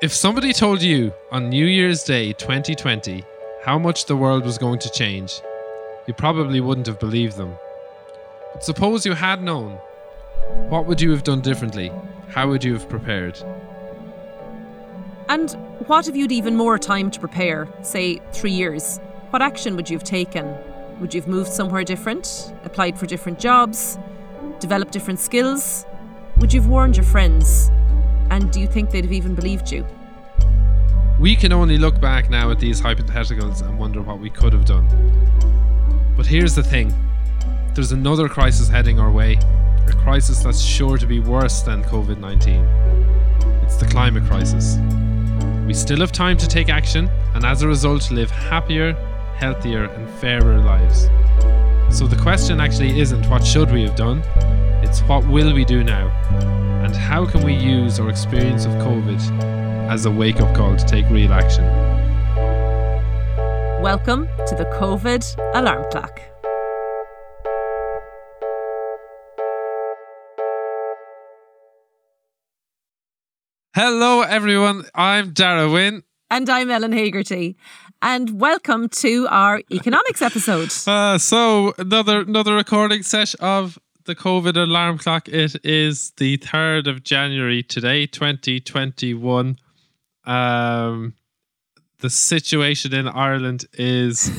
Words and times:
If 0.00 0.12
somebody 0.12 0.52
told 0.52 0.80
you 0.80 1.12
on 1.32 1.48
New 1.48 1.66
Year's 1.66 2.04
Day 2.04 2.32
2020 2.32 3.24
how 3.64 3.80
much 3.80 4.04
the 4.04 4.14
world 4.14 4.44
was 4.44 4.56
going 4.56 4.78
to 4.78 4.90
change, 4.90 5.40
you 6.06 6.14
probably 6.14 6.60
wouldn't 6.60 6.86
have 6.86 7.00
believed 7.00 7.36
them. 7.36 7.56
But 8.52 8.62
suppose 8.62 9.04
you 9.04 9.14
had 9.14 9.42
known, 9.42 9.72
what 10.68 10.86
would 10.86 11.00
you 11.00 11.10
have 11.10 11.24
done 11.24 11.40
differently? 11.40 11.90
How 12.28 12.48
would 12.48 12.62
you 12.62 12.74
have 12.74 12.88
prepared? 12.88 13.42
And 15.28 15.50
what 15.88 16.06
if 16.06 16.14
you'd 16.14 16.30
even 16.30 16.54
more 16.54 16.78
time 16.78 17.10
to 17.10 17.18
prepare, 17.18 17.66
say 17.82 18.20
three 18.30 18.52
years? 18.52 19.00
What 19.30 19.42
action 19.42 19.74
would 19.74 19.90
you 19.90 19.96
have 19.96 20.04
taken? 20.04 20.54
Would 21.00 21.12
you 21.12 21.20
have 21.20 21.28
moved 21.28 21.50
somewhere 21.50 21.82
different, 21.82 22.52
applied 22.62 22.96
for 22.96 23.06
different 23.06 23.40
jobs, 23.40 23.98
developed 24.60 24.92
different 24.92 25.18
skills? 25.18 25.84
Would 26.36 26.52
you 26.52 26.60
have 26.60 26.70
warned 26.70 26.96
your 26.96 27.04
friends? 27.04 27.72
And 28.38 28.52
do 28.52 28.60
you 28.60 28.68
think 28.68 28.92
they'd 28.92 29.02
have 29.02 29.12
even 29.12 29.34
believed 29.34 29.72
you? 29.72 29.84
We 31.18 31.34
can 31.34 31.52
only 31.52 31.76
look 31.76 32.00
back 32.00 32.30
now 32.30 32.52
at 32.52 32.60
these 32.60 32.80
hypotheticals 32.80 33.62
and 33.62 33.76
wonder 33.76 34.00
what 34.00 34.20
we 34.20 34.30
could 34.30 34.52
have 34.52 34.64
done. 34.64 34.86
But 36.16 36.24
here's 36.24 36.54
the 36.54 36.62
thing 36.62 36.94
there's 37.74 37.90
another 37.90 38.28
crisis 38.28 38.68
heading 38.68 39.00
our 39.00 39.10
way, 39.10 39.40
a 39.88 39.92
crisis 40.04 40.38
that's 40.38 40.60
sure 40.60 40.96
to 40.98 41.04
be 41.04 41.18
worse 41.18 41.62
than 41.62 41.82
COVID 41.82 42.18
19. 42.18 42.64
It's 43.64 43.76
the 43.76 43.86
climate 43.86 44.22
crisis. 44.22 44.76
We 45.66 45.74
still 45.74 45.98
have 45.98 46.12
time 46.12 46.36
to 46.36 46.46
take 46.46 46.68
action 46.68 47.10
and 47.34 47.44
as 47.44 47.62
a 47.62 47.66
result 47.66 48.08
live 48.12 48.30
happier, 48.30 48.92
healthier, 49.34 49.86
and 49.86 50.08
fairer 50.20 50.58
lives. 50.58 51.08
So 51.90 52.06
the 52.06 52.20
question 52.22 52.60
actually 52.60 53.00
isn't 53.00 53.28
what 53.28 53.44
should 53.44 53.72
we 53.72 53.82
have 53.82 53.96
done, 53.96 54.22
it's 54.84 55.00
what 55.00 55.26
will 55.26 55.52
we 55.52 55.64
do 55.64 55.82
now? 55.82 56.57
And 56.88 56.96
how 56.96 57.26
can 57.26 57.44
we 57.44 57.52
use 57.52 58.00
our 58.00 58.08
experience 58.08 58.64
of 58.64 58.72
COVID 58.76 59.20
as 59.90 60.06
a 60.06 60.10
wake 60.10 60.40
up 60.40 60.56
call 60.56 60.74
to 60.74 60.86
take 60.86 61.06
real 61.10 61.34
action? 61.34 61.62
Welcome 63.82 64.26
to 64.46 64.54
the 64.54 64.64
COVID 64.72 65.22
alarm 65.54 65.84
clock. 65.90 66.18
Hello, 73.74 74.22
everyone. 74.22 74.86
I'm 74.94 75.34
Darragh 75.34 75.70
Wynn. 75.70 76.04
And 76.30 76.48
I'm 76.48 76.70
Ellen 76.70 76.92
Hagerty. 76.92 77.56
And 78.00 78.40
welcome 78.40 78.88
to 78.88 79.26
our 79.28 79.60
economics 79.70 80.22
episode. 80.22 80.72
Uh, 80.88 81.18
so 81.18 81.74
another 81.76 82.20
another 82.20 82.54
recording 82.54 83.02
session 83.02 83.38
of 83.40 83.78
the 84.08 84.16
COVID 84.16 84.56
alarm 84.56 84.96
clock. 84.96 85.28
It 85.28 85.62
is 85.66 86.12
the 86.16 86.38
third 86.38 86.86
of 86.86 87.04
January 87.04 87.62
today, 87.62 88.06
2021. 88.06 89.58
Um, 90.24 91.14
the 91.98 92.08
situation 92.08 92.94
in 92.94 93.06
Ireland 93.06 93.66
is 93.74 94.30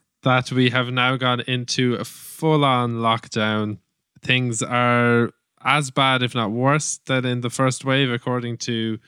that 0.22 0.52
we 0.52 0.70
have 0.70 0.92
now 0.92 1.16
gone 1.16 1.40
into 1.40 1.94
a 1.94 2.04
full 2.04 2.64
on 2.64 2.98
lockdown. 2.98 3.78
Things 4.22 4.62
are 4.62 5.30
as 5.64 5.90
bad, 5.90 6.22
if 6.22 6.36
not 6.36 6.52
worse, 6.52 7.00
than 7.06 7.24
in 7.24 7.40
the 7.40 7.50
first 7.50 7.84
wave, 7.84 8.12
according 8.12 8.58
to 8.58 9.00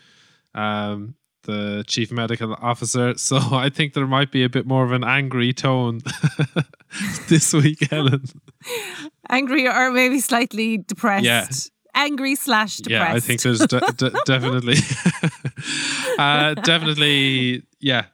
um, 0.56 1.14
the 1.50 1.84
chief 1.86 2.10
medical 2.12 2.54
officer. 2.54 3.14
So 3.28 3.36
I 3.66 3.68
think 3.70 3.92
there 3.94 4.06
might 4.06 4.30
be 4.32 4.42
a 4.44 4.48
bit 4.48 4.66
more 4.66 4.84
of 4.84 4.92
an 4.92 5.04
angry 5.04 5.52
tone 5.52 6.00
this 7.28 7.52
week, 7.52 7.92
Ellen. 7.92 8.24
Angry 9.28 9.66
or 9.68 9.90
maybe 9.92 10.20
slightly 10.20 10.78
depressed. 10.78 11.24
Yeah. 11.24 11.46
Angry 11.94 12.34
slash 12.36 12.76
depressed. 12.78 13.10
Yeah, 13.10 13.16
I 13.16 13.20
think 13.20 13.42
there's 13.42 13.58
de- 13.66 13.80
de- 13.96 14.14
definitely, 14.24 14.76
uh, 16.18 16.54
definitely, 16.54 17.62
yeah. 17.80 18.06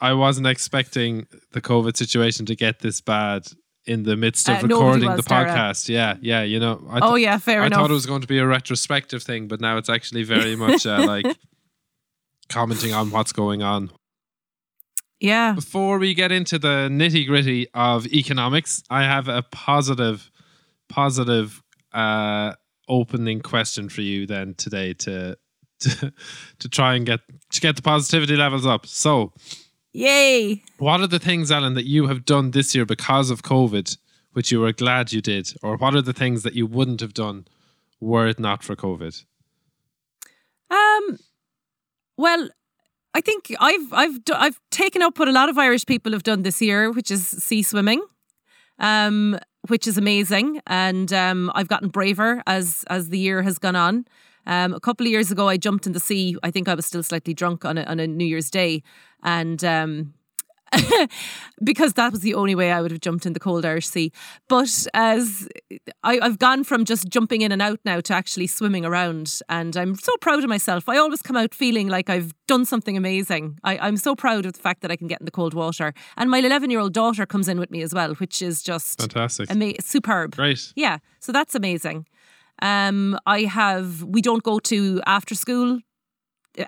I 0.00 0.12
wasn't 0.12 0.46
expecting 0.46 1.26
the 1.52 1.60
COVID 1.60 1.96
situation 1.96 2.46
to 2.46 2.54
get 2.54 2.80
this 2.80 3.00
bad 3.00 3.46
in 3.86 4.02
the 4.02 4.16
midst 4.16 4.48
of 4.48 4.58
Uh, 4.62 4.66
recording 4.68 5.08
was, 5.08 5.24
the 5.24 5.30
podcast. 5.34 5.88
Yeah, 5.88 6.16
yeah, 6.20 6.42
you 6.42 6.60
know. 6.60 6.84
I 6.90 6.98
Oh, 7.02 7.14
yeah, 7.14 7.38
fair 7.38 7.62
I 7.62 7.66
enough. 7.66 7.80
thought 7.80 7.90
it 7.90 7.94
was 7.94 8.06
going 8.06 8.20
to 8.20 8.26
be 8.26 8.38
a 8.38 8.46
retrospective 8.46 9.22
thing, 9.22 9.48
but 9.48 9.60
now 9.60 9.76
it's 9.78 9.88
actually 9.88 10.22
very 10.24 10.54
much 10.56 10.86
uh, 10.86 11.04
like 11.06 11.26
commenting 12.48 12.92
on 12.92 13.10
what's 13.10 13.32
going 13.32 13.62
on. 13.62 13.90
yeah. 15.20 15.52
Before 15.52 15.98
we 15.98 16.14
get 16.14 16.30
into 16.32 16.58
the 16.58 16.88
nitty 16.90 17.26
gritty 17.26 17.68
of 17.74 18.06
economics, 18.06 18.82
I 18.90 19.02
have 19.04 19.28
a 19.28 19.42
positive, 19.42 20.30
positive 20.88 21.62
uh, 21.92 22.52
opening 22.88 23.40
question 23.40 23.88
for 23.88 24.02
you 24.02 24.26
then 24.26 24.54
today 24.54 24.92
to 24.94 25.36
to 25.80 26.12
to 26.58 26.68
try 26.68 26.94
and 26.94 27.04
get 27.06 27.20
to 27.52 27.60
get 27.60 27.76
the 27.76 27.82
positivity 27.82 28.36
levels 28.36 28.64
up. 28.66 28.86
So, 28.86 29.32
Yay. 29.92 30.62
what 30.78 31.00
are 31.00 31.06
the 31.06 31.18
things, 31.18 31.50
Ellen, 31.50 31.74
that 31.74 31.86
you 31.86 32.06
have 32.06 32.24
done 32.24 32.50
this 32.52 32.74
year 32.74 32.86
because 32.86 33.30
of 33.30 33.42
COVID, 33.42 33.96
which 34.32 34.50
you 34.52 34.60
were 34.60 34.72
glad 34.72 35.12
you 35.12 35.20
did, 35.20 35.52
or 35.62 35.76
what 35.76 35.94
are 35.94 36.02
the 36.02 36.12
things 36.14 36.42
that 36.44 36.54
you 36.54 36.66
wouldn't 36.66 37.00
have 37.00 37.12
done 37.14 37.46
were 38.00 38.26
it 38.26 38.38
not 38.38 38.62
for 38.62 38.76
COVID? 38.76 39.24
Um. 40.70 41.18
Well, 42.16 42.48
I 43.14 43.20
think 43.20 43.54
I've 43.60 43.92
I've 43.92 44.18
I've 44.34 44.60
taken 44.70 45.02
up 45.02 45.18
what 45.18 45.28
a 45.28 45.32
lot 45.32 45.48
of 45.48 45.58
Irish 45.58 45.86
people 45.86 46.12
have 46.12 46.22
done 46.22 46.42
this 46.42 46.60
year, 46.60 46.90
which 46.90 47.10
is 47.10 47.26
sea 47.26 47.62
swimming, 47.62 48.02
um, 48.78 49.38
which 49.68 49.86
is 49.86 49.96
amazing, 49.98 50.60
and 50.66 51.12
um, 51.12 51.50
I've 51.54 51.68
gotten 51.68 51.88
braver 51.88 52.42
as 52.46 52.84
as 52.88 53.08
the 53.08 53.18
year 53.18 53.42
has 53.42 53.58
gone 53.58 53.76
on. 53.76 54.06
Um, 54.46 54.74
a 54.74 54.80
couple 54.80 55.06
of 55.06 55.10
years 55.10 55.30
ago, 55.30 55.48
I 55.48 55.56
jumped 55.56 55.86
in 55.86 55.92
the 55.92 56.00
sea. 56.00 56.36
I 56.42 56.50
think 56.50 56.68
I 56.68 56.74
was 56.74 56.86
still 56.86 57.02
slightly 57.02 57.34
drunk 57.34 57.64
on 57.64 57.78
a, 57.78 57.82
on 57.84 57.98
a 58.00 58.06
New 58.06 58.26
Year's 58.26 58.50
Day, 58.50 58.82
and 59.22 59.64
um, 59.64 60.14
because 61.64 61.92
that 61.94 62.12
was 62.12 62.20
the 62.20 62.34
only 62.34 62.54
way 62.54 62.72
I 62.72 62.80
would 62.82 62.90
have 62.90 63.00
jumped 63.00 63.26
in 63.26 63.32
the 63.32 63.40
cold 63.40 63.64
Irish 63.64 63.86
Sea. 63.86 64.12
But 64.48 64.86
as 64.94 65.48
I, 66.02 66.18
I've 66.20 66.38
gone 66.38 66.64
from 66.64 66.84
just 66.84 67.08
jumping 67.08 67.42
in 67.42 67.52
and 67.52 67.62
out 67.62 67.80
now 67.84 68.00
to 68.00 68.14
actually 68.14 68.46
swimming 68.46 68.84
around, 68.84 69.40
and 69.48 69.76
I'm 69.76 69.94
so 69.94 70.16
proud 70.16 70.42
of 70.42 70.48
myself. 70.48 70.88
I 70.88 70.96
always 70.96 71.22
come 71.22 71.36
out 71.36 71.54
feeling 71.54 71.88
like 71.88 72.10
I've 72.10 72.32
done 72.46 72.64
something 72.64 72.96
amazing. 72.96 73.58
I, 73.64 73.78
I'm 73.78 73.96
so 73.96 74.14
proud 74.14 74.46
of 74.46 74.54
the 74.54 74.60
fact 74.60 74.82
that 74.82 74.90
I 74.90 74.96
can 74.96 75.06
get 75.06 75.20
in 75.20 75.24
the 75.24 75.30
cold 75.30 75.54
water, 75.54 75.94
and 76.16 76.30
my 76.30 76.38
11 76.38 76.70
year 76.70 76.80
old 76.80 76.92
daughter 76.92 77.26
comes 77.26 77.48
in 77.48 77.58
with 77.58 77.70
me 77.70 77.82
as 77.82 77.94
well, 77.94 78.14
which 78.14 78.42
is 78.42 78.62
just 78.62 79.00
Fantastic. 79.00 79.50
ama- 79.50 79.80
superb. 79.80 80.36
Great. 80.36 80.72
Yeah, 80.74 80.98
so 81.20 81.32
that's 81.32 81.54
amazing. 81.54 82.06
Um, 82.62 83.18
I 83.26 83.42
have 83.42 84.02
we 84.02 84.22
don't 84.22 84.42
go 84.42 84.58
to 84.60 85.02
after 85.06 85.34
school 85.34 85.80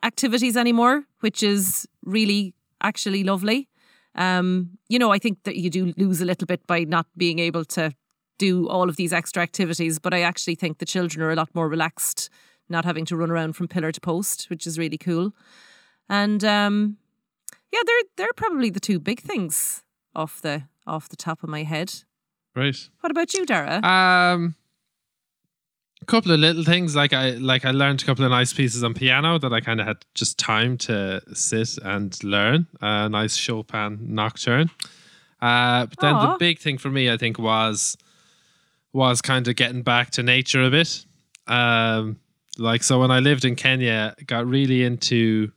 activities 0.02 0.56
anymore, 0.56 1.04
which 1.20 1.42
is 1.42 1.88
really 2.04 2.54
actually 2.82 3.24
lovely. 3.24 3.68
Um, 4.18 4.78
you 4.88 4.98
know, 4.98 5.12
I 5.12 5.18
think 5.18 5.44
that 5.44 5.56
you 5.56 5.70
do 5.70 5.94
lose 5.96 6.20
a 6.20 6.24
little 6.24 6.46
bit 6.46 6.66
by 6.66 6.84
not 6.84 7.06
being 7.16 7.38
able 7.38 7.64
to 7.66 7.94
do 8.36 8.68
all 8.68 8.88
of 8.88 8.96
these 8.96 9.12
extra 9.12 9.42
activities, 9.42 9.98
but 9.98 10.12
I 10.12 10.22
actually 10.22 10.56
think 10.56 10.78
the 10.78 10.84
children 10.84 11.22
are 11.22 11.30
a 11.30 11.36
lot 11.36 11.54
more 11.54 11.68
relaxed, 11.68 12.28
not 12.68 12.84
having 12.84 13.04
to 13.06 13.16
run 13.16 13.30
around 13.30 13.54
from 13.54 13.68
pillar 13.68 13.92
to 13.92 14.00
post, 14.00 14.50
which 14.50 14.66
is 14.66 14.78
really 14.78 14.98
cool. 14.98 15.32
And 16.08 16.44
um, 16.44 16.96
yeah, 17.72 17.80
they're 17.86 18.02
they're 18.16 18.32
probably 18.36 18.70
the 18.70 18.80
two 18.80 18.98
big 18.98 19.20
things 19.20 19.84
off 20.16 20.40
the 20.40 20.64
off 20.86 21.08
the 21.08 21.16
top 21.16 21.44
of 21.44 21.48
my 21.48 21.62
head. 21.62 21.94
Great. 22.54 22.88
What 23.00 23.12
about 23.12 23.34
you, 23.34 23.46
Darragh? 23.46 23.84
Um, 23.84 24.56
a 26.00 26.04
couple 26.04 26.32
of 26.32 26.40
little 26.40 26.64
things 26.64 26.94
like 26.94 27.12
I 27.12 27.30
like 27.32 27.64
I 27.64 27.70
learned 27.72 28.02
a 28.02 28.06
couple 28.06 28.24
of 28.24 28.30
nice 28.30 28.52
pieces 28.52 28.84
on 28.84 28.94
piano 28.94 29.38
that 29.38 29.52
I 29.52 29.60
kind 29.60 29.80
of 29.80 29.86
had 29.86 30.04
just 30.14 30.38
time 30.38 30.78
to 30.78 31.22
sit 31.34 31.78
and 31.78 32.16
learn. 32.22 32.66
A 32.80 33.08
nice 33.08 33.36
Chopin 33.36 33.98
nocturne. 34.14 34.70
Uh, 35.40 35.86
but 35.86 36.00
then 36.00 36.14
the 36.14 36.36
big 36.38 36.58
thing 36.58 36.78
for 36.78 36.90
me, 36.90 37.10
I 37.10 37.16
think, 37.16 37.38
was 37.38 37.96
was 38.92 39.20
kind 39.20 39.46
of 39.46 39.56
getting 39.56 39.82
back 39.82 40.10
to 40.12 40.22
nature 40.22 40.62
a 40.62 40.70
bit. 40.70 41.04
Um, 41.46 42.18
like 42.58 42.82
so, 42.82 43.00
when 43.00 43.10
I 43.10 43.20
lived 43.20 43.44
in 43.44 43.54
Kenya, 43.54 44.14
got 44.26 44.46
really 44.46 44.84
into 44.84 45.52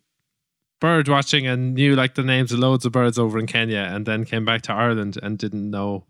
bird 0.79 1.07
watching 1.07 1.47
and 1.47 1.75
knew 1.75 1.95
like 1.95 2.15
the 2.15 2.23
names 2.23 2.51
of 2.51 2.59
loads 2.59 2.85
of 2.85 2.91
birds 2.91 3.17
over 3.17 3.39
in 3.39 3.47
Kenya, 3.47 3.89
and 3.91 4.05
then 4.05 4.25
came 4.25 4.45
back 4.45 4.61
to 4.63 4.73
Ireland 4.73 5.17
and 5.21 5.37
didn't 5.37 5.69
know 5.69 6.05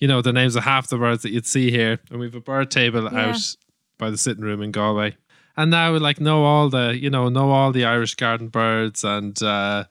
you 0.00 0.08
know, 0.08 0.20
the 0.22 0.32
names 0.32 0.56
of 0.56 0.64
half 0.64 0.88
the 0.88 0.98
birds 0.98 1.22
that 1.22 1.30
you'd 1.30 1.46
see 1.46 1.70
here. 1.70 2.00
And 2.10 2.18
we 2.18 2.26
have 2.26 2.34
a 2.34 2.40
bird 2.40 2.70
table 2.70 3.08
Yeah. 3.12 3.30
out 3.30 3.56
by 3.98 4.10
the 4.10 4.16
sitting 4.18 4.42
room 4.44 4.62
in 4.62 4.72
Galway. 4.72 5.16
And 5.56 5.70
now 5.70 5.92
we 5.92 5.98
like 5.98 6.20
know 6.20 6.44
all 6.44 6.68
the, 6.70 6.96
you 6.98 7.10
know, 7.10 7.28
know 7.28 7.50
all 7.50 7.70
the 7.70 7.84
Irish 7.84 8.14
garden 8.14 8.48
birds 8.48 9.04
and 9.04 9.40
uh 9.42 9.84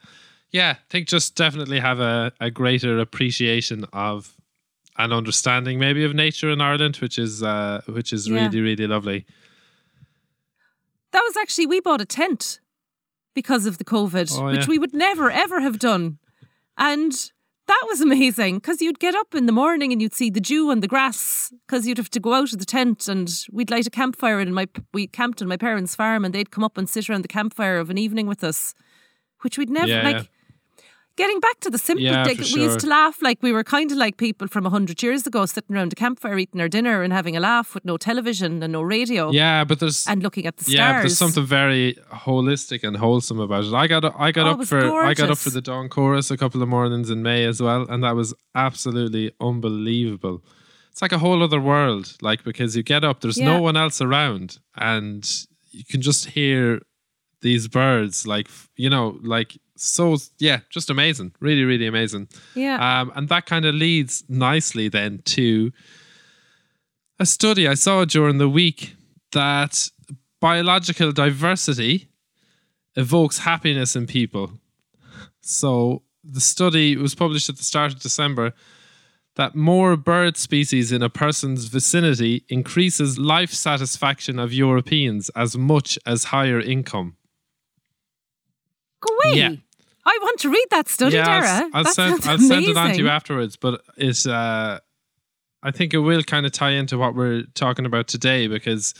yeah, 0.52 0.72
I 0.80 0.84
think 0.90 1.08
just 1.08 1.36
definitely 1.36 1.80
have 1.80 2.00
a, 2.00 2.34
a 2.40 2.50
greater 2.50 2.98
appreciation 3.00 3.86
of 3.94 4.36
an 4.98 5.14
understanding 5.14 5.78
maybe 5.80 6.04
of 6.04 6.16
nature 6.16 6.50
in 6.50 6.60
Ireland, 6.60 6.96
which 6.98 7.20
is 7.20 7.44
uh 7.44 7.82
which 7.88 8.12
is 8.12 8.28
Yeah. 8.28 8.46
really, 8.46 8.62
really 8.62 8.88
lovely. 8.88 9.26
That 11.12 11.22
was 11.22 11.38
actually 11.38 11.68
we 11.68 11.80
bought 11.80 12.02
a 12.02 12.06
tent 12.06 12.60
because 13.36 13.66
of 13.66 13.78
the 13.78 13.86
COVID, 13.86 14.32
Oh, 14.40 14.46
which 14.48 14.62
yeah. 14.62 14.66
we 14.68 14.80
would 14.80 14.94
never 14.94 15.30
ever 15.30 15.62
have 15.62 15.80
done. 15.80 16.18
And 16.78 17.14
that 17.70 17.86
was 17.88 18.02
amazing 18.02 18.56
because 18.56 18.82
you'd 18.82 19.00
get 19.00 19.16
up 19.16 19.34
in 19.34 19.46
the 19.46 19.52
morning 19.52 19.92
and 19.94 20.02
you'd 20.02 20.14
see 20.14 20.30
the 20.30 20.42
dew 20.42 20.70
on 20.72 20.80
the 20.82 20.88
grass 20.88 21.54
because 21.66 21.86
you'd 21.88 21.98
have 21.98 22.10
to 22.10 22.20
go 22.20 22.34
out 22.34 22.52
of 22.52 22.60
the 22.60 22.66
tent 22.66 23.08
and 23.08 23.30
we'd 23.52 23.70
light 23.72 23.88
a 23.88 23.90
campfire 23.92 24.40
and 24.40 24.54
my 24.54 24.68
we 24.94 25.08
camped 25.08 25.42
on 25.42 25.48
my 25.48 25.58
parents' 25.58 25.96
farm 25.96 26.26
and 26.26 26.34
they'd 26.34 26.52
come 26.52 26.64
up 26.64 26.78
and 26.78 26.90
sit 26.90 27.10
around 27.10 27.24
the 27.24 27.28
campfire 27.30 27.78
of 27.78 27.90
an 27.90 27.98
evening 27.98 28.28
with 28.28 28.44
us, 28.44 28.74
which 29.42 29.58
we'd 29.58 29.70
never 29.70 29.88
Yeah, 29.88 30.04
like. 30.04 30.16
yeah. 30.18 30.24
Getting 31.22 31.40
back 31.48 31.60
to 31.66 31.70
the 31.70 31.78
simple, 31.78 32.04
Yeah, 32.04 32.24
for 32.24 32.56
we 32.56 32.62
used 32.68 32.80
to 32.80 32.88
laugh 32.88 33.22
like 33.22 33.38
we 33.44 33.52
were 33.52 33.64
kind 33.64 33.92
of 33.92 33.98
like 33.98 34.16
people 34.18 34.48
from 34.48 34.66
a 34.66 34.70
hundred 34.70 35.04
years 35.04 35.28
ago, 35.28 35.46
sitting 35.46 35.76
around 35.76 35.92
a 35.92 35.96
campfire 36.04 36.38
eating 36.44 36.62
our 36.62 36.70
dinner 36.78 37.04
and 37.04 37.12
having 37.12 37.36
a 37.36 37.42
laugh 37.42 37.74
with 37.76 37.84
no 37.84 37.98
television 37.98 38.64
and 38.64 38.72
no 38.72 38.82
radio 38.82 39.30
Yeah, 39.32 39.66
but 39.66 39.80
there's 39.82 40.08
and 40.08 40.24
looking 40.24 40.46
at 40.46 40.56
the 40.58 40.64
stars. 40.64 40.76
yeah, 40.76 40.94
but 40.94 41.00
there's 41.02 41.18
something 41.26 41.46
very 41.46 41.96
holistic 42.28 42.84
and 42.88 42.96
wholesome 42.98 43.40
about 43.48 43.66
it. 43.66 43.74
I 43.74 43.88
got 43.88 44.04
I 44.28 44.32
got 44.32 44.48
Oh, 44.48 44.52
up 44.62 44.66
for 44.66 44.80
I 45.04 45.14
got 45.14 45.30
up 45.30 45.38
for 45.38 45.50
the 45.50 45.62
dawn 45.62 45.90
chorus 45.90 46.32
a 46.32 46.38
couple 46.38 46.64
of 46.64 46.70
mornings 46.70 47.10
in 47.10 47.22
May 47.22 47.44
as 47.46 47.62
well, 47.62 47.86
and 47.90 48.02
that 48.06 48.16
was 48.16 48.34
absolutely 48.56 49.26
unbelievable. 49.42 50.42
It's 50.92 51.02
like 51.02 51.12
a 51.12 51.20
whole 51.20 51.44
other 51.44 51.60
world, 51.60 52.16
like 52.22 52.44
because 52.44 52.76
you 52.78 52.84
get 52.84 53.04
up, 53.04 53.20
there's 53.22 53.38
Yeah. 53.38 53.46
no 53.54 53.62
one 53.62 53.76
else 53.78 54.00
around, 54.02 54.60
and 54.76 55.24
you 55.72 55.84
can 55.92 56.02
just 56.02 56.28
hear 56.38 56.82
these 57.42 57.68
birds, 57.68 58.26
like 58.28 58.48
you 58.76 58.90
know, 58.90 59.18
like 59.22 59.58
so 59.80 60.18
yeah, 60.40 60.60
just 60.70 60.90
amazing, 60.90 61.34
really, 61.40 61.64
really 61.64 61.88
amazing. 61.88 62.28
yeah. 62.56 63.02
Um, 63.02 63.12
and 63.16 63.30
that 63.30 63.46
kind 63.46 63.66
of 63.66 63.76
leads 63.76 64.24
nicely 64.28 64.90
then 64.90 65.22
to 65.26 65.72
a 67.20 67.26
study 67.26 67.68
I 67.68 67.74
saw 67.74 68.06
during 68.06 68.38
the 68.38 68.50
week 68.50 68.96
that 69.32 69.90
biological 70.40 71.12
diversity 71.12 72.10
evokes 72.96 73.40
happiness 73.40 73.96
in 73.96 74.08
people. 74.08 74.52
So 75.42 76.04
the 76.24 76.42
study 76.42 76.96
was 76.96 77.16
published 77.16 77.50
at 77.50 77.58
the 77.58 77.64
start 77.64 77.94
of 77.94 78.00
December 78.00 78.54
that 79.36 79.56
more 79.56 79.96
bird 79.96 80.36
species 80.36 80.92
in 80.92 81.02
a 81.02 81.10
person's 81.10 81.66
vicinity 81.66 82.44
increases 82.50 83.18
life 83.18 83.54
satisfaction 83.54 84.38
of 84.40 84.52
Europeans 84.52 85.30
as 85.30 85.58
much 85.58 85.98
as 86.06 86.26
higher 86.26 86.60
income. 86.60 87.16
Go 89.02 89.16
away. 89.16 89.38
yeah. 89.38 89.56
I 90.06 90.18
want 90.22 90.40
to 90.42 90.50
read 90.50 90.66
that 90.72 90.88
study, 90.90 91.20
I'll, 91.20 91.26
Darragh. 91.26 91.66
s- 91.66 91.72
I'll 91.74 91.86
send 91.86 92.14
I'll 92.26 92.38
send 92.40 92.66
it 92.66 92.78
on 92.78 92.94
to 92.94 92.98
you 92.98 93.10
afterwards, 93.10 93.56
but 93.56 93.82
it's 93.98 94.26
uh 94.26 94.80
I 95.62 95.72
think 95.72 95.94
it 95.94 96.00
will 96.00 96.24
kind 96.24 96.46
of 96.46 96.52
tie 96.52 96.72
into 96.72 96.98
what 96.98 97.16
we're 97.16 97.44
talking 97.54 97.86
about 97.86 98.08
today 98.08 98.48
because 98.48 98.94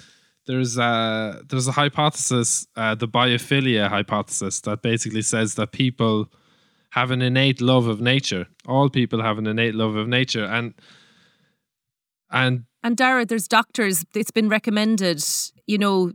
there's 0.46 0.78
a 0.78 1.42
there's 1.48 1.68
a 1.68 1.72
hypothesis, 1.72 2.68
uh, 2.76 2.96
the 2.96 3.08
biophilia 3.08 3.88
hypothesis, 3.88 4.62
that 4.62 4.82
basically 4.82 5.22
says 5.22 5.56
that 5.56 5.72
people 5.72 6.32
have 6.92 7.12
an 7.12 7.22
innate 7.22 7.62
love 7.62 7.88
of 7.88 8.02
nature. 8.02 8.48
All 8.68 8.90
people 8.90 9.22
have 9.22 9.38
an 9.38 9.46
innate 9.48 9.76
love 9.76 9.96
of 9.96 10.08
nature, 10.08 10.44
and 10.44 10.74
and 12.32 12.64
And 12.84 12.96
Darragh, 12.96 13.28
there's 13.28 13.48
doctors. 13.48 14.06
It's 14.14 14.32
been 14.32 14.50
recommended. 14.50 15.24
You 15.68 15.78
know, 15.78 16.12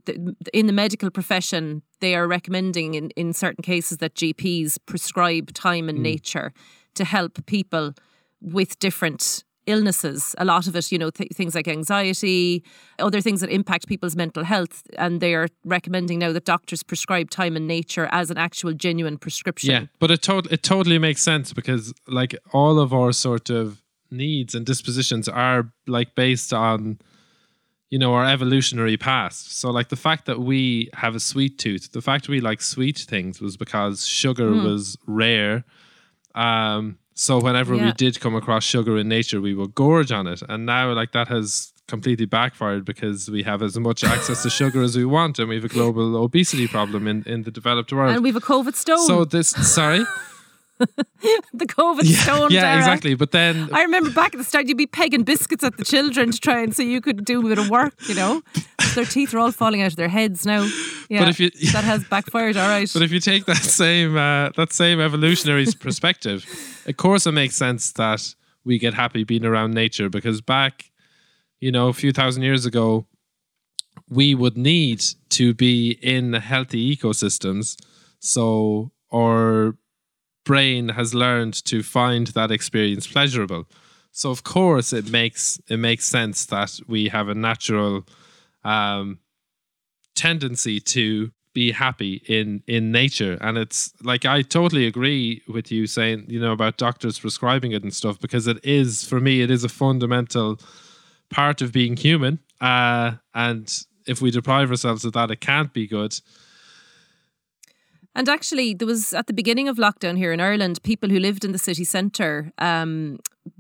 in 0.53 0.67
the 0.67 0.73
medical 0.73 1.11
profession, 1.11 1.83
they 2.01 2.15
are 2.15 2.27
recommending 2.27 2.95
in, 2.95 3.11
in 3.11 3.33
certain 3.33 3.63
cases 3.63 3.99
that 3.99 4.15
GPs 4.15 4.79
prescribe 4.87 5.53
time 5.53 5.89
and 5.89 5.99
mm. 5.99 6.03
nature 6.03 6.53
to 6.95 7.05
help 7.05 7.45
people 7.47 7.93
with 8.41 8.79
different 8.79 9.45
illnesses. 9.67 10.35
A 10.39 10.45
lot 10.45 10.67
of 10.67 10.77
it, 10.77 10.93
you 10.93 10.99
know, 10.99 11.11
th- 11.11 11.31
things 11.33 11.55
like 11.55 11.69
anxiety, 11.69 12.63
other 12.99 13.21
things 13.21 13.41
that 13.41 13.51
impact 13.51 13.87
people's 13.87 14.17
mental 14.17 14.45
health, 14.45 14.83
and 14.99 15.21
they 15.21 15.35
are 15.35 15.49
recommending 15.65 16.19
now 16.19 16.33
that 16.33 16.45
doctors 16.45 16.83
prescribe 16.83 17.31
time 17.31 17.57
and 17.57 17.67
nature 17.67 18.09
as 18.11 18.31
an 18.31 18.39
actual 18.39 18.73
genuine 18.73 19.19
prescription. 19.19 19.71
Yeah, 19.71 19.87
but 19.99 20.11
it 20.11 20.23
tot- 20.23 20.51
it 20.53 20.63
totally 20.63 20.99
makes 20.99 21.23
sense 21.23 21.53
because 21.53 21.93
like 22.07 22.37
all 22.53 22.79
of 22.79 22.93
our 22.93 23.13
sort 23.13 23.51
of 23.51 23.83
needs 24.17 24.55
and 24.55 24.65
dispositions 24.67 25.29
are 25.29 25.71
like 25.87 26.15
based 26.15 26.53
on 26.53 26.99
you 27.91 27.99
know 27.99 28.15
our 28.15 28.25
evolutionary 28.27 28.97
past. 28.97 29.59
So 29.61 29.71
like 29.71 29.89
the 29.89 29.97
fact 29.97 30.27
that 30.27 30.41
we 30.41 30.89
have 30.95 31.15
a 31.15 31.21
sweet 31.21 31.59
tooth, 31.59 31.93
the 31.93 32.03
fact 32.03 32.29
we 32.29 32.41
like 32.41 32.61
sweet 32.63 32.99
things 32.99 33.41
was 33.41 33.57
because 33.57 34.07
sugar 34.07 34.51
Hmm. 34.53 34.65
was 34.65 34.97
rare. 35.07 35.65
Um 36.35 36.99
so 37.17 37.39
whenever 37.39 37.75
we 37.77 37.93
did 37.93 38.19
come 38.19 38.35
across 38.35 38.65
sugar 38.65 38.97
in 38.99 39.09
nature, 39.09 39.41
we 39.41 39.55
would 39.55 39.73
gorge 39.75 40.11
on 40.11 40.27
it. 40.27 40.43
And 40.49 40.67
now 40.67 40.93
like 40.93 41.13
that 41.13 41.29
has 41.29 41.73
completely 41.87 42.27
backfired 42.27 42.85
because 42.85 43.31
we 43.31 43.43
have 43.45 43.63
as 43.63 43.79
much 43.79 44.03
access 44.03 44.43
to 44.43 44.51
sugar 44.51 44.83
as 44.83 44.97
we 44.97 45.05
want 45.05 45.39
and 45.39 45.49
we 45.49 45.55
have 45.55 45.65
a 45.65 45.69
global 45.69 46.17
obesity 46.17 46.67
problem 46.67 47.07
in, 47.07 47.23
in 47.27 47.43
the 47.43 47.51
developed 47.53 47.93
world. 47.93 48.15
And 48.15 48.25
we've 48.25 48.35
a 48.35 48.41
COVID 48.41 48.75
stone. 48.75 49.07
So 49.07 49.25
this, 49.25 49.51
sorry, 49.51 50.03
the 51.53 51.67
COVID 51.67 52.05
stone. 52.05 52.51
yeah, 52.51 52.63
Darragh. 52.63 52.79
exactly. 52.79 53.15
But 53.15 53.31
then, 53.31 53.69
I 53.73 53.83
remember 53.83 54.11
back 54.11 54.35
at 54.35 54.39
the 54.39 54.45
start, 54.45 54.67
you'd 54.67 54.77
be 54.77 54.87
pegging 54.87 55.23
biscuits 55.23 55.63
at 55.63 55.77
the 55.77 55.85
children 55.85 56.33
to 56.33 56.39
try 56.39 56.61
and 56.63 56.75
so 56.75 56.83
you 56.83 57.01
could 57.01 57.25
do 57.25 57.41
a 57.41 57.49
bit 57.49 57.59
of 57.59 57.71
work, 57.71 57.95
you 58.09 58.15
know. 58.15 58.43
Their 58.95 59.05
teeth 59.05 59.35
are 59.35 59.39
all 59.39 59.53
falling 59.53 59.83
out 59.83 59.93
of 59.93 59.97
their 59.97 60.09
heads 60.09 60.45
now. 60.45 60.69
Yeah, 61.09 61.29
if 61.29 61.41
you- 61.41 61.51
that 61.73 61.85
has 61.85 62.05
backfired, 62.05 62.57
all 62.57 62.69
right. 62.69 62.91
but 62.95 63.03
if 63.03 63.13
you 63.13 63.21
take 63.21 63.45
that 63.47 63.57
same 63.57 64.17
uh, 64.17 64.51
that 64.57 64.73
same 64.73 65.01
evolutionary 65.01 65.67
perspective, 65.79 66.45
of 66.87 66.97
course, 66.97 67.27
it 67.27 67.33
makes 67.33 67.57
sense 67.57 67.93
that 67.93 68.35
we 68.65 68.79
get 68.79 68.95
happy 68.95 69.25
being 69.25 69.45
around 69.45 69.75
nature 69.75 70.09
because 70.09 70.41
back, 70.41 70.91
you 71.61 71.71
know, 71.71 71.89
a 71.89 71.93
few 71.93 72.13
thousand 72.13 72.43
years 72.43 72.67
ago, 72.67 73.07
we 74.09 74.35
would 74.35 74.57
need 74.57 75.03
to 75.31 75.55
be 75.55 75.99
in 76.03 76.33
healthy 76.35 76.97
ecosystems. 76.97 77.77
So 78.21 78.91
our 79.13 79.77
brain 80.45 80.91
has 80.91 81.15
learned 81.15 81.65
to 81.65 81.83
find 81.83 82.29
that 82.29 82.51
experience 82.51 83.07
pleasurable. 83.07 83.67
So 84.13 84.31
of 84.31 84.45
course 84.45 84.93
it 84.93 85.11
makes 85.11 85.61
it 85.69 85.79
makes 85.79 86.05
sense 86.05 86.47
that 86.47 86.81
we 86.87 87.09
have 87.09 87.29
a 87.29 87.35
natural 87.35 88.07
um, 88.63 89.19
tendency 90.15 90.79
to 90.81 91.33
be 91.53 91.73
happy 91.73 92.23
in 92.27 92.63
in 92.67 92.93
nature. 92.93 93.39
And 93.41 93.59
it's 93.59 93.93
like 94.03 94.25
I 94.25 94.43
totally 94.43 94.87
agree 94.87 95.43
with 95.49 95.73
you 95.73 95.87
saying 95.87 96.27
you 96.29 96.41
know 96.41 96.53
about 96.53 96.77
doctors 96.77 97.19
prescribing 97.19 97.73
it 97.73 97.83
and 97.83 97.95
stuff 97.95 98.21
because 98.21 98.47
it 98.47 98.65
is 98.65 99.05
for 99.05 99.21
me 99.21 99.41
it 99.41 99.51
is 99.51 99.65
a 99.65 99.69
fundamental 99.69 100.61
part 101.31 101.63
of 101.63 101.73
being 101.73 101.97
human. 101.97 102.39
Uh 102.61 103.13
and 103.35 103.85
if 104.07 104.21
we 104.21 104.31
deprive 104.31 104.71
ourselves 104.71 105.05
of 105.05 105.13
that 105.15 105.31
it 105.31 105.41
can't 105.41 105.73
be 105.73 105.87
good 105.87 106.21
And 108.15 108.29
actually, 108.29 108.75
there 108.75 108.87
was 108.87 109.13
at 109.13 109.27
the 109.27 109.33
beginning 109.33 109.69
of 109.69 109.77
lockdown 109.77 110.17
here 110.17 110.33
in 110.33 110.41
Ireland, 110.41 110.83
people 110.83 111.09
who 111.11 111.19
lived 111.19 111.45
in 111.45 111.53
the 111.53 111.59
city 111.59 111.85
centre 111.85 112.53
um, 112.59 113.19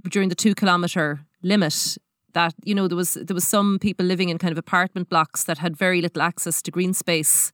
during 0.08 0.28
the 0.28 0.34
two 0.36 0.54
kilometre 0.54 1.20
limit. 1.42 1.98
That 2.34 2.54
you 2.64 2.74
know, 2.74 2.88
there 2.88 2.96
was 2.96 3.14
there 3.14 3.34
was 3.34 3.46
some 3.48 3.78
people 3.78 4.06
living 4.06 4.28
in 4.28 4.38
kind 4.38 4.52
of 4.52 4.58
apartment 4.58 5.08
blocks 5.08 5.44
that 5.44 5.58
had 5.58 5.76
very 5.76 6.00
little 6.00 6.22
access 6.22 6.62
to 6.62 6.70
green 6.70 6.92
space, 6.94 7.52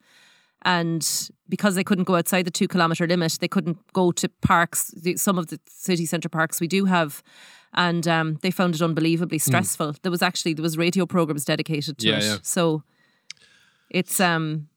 and 0.63 1.31
because 1.49 1.75
they 1.75 1.85
couldn't 1.85 2.05
go 2.05 2.17
outside 2.17 2.45
the 2.45 2.51
two 2.51 2.69
kilometre 2.69 3.07
limit, 3.07 3.39
they 3.41 3.49
couldn't 3.49 3.79
go 3.93 4.13
to 4.13 4.29
parks. 4.43 4.91
the- 5.03 5.17
Some 5.17 5.39
of 5.39 5.47
the 5.47 5.59
city 5.69 6.07
centre 6.07 6.29
parks 6.31 6.61
we 6.61 6.67
do 6.69 6.87
have. 6.87 7.23
And 7.73 8.09
um, 8.09 8.39
they 8.43 8.51
found 8.51 8.75
it 8.75 8.83
unbelievably 8.83 9.39
stressful. 9.39 9.95
There 10.03 10.11
was 10.11 10.23
actually 10.23 10.55
there 10.55 10.63
was 10.65 10.77
radio 10.77 11.07
programs 11.07 11.45
dedicated 11.45 11.99
to 11.99 12.09
Yeah, 12.09 12.17
it. 12.19 12.25
yeah. 12.25 12.37
So 12.43 12.83
it's 13.91 14.19
um 14.19 14.69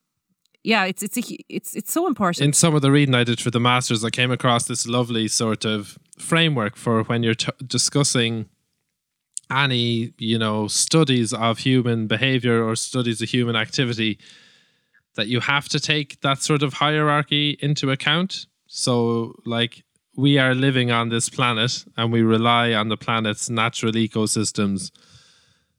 yeah, 0.63 0.85
it's 0.85 1.03
it's 1.03 1.17
a, 1.17 1.37
it's 1.49 1.75
it's 1.75 1.91
so 1.91 2.07
important. 2.07 2.45
in 2.45 2.53
some 2.53 2.73
of 2.73 2.81
the 2.81 2.91
reading 2.91 3.15
I 3.15 3.23
did 3.23 3.39
for 3.41 3.51
the 3.51 3.59
masters, 3.59 4.03
I 4.03 4.09
came 4.09 4.31
across 4.31 4.65
this 4.65 4.87
lovely 4.87 5.27
sort 5.27 5.65
of 5.65 5.97
framework 6.17 6.75
for 6.75 7.03
when 7.03 7.23
you're 7.23 7.35
t- 7.35 7.51
discussing 7.65 8.47
any, 9.51 10.13
you 10.17 10.39
know, 10.39 10.67
studies 10.67 11.33
of 11.33 11.59
human 11.59 12.07
behavior 12.07 12.63
or 12.63 12.75
studies 12.75 13.21
of 13.21 13.29
human 13.29 13.55
activity, 13.55 14.17
that 15.15 15.27
you 15.27 15.41
have 15.41 15.67
to 15.69 15.79
take 15.79 16.21
that 16.21 16.41
sort 16.41 16.63
of 16.63 16.73
hierarchy 16.75 17.57
into 17.61 17.91
account. 17.91 18.47
So, 18.67 19.35
like, 19.45 19.83
we 20.15 20.37
are 20.37 20.55
living 20.55 20.91
on 20.91 21.09
this 21.09 21.29
planet 21.29 21.85
and 21.97 22.11
we 22.11 22.21
rely 22.21 22.73
on 22.73 22.89
the 22.89 22.97
planet's 22.97 23.49
natural 23.49 23.91
ecosystems. 23.91 24.91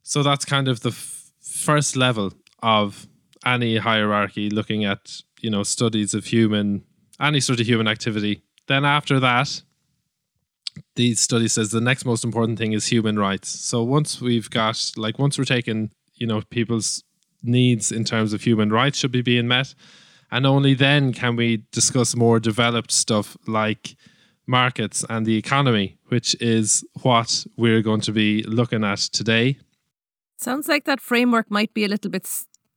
So 0.03 0.23
that's 0.23 0.45
kind 0.45 0.69
of 0.69 0.81
the 0.81 0.91
f- 0.91 1.31
first 1.41 1.97
level 1.97 2.33
of 2.63 3.07
any 3.45 3.79
hierarchy, 3.79 4.51
looking 4.51 4.85
at 4.85 5.23
you 5.41 5.51
know 5.51 5.63
studies 5.63 6.15
of 6.15 6.27
human 6.27 6.85
any 7.21 7.41
sort 7.41 7.61
of 7.61 7.67
human 7.67 7.89
activity. 7.89 8.43
Then 8.67 8.85
after 8.85 9.21
that, 9.21 9.63
the 10.97 11.15
study 11.15 11.49
says 11.49 11.71
the 11.71 11.81
next 11.81 12.05
most 12.05 12.25
important 12.25 12.59
thing 12.59 12.73
is 12.73 12.87
human 12.87 13.19
rights. 13.19 13.49
So 13.49 13.83
once 13.83 14.21
we've 14.21 14.51
got 14.51 14.93
like 14.97 15.19
once 15.19 15.39
we're 15.39 15.45
taking 15.45 15.91
you 16.15 16.27
know 16.27 16.43
people's 16.51 17.05
needs 17.43 17.93
in 17.93 18.05
terms 18.05 18.33
of 18.33 18.43
human 18.43 18.71
rights 18.71 18.99
should 18.99 19.13
be 19.13 19.23
being 19.23 19.49
met, 19.49 19.75
and 20.31 20.47
only 20.47 20.75
then 20.75 21.13
can 21.13 21.37
we 21.37 21.65
discuss 21.73 22.17
more 22.17 22.41
developed 22.41 22.91
stuff 22.91 23.37
like 23.47 23.97
markets 24.47 25.05
and 25.09 25.27
the 25.27 25.37
economy, 25.37 25.99
which 26.09 26.35
is 26.41 26.85
what 27.03 27.47
we're 27.57 27.83
going 27.83 28.01
to 28.03 28.13
be 28.13 28.43
looking 28.43 28.85
at 28.85 28.99
today. 28.99 29.59
Sounds 30.37 30.69
like 30.69 30.85
that 30.85 31.01
framework 31.01 31.51
might 31.51 31.73
be 31.73 31.85
a 31.85 31.89
little 31.89 32.11
bit 32.11 32.27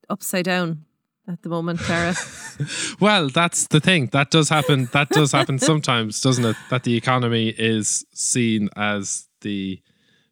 upside 0.09 0.45
down. 0.45 0.85
at 1.27 1.41
the 1.41 1.49
moment, 1.49 1.79
Darragh. 1.87 2.15
Well, 2.99 3.29
that's 3.29 3.67
the 3.67 3.79
thing. 3.79 4.07
That 4.13 4.31
does 4.31 4.49
happen. 4.49 4.89
That 4.93 5.09
does 5.09 5.31
happen 5.31 5.59
sometimes, 5.59 6.21
doesn't 6.21 6.45
it? 6.45 6.55
That 6.69 6.83
the 6.83 6.95
economy 6.95 7.49
is 7.49 8.05
seen 8.13 8.69
as 8.75 9.27
the 9.41 9.81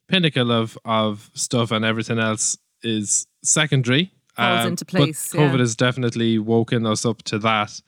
pinnacle 0.07 0.51
of 0.51 0.77
of 0.85 1.29
stuff, 1.33 1.71
and 1.71 1.83
everything 1.85 2.17
else 2.19 2.57
is 2.81 3.27
secondary. 3.43 4.11
Falls 4.35 4.65
Um, 4.65 4.71
into 4.71 4.85
but 4.85 4.91
place, 4.91 5.33
yeah. 5.33 5.41
COVID 5.41 5.59
has 5.59 5.75
definitely 5.75 6.39
woken 6.39 6.85
us 6.85 7.05
up 7.05 7.21
to 7.23 7.39
that. 7.39 7.79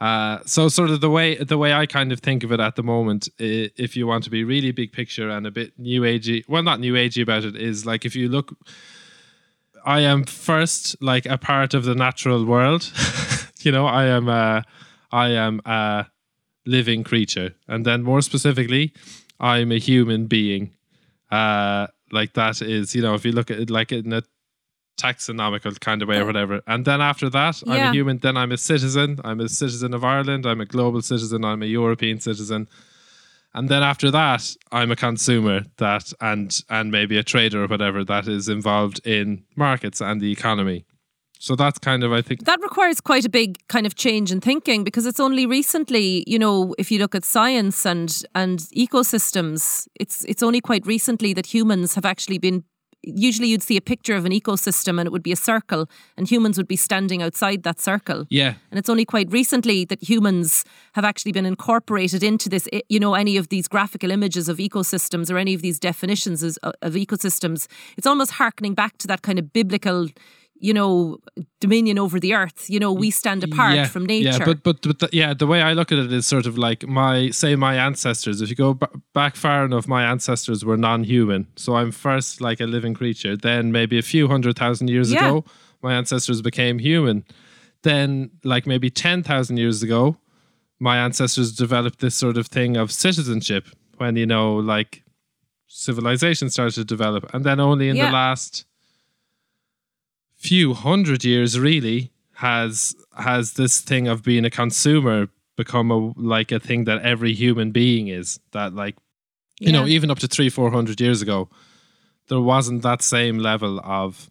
Uh, 0.00 0.38
so, 0.46 0.68
sort 0.68 0.90
of 0.90 1.00
the 1.00 1.10
way 1.10 1.36
the 1.36 1.58
way 1.58 1.72
I 1.74 1.86
kind 1.86 2.10
of 2.12 2.20
think 2.20 2.42
of 2.44 2.50
it 2.52 2.60
at 2.60 2.74
the 2.76 2.82
moment, 2.82 3.28
if 3.38 3.96
you 3.96 4.06
want 4.06 4.24
to 4.24 4.30
be 4.30 4.42
really 4.44 4.72
big 4.72 4.92
picture 4.92 5.28
and 5.28 5.46
a 5.46 5.50
bit 5.50 5.78
new 5.78 6.02
agey, 6.02 6.44
well, 6.48 6.62
not 6.62 6.80
new 6.80 6.94
agey 6.94 7.22
about 7.22 7.44
it, 7.44 7.54
is 7.56 7.84
like 7.86 8.04
if 8.04 8.16
you 8.16 8.28
look 8.28 8.56
I 9.84 10.00
am 10.00 10.24
first 10.24 10.96
like 11.02 11.26
a 11.26 11.38
part 11.38 11.74
of 11.74 11.84
the 11.84 11.94
natural 11.94 12.44
world. 12.44 12.90
you 13.60 13.72
know, 13.72 13.86
I 13.86 14.06
am 14.06 14.28
a, 14.28 14.64
I 15.10 15.28
am 15.30 15.60
a 15.64 16.06
living 16.66 17.04
creature, 17.04 17.54
and 17.68 17.84
then 17.84 18.02
more 18.02 18.22
specifically, 18.22 18.92
I'm 19.40 19.72
a 19.72 19.78
human 19.78 20.26
being. 20.26 20.72
Uh, 21.30 21.86
like 22.10 22.34
that 22.34 22.60
is, 22.62 22.94
you 22.94 23.02
know, 23.02 23.14
if 23.14 23.24
you 23.24 23.32
look 23.32 23.50
at 23.50 23.58
it 23.58 23.70
like 23.70 23.90
in 23.92 24.12
a 24.12 24.22
taxonomical 25.00 25.78
kind 25.80 26.02
of 26.02 26.08
way 26.08 26.18
or 26.18 26.26
whatever, 26.26 26.60
and 26.66 26.84
then 26.84 27.00
after 27.00 27.30
that, 27.30 27.62
I'm 27.66 27.72
a 27.88 27.92
human. 27.92 28.18
Then 28.18 28.36
I'm 28.36 28.52
a 28.52 28.58
citizen. 28.58 29.18
I'm 29.24 29.40
a 29.40 29.48
citizen 29.48 29.94
of 29.94 30.04
Ireland. 30.04 30.46
I'm 30.46 30.60
a 30.60 30.66
global 30.66 31.02
citizen. 31.02 31.44
I'm 31.44 31.62
a 31.62 31.66
European 31.66 32.20
citizen. 32.20 32.68
And 33.54 33.68
then 33.68 33.82
after 33.82 34.10
that, 34.10 34.54
I'm 34.70 34.90
a 34.90 34.96
consumer 34.96 35.62
that 35.76 36.12
and 36.20 36.58
and 36.70 36.90
maybe 36.90 37.18
a 37.18 37.22
trader 37.22 37.64
or 37.64 37.66
whatever 37.66 38.04
that 38.04 38.26
is 38.28 38.48
involved 38.48 39.06
in 39.06 39.44
markets 39.56 40.00
and 40.00 40.20
the 40.20 40.32
economy. 40.32 40.86
So 41.38 41.56
that's 41.56 41.78
kind 41.78 42.04
of 42.04 42.12
I 42.12 42.22
think 42.22 42.44
that 42.44 42.60
requires 42.62 43.00
quite 43.00 43.24
a 43.24 43.28
big 43.28 43.58
kind 43.68 43.84
of 43.84 43.96
change 43.96 44.30
in 44.30 44.40
thinking 44.40 44.84
because 44.84 45.06
it's 45.06 45.18
only 45.18 45.44
recently, 45.44 46.22
you 46.26 46.38
know, 46.38 46.72
if 46.78 46.90
you 46.90 46.98
look 46.98 47.14
at 47.14 47.24
science 47.24 47.84
and 47.84 48.22
and 48.34 48.60
ecosystems, 48.76 49.88
it's 49.98 50.24
it's 50.24 50.42
only 50.42 50.60
quite 50.60 50.86
recently 50.86 51.34
that 51.34 51.46
humans 51.46 51.94
have 51.94 52.04
actually 52.04 52.38
been 52.38 52.64
usually 53.02 53.48
you'd 53.48 53.62
see 53.62 53.76
a 53.76 53.80
picture 53.80 54.14
of 54.14 54.24
an 54.24 54.32
ecosystem 54.32 54.98
and 54.98 55.06
it 55.06 55.12
would 55.12 55.22
be 55.22 55.32
a 55.32 55.36
circle 55.36 55.88
and 56.16 56.28
humans 56.28 56.56
would 56.56 56.68
be 56.68 56.76
standing 56.76 57.22
outside 57.22 57.62
that 57.62 57.80
circle. 57.80 58.26
yeah. 58.30 58.54
And 58.70 58.78
it's 58.78 58.88
only 58.88 59.04
quite 59.04 59.30
recently 59.30 59.84
that 59.86 60.02
humans 60.02 60.64
have 60.92 61.04
actually 61.04 61.32
been 61.32 61.46
incorporated 61.46 62.22
into 62.22 62.48
this, 62.48 62.68
you 62.88 63.00
know, 63.00 63.14
any 63.14 63.36
of 63.36 63.48
these 63.48 63.68
graphical 63.68 64.10
images 64.10 64.48
of 64.48 64.58
ecosystems 64.58 65.30
or 65.30 65.38
any 65.38 65.54
of 65.54 65.62
these 65.62 65.78
definitions 65.78 66.42
uh, 66.62 66.72
of 66.80 66.94
ecosystems. 66.94 67.66
It's 67.96 68.06
almost 68.06 68.32
harkening 68.32 68.74
back 68.74 68.98
to 68.98 69.06
that 69.08 69.22
kind 69.22 69.38
of 69.38 69.52
biblical, 69.52 70.08
you 70.62 70.72
know, 70.72 71.18
dominion 71.60 71.98
over 71.98 72.20
the 72.20 72.32
earth. 72.34 72.70
You 72.70 72.78
know, 72.78 72.92
we 72.92 73.10
stand 73.10 73.42
apart 73.42 73.74
yeah, 73.74 73.86
from 73.88 74.06
nature. 74.06 74.38
Yeah, 74.38 74.44
but 74.44 74.62
but, 74.62 74.80
but 74.82 74.98
the, 75.00 75.08
yeah, 75.12 75.34
the 75.34 75.46
way 75.46 75.60
I 75.60 75.72
look 75.74 75.90
at 75.92 75.98
it 75.98 76.12
is 76.12 76.24
sort 76.26 76.46
of 76.46 76.56
like 76.56 76.86
my 76.86 77.30
say 77.30 77.56
my 77.56 77.74
ancestors. 77.88 78.40
If 78.40 78.48
you 78.48 78.54
go 78.56 78.74
b- 78.74 78.86
back 79.12 79.34
far 79.36 79.64
enough, 79.64 79.86
my 79.88 80.04
ancestors 80.04 80.64
were 80.64 80.76
non-human. 80.76 81.46
So 81.56 81.74
I'm 81.74 81.90
first 81.90 82.40
like 82.40 82.60
a 82.60 82.66
living 82.66 82.94
creature. 82.94 83.36
Then 83.36 83.72
maybe 83.72 83.98
a 83.98 84.02
few 84.02 84.28
hundred 84.28 84.56
thousand 84.56 84.88
years 84.88 85.10
Yeah. 85.12 85.26
ago, 85.26 85.44
my 85.82 85.94
ancestors 85.94 86.40
became 86.42 86.78
human. 86.78 87.24
Then 87.82 88.30
like 88.44 88.64
maybe 88.66 88.88
ten 88.90 89.22
thousand 89.24 89.56
years 89.56 89.82
ago, 89.82 90.16
my 90.78 90.96
ancestors 90.96 91.52
developed 91.56 91.98
this 91.98 92.14
sort 92.14 92.36
of 92.36 92.46
thing 92.46 92.76
of 92.76 92.92
citizenship 92.92 93.64
when 93.98 94.14
you 94.16 94.26
know 94.26 94.54
like 94.74 95.02
civilization 95.66 96.50
started 96.50 96.74
to 96.74 96.84
develop, 96.84 97.22
and 97.34 97.44
then 97.44 97.58
only 97.58 97.88
in 97.88 97.96
Yeah. 97.96 98.06
the 98.06 98.12
last 98.12 98.64
few 100.42 100.74
hundred 100.74 101.24
years 101.24 101.58
really 101.58 102.10
has 102.34 102.94
has 103.16 103.52
this 103.54 103.80
thing 103.80 104.08
of 104.08 104.22
being 104.22 104.44
a 104.44 104.50
consumer 104.50 105.28
become 105.56 105.90
a 105.90 106.12
like 106.16 106.50
a 106.50 106.58
thing 106.58 106.84
that 106.84 107.00
every 107.02 107.32
human 107.32 107.70
being 107.70 108.08
is 108.08 108.40
that 108.52 108.74
like 108.74 108.96
you 109.60 109.70
know 109.70 109.86
even 109.86 110.10
up 110.10 110.18
to 110.18 110.26
three 110.26 110.48
four 110.48 110.70
hundred 110.70 111.00
years 111.00 111.22
ago 111.22 111.48
there 112.28 112.40
wasn't 112.40 112.82
that 112.82 113.02
same 113.02 113.38
level 113.38 113.80
of 113.84 114.30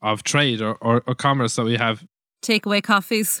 of 0.00 0.22
trade 0.22 0.60
or, 0.60 0.74
or, 0.76 1.02
or 1.06 1.14
commerce 1.14 1.56
that 1.56 1.64
we 1.64 1.76
have. 1.76 2.04
Takeaway 2.42 2.82
coffees. 2.82 3.40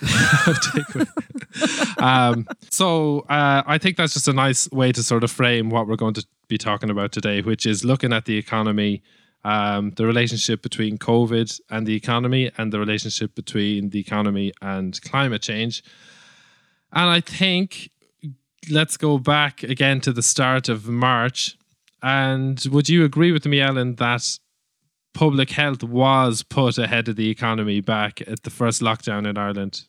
um, 1.98 2.46
so 2.70 3.20
uh, 3.28 3.62
I 3.66 3.78
think 3.78 3.96
that's 3.96 4.14
just 4.14 4.28
a 4.28 4.32
nice 4.32 4.70
way 4.70 4.92
to 4.92 5.02
sort 5.02 5.24
of 5.24 5.30
frame 5.30 5.70
what 5.70 5.88
we're 5.88 5.96
going 5.96 6.14
to 6.14 6.26
be 6.46 6.56
talking 6.56 6.88
about 6.88 7.10
today, 7.10 7.42
which 7.42 7.66
is 7.66 7.84
looking 7.84 8.12
at 8.12 8.26
the 8.26 8.38
economy, 8.38 9.02
um, 9.44 9.90
the 9.96 10.06
relationship 10.06 10.62
between 10.62 10.98
COVID 10.98 11.60
and 11.70 11.86
the 11.86 11.94
economy, 11.94 12.50
and 12.58 12.72
the 12.72 12.78
relationship 12.78 13.34
between 13.34 13.90
the 13.90 14.00
economy 14.00 14.52
and 14.60 15.00
climate 15.02 15.42
change. 15.42 15.82
And 16.92 17.08
I 17.08 17.20
think 17.20 17.90
let's 18.70 18.96
go 18.96 19.18
back 19.18 19.62
again 19.62 20.00
to 20.02 20.12
the 20.12 20.22
start 20.22 20.68
of 20.68 20.86
March. 20.86 21.56
And 22.02 22.62
would 22.70 22.88
you 22.88 23.04
agree 23.04 23.32
with 23.32 23.46
me, 23.46 23.60
Ellen, 23.60 23.96
that 23.96 24.38
public 25.14 25.50
health 25.50 25.82
was 25.82 26.42
put 26.42 26.78
ahead 26.78 27.08
of 27.08 27.16
the 27.16 27.30
economy 27.30 27.80
back 27.80 28.20
at 28.22 28.42
the 28.42 28.50
first 28.50 28.80
lockdown 28.80 29.26
in 29.26 29.36
Ireland? 29.36 29.84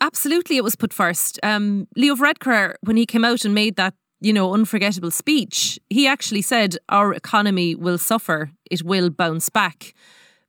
Absolutely, 0.00 0.56
it 0.56 0.64
was 0.64 0.76
put 0.76 0.92
first. 0.92 1.40
Um, 1.42 1.88
Leo 1.96 2.14
Varadkar, 2.14 2.74
when 2.82 2.96
he 2.96 3.04
came 3.04 3.24
out 3.24 3.44
and 3.44 3.54
made 3.54 3.76
that, 3.76 3.94
you 4.20 4.32
know, 4.32 4.52
unforgettable 4.52 5.10
speech, 5.10 5.78
he 5.88 6.06
actually 6.06 6.42
said 6.42 6.76
our 6.88 7.12
economy 7.12 7.74
will 7.74 7.98
suffer, 7.98 8.50
it 8.70 8.82
will 8.82 9.10
bounce 9.10 9.48
back. 9.48 9.94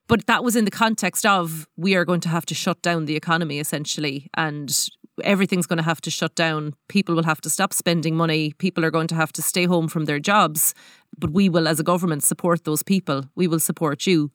But 0.07 0.25
that 0.25 0.43
was 0.43 0.55
in 0.55 0.65
the 0.65 0.71
context 0.71 1.23
of 1.25 1.67
we 1.77 1.93
are 1.95 2.03
going 2.03 2.21
to 2.21 2.29
have 2.29 2.45
to 2.47 2.55
shut 2.55 2.81
down 2.81 3.05
the 3.05 3.15
economy 3.15 3.59
essentially, 3.59 4.27
and 4.35 4.75
everything's 5.23 5.67
going 5.67 5.77
to 5.77 5.83
have 5.83 6.01
to 6.01 6.09
shut 6.09 6.33
down. 6.33 6.73
People 6.87 7.13
will 7.13 7.23
have 7.23 7.41
to 7.41 7.49
stop 7.49 7.73
spending 7.73 8.15
money. 8.15 8.53
People 8.57 8.83
are 8.83 8.91
going 8.91 9.07
to 9.07 9.15
have 9.15 9.31
to 9.33 9.41
stay 9.43 9.65
home 9.65 9.87
from 9.87 10.05
their 10.05 10.19
jobs. 10.19 10.73
But 11.17 11.29
we 11.29 11.47
will, 11.47 11.67
as 11.67 11.79
a 11.79 11.83
government, 11.83 12.23
support 12.23 12.63
those 12.63 12.81
people. 12.81 13.25
We 13.35 13.47
will 13.47 13.59
support 13.59 14.07
you. 14.07 14.31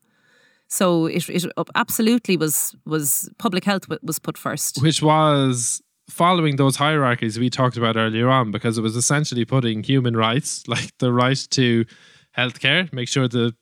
So 0.68 1.06
it, 1.06 1.28
it 1.28 1.44
absolutely 1.74 2.36
was 2.36 2.74
was 2.86 3.28
public 3.38 3.64
health 3.64 3.86
was 4.02 4.18
put 4.18 4.38
first. 4.38 4.80
which 4.80 5.02
was 5.02 5.82
following 6.08 6.56
those 6.56 6.76
hierarchies 6.76 7.38
we 7.38 7.48
talked 7.48 7.76
about 7.76 7.96
earlier 7.96 8.28
on 8.28 8.50
because 8.50 8.76
it 8.76 8.82
was 8.82 8.94
essentially 8.96 9.44
putting 9.44 9.82
human 9.82 10.16
rights 10.16 10.66
like 10.68 10.96
the 10.98 11.12
right 11.12 11.46
to 11.50 11.84
healthcare 12.36 12.92
make 12.92 13.08
sure 13.08 13.26
the 13.28 13.54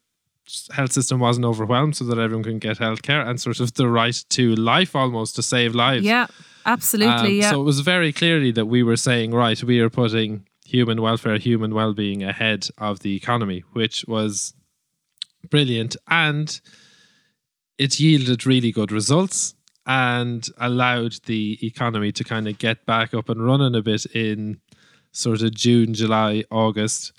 health 0.72 0.92
system 0.92 1.20
wasn't 1.20 1.46
overwhelmed 1.46 1.96
so 1.96 2.04
that 2.04 2.18
everyone 2.18 2.42
can 2.42 2.58
get 2.58 2.78
healthcare 2.78 3.24
and 3.26 3.40
sort 3.40 3.60
of 3.60 3.72
the 3.74 3.86
right 3.86 4.24
to 4.28 4.54
life 4.56 4.96
almost 4.96 5.36
to 5.36 5.42
save 5.42 5.72
lives 5.74 6.04
Yeah, 6.04 6.26
absolutely. 6.66 7.14
Um, 7.14 7.42
yeah. 7.42 7.50
so 7.50 7.60
it 7.60 7.64
was 7.64 7.80
very 7.80 8.12
clearly 8.12 8.50
that 8.52 8.66
we 8.66 8.82
were 8.82 8.96
saying 8.96 9.30
right 9.32 9.62
we 9.62 9.78
are 9.78 9.90
putting 9.90 10.46
human 10.64 11.00
welfare 11.00 11.38
human 11.38 11.74
well-being 11.74 12.24
ahead 12.24 12.66
of 12.78 13.00
the 13.00 13.14
economy 13.14 13.62
which 13.72 14.04
was 14.08 14.52
brilliant 15.48 15.96
and 16.08 16.60
it 17.78 18.00
yielded 18.00 18.46
really 18.46 18.72
good 18.72 18.90
results 18.90 19.54
and 19.86 20.46
allowed 20.58 21.14
the 21.26 21.58
economy 21.64 22.12
to 22.12 22.24
kind 22.24 22.46
of 22.46 22.58
get 22.58 22.86
back 22.86 23.14
up 23.14 23.28
and 23.28 23.44
running 23.44 23.74
a 23.74 23.82
bit 23.82 24.06
in 24.06 24.60
sort 25.12 25.42
of 25.42 25.54
June, 25.54 25.94
July, 25.94 26.44
August. 26.50 27.12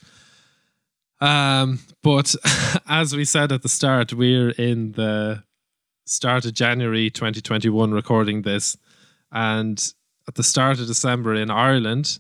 Um, 1.20 1.80
but 2.02 2.36
as 2.88 3.16
we 3.16 3.26
said 3.26 3.52
at 3.52 3.62
the 3.62 3.70
start, 3.70 4.14
we're 4.14 4.52
in 4.52 4.94
the 4.94 5.44
start 6.06 6.46
of 6.46 6.54
January 6.54 7.10
2021 7.10 7.92
recording 7.92 8.42
this. 8.42 8.78
And 9.32 9.82
at 10.28 10.36
the 10.36 10.44
start 10.44 10.80
of 10.80 10.88
December 10.88 11.34
in 11.36 11.50
Ireland, 11.50 12.20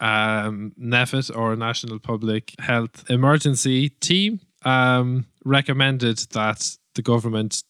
um, 0.00 0.72
NPHET 0.80 1.34
or 1.36 1.54
National 1.54 1.98
Public 1.98 2.54
Health 2.58 3.08
Emergency 3.08 3.88
Team 3.88 4.40
um, 4.64 5.26
recommended 5.44 6.18
that 6.32 6.76
the 6.94 7.02
government 7.02 7.62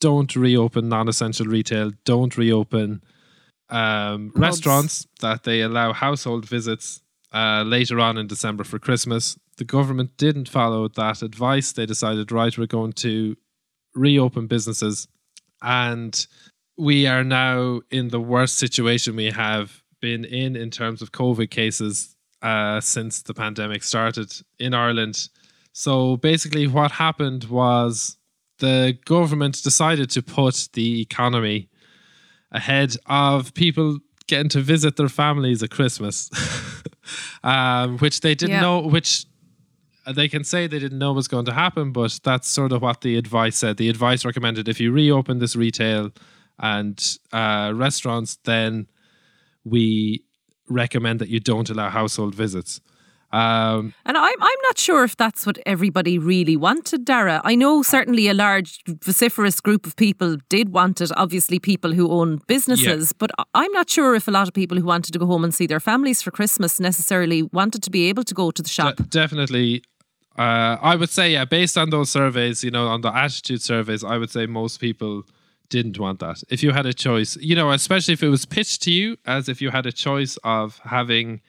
don't 0.00 0.34
reopen 0.36 0.88
non-essential 0.88 1.46
retail, 1.46 1.92
don't 2.04 2.36
reopen 2.36 3.02
um, 3.70 4.32
restaurants, 4.34 5.06
that 5.20 5.44
they 5.44 5.60
allow 5.60 5.92
household 5.92 6.46
visits 6.46 7.02
uh, 7.32 7.62
later 7.66 8.00
on 8.00 8.16
in 8.16 8.26
December 8.26 8.64
for 8.64 8.78
Christmas. 8.78 9.38
The 9.56 9.64
government 9.64 10.16
didn't 10.16 10.48
follow 10.48 10.88
that 10.88 11.22
advice. 11.22 11.72
They 11.72 11.86
decided, 11.86 12.32
right, 12.32 12.56
we're 12.56 12.66
going 12.66 12.92
to 12.94 13.36
reopen 13.94 14.46
businesses, 14.46 15.08
and 15.60 16.26
we 16.76 17.06
are 17.06 17.24
now 17.24 17.80
in 17.90 18.08
the 18.08 18.20
worst 18.20 18.58
situation 18.58 19.16
we 19.16 19.30
have 19.30 19.82
been 20.00 20.24
in 20.24 20.54
in 20.54 20.70
terms 20.70 21.02
of 21.02 21.10
COVID 21.10 21.50
cases 21.50 22.14
uh, 22.40 22.80
since 22.80 23.22
the 23.22 23.34
pandemic 23.34 23.82
started 23.82 24.32
in 24.58 24.74
Ireland. 24.74 25.28
So 25.72 26.16
basically, 26.16 26.66
what 26.66 26.92
happened 26.92 27.44
was 27.44 28.17
the 28.58 28.98
government 29.04 29.62
decided 29.62 30.10
to 30.10 30.22
put 30.22 30.68
the 30.72 31.00
economy 31.00 31.68
ahead 32.52 32.96
of 33.06 33.54
people 33.54 33.98
getting 34.26 34.48
to 34.50 34.60
visit 34.60 34.96
their 34.96 35.08
families 35.08 35.62
at 35.62 35.70
Christmas, 35.70 36.30
um, 37.42 37.98
which 37.98 38.20
they 38.20 38.34
didn't 38.34 38.56
Yeah. 38.56 38.60
know, 38.60 38.80
which 38.80 39.24
they 40.06 40.28
can 40.28 40.44
say 40.44 40.66
they 40.66 40.78
didn't 40.78 40.98
know 40.98 41.12
was 41.12 41.28
going 41.28 41.44
to 41.46 41.52
happen, 41.52 41.92
but 41.92 42.18
that's 42.24 42.48
sort 42.48 42.72
of 42.72 42.80
what 42.82 43.02
the 43.02 43.16
advice 43.16 43.56
said. 43.56 43.76
The 43.76 43.88
advice 43.90 44.24
recommended 44.24 44.68
if 44.68 44.80
you 44.80 44.90
reopen 44.92 45.38
this 45.38 45.54
retail 45.54 46.10
and 46.58 47.18
uh, 47.32 47.72
restaurants, 47.74 48.36
then 48.44 48.86
we 49.64 50.24
recommend 50.68 51.18
that 51.20 51.28
you 51.28 51.40
don't 51.40 51.68
allow 51.70 51.90
household 51.90 52.34
visits. 52.34 52.80
Um, 53.30 53.92
And 54.06 54.16
I'm 54.16 54.40
I'm 54.42 54.60
not 54.62 54.78
sure 54.78 55.04
if 55.04 55.14
that's 55.16 55.44
what 55.44 55.58
everybody 55.66 56.18
really 56.18 56.56
wanted, 56.56 57.04
Darragh. 57.04 57.42
I 57.44 57.54
know 57.56 57.82
certainly 57.82 58.28
a 58.28 58.34
large 58.34 58.80
vociferous 59.04 59.60
group 59.60 59.86
of 59.86 59.94
people 59.96 60.38
did 60.48 60.70
want 60.72 61.00
it, 61.00 61.10
obviously 61.16 61.58
people 61.58 61.92
who 61.92 62.10
own 62.10 62.40
businesses, 62.46 63.12
but 63.12 63.30
I- 63.38 63.44
I'm 63.54 63.72
not 63.72 63.90
sure 63.90 64.14
if 64.14 64.28
a 64.28 64.30
lot 64.30 64.48
of 64.48 64.54
people 64.54 64.78
who 64.78 64.84
wanted 64.86 65.12
to 65.12 65.18
go 65.18 65.26
home 65.26 65.44
and 65.44 65.54
see 65.54 65.66
their 65.66 65.80
families 65.80 66.22
for 66.22 66.30
Christmas 66.30 66.80
necessarily 66.80 67.42
wanted 67.52 67.82
to 67.82 67.90
be 67.90 68.08
able 68.08 68.24
to 68.24 68.34
go 68.34 68.50
to 68.50 68.62
the 68.62 68.68
shop. 68.68 68.96
de- 68.96 69.02
definitely. 69.04 69.82
Uh, 70.38 70.76
I 70.80 70.94
would 70.96 71.10
say, 71.10 71.32
yeah, 71.32 71.44
based 71.44 71.76
on 71.76 71.90
those 71.90 72.10
surveys, 72.10 72.62
you 72.64 72.70
know, 72.70 72.86
on 72.86 73.00
the 73.02 73.14
attitude 73.14 73.60
surveys, 73.60 74.02
I 74.04 74.16
would 74.18 74.30
say 74.30 74.46
most 74.46 74.80
people 74.80 75.24
didn't 75.68 75.98
want 75.98 76.20
that. 76.20 76.42
If 76.48 76.62
you 76.62 76.70
had 76.72 76.86
a 76.86 76.94
choice, 76.94 77.36
you 77.40 77.54
know, 77.56 77.70
especially 77.72 78.14
if 78.14 78.22
it 78.22 78.28
was 78.30 78.46
pitched 78.46 78.80
to 78.82 78.90
you 78.90 79.16
as 79.26 79.48
if 79.48 79.60
you 79.60 79.70
had 79.70 79.84
a 79.84 79.92
choice 79.92 80.38
of 80.44 80.80
having, 80.84 81.40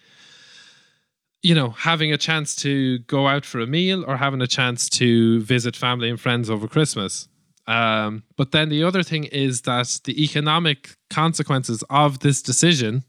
you 1.42 1.56
know, 1.56 1.70
having 1.70 2.12
a 2.12 2.18
chance 2.18 2.56
to 2.58 3.00
go 3.00 3.28
out 3.28 3.46
for 3.46 3.60
a 3.60 3.68
meal 3.68 4.04
or 4.08 4.18
having 4.18 4.42
a 4.42 4.48
chance 4.48 4.90
to 4.90 5.40
visit 5.42 5.76
family 5.76 6.10
and 6.10 6.20
friends 6.20 6.50
over 6.50 6.68
Christmas. 6.68 7.28
Um, 7.66 8.24
but 8.36 8.52
then 8.52 8.70
the 8.70 8.84
other 8.84 9.04
thing 9.04 9.26
is 9.26 9.62
that 9.62 10.00
the 10.04 10.24
economic 10.24 10.96
consequences 11.10 11.84
of 11.90 12.20
this 12.20 12.42
decision 12.42 13.04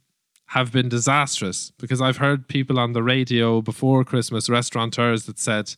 have 0.48 0.70
been 0.70 0.88
disastrous 0.88 1.72
because 1.78 2.00
I've 2.00 2.18
heard 2.18 2.46
people 2.48 2.78
on 2.78 2.92
the 2.92 3.02
radio 3.02 3.62
before 3.62 4.04
Christmas, 4.04 4.50
restaurateurs 4.50 5.24
that 5.26 5.38
said, 5.38 5.74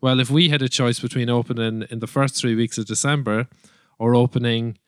well, 0.00 0.18
if 0.18 0.30
we 0.30 0.48
had 0.48 0.62
a 0.62 0.68
choice 0.68 0.98
between 0.98 1.28
opening 1.28 1.86
in 1.90 2.00
the 2.00 2.06
first 2.06 2.34
three 2.34 2.54
weeks 2.54 2.78
of 2.78 2.86
December 2.86 3.48
or 3.98 4.14
opening 4.14 4.78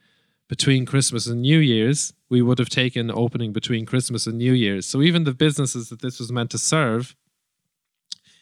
between 0.51 0.85
Christmas 0.85 1.29
and 1.29 1.43
New 1.43 1.61
Year's, 1.61 2.13
we 2.29 2.43
would 2.43 2.59
have 2.59 2.69
taken 2.69 3.09
opening 3.09 3.53
between 3.53 3.87
Christmas 3.87 4.27
and 4.27 4.37
New 4.37 4.53
Year's. 4.53 4.85
So 4.85 5.01
even 5.01 5.23
the 5.23 5.33
businesses 5.33 5.91
that 5.91 6.03
this 6.03 6.19
was 6.19 6.33
meant 6.33 6.51
to 6.51 6.59
serve, 6.59 7.15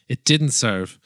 it 0.07 0.25
didn't 0.25 0.49
serve. 0.49 0.97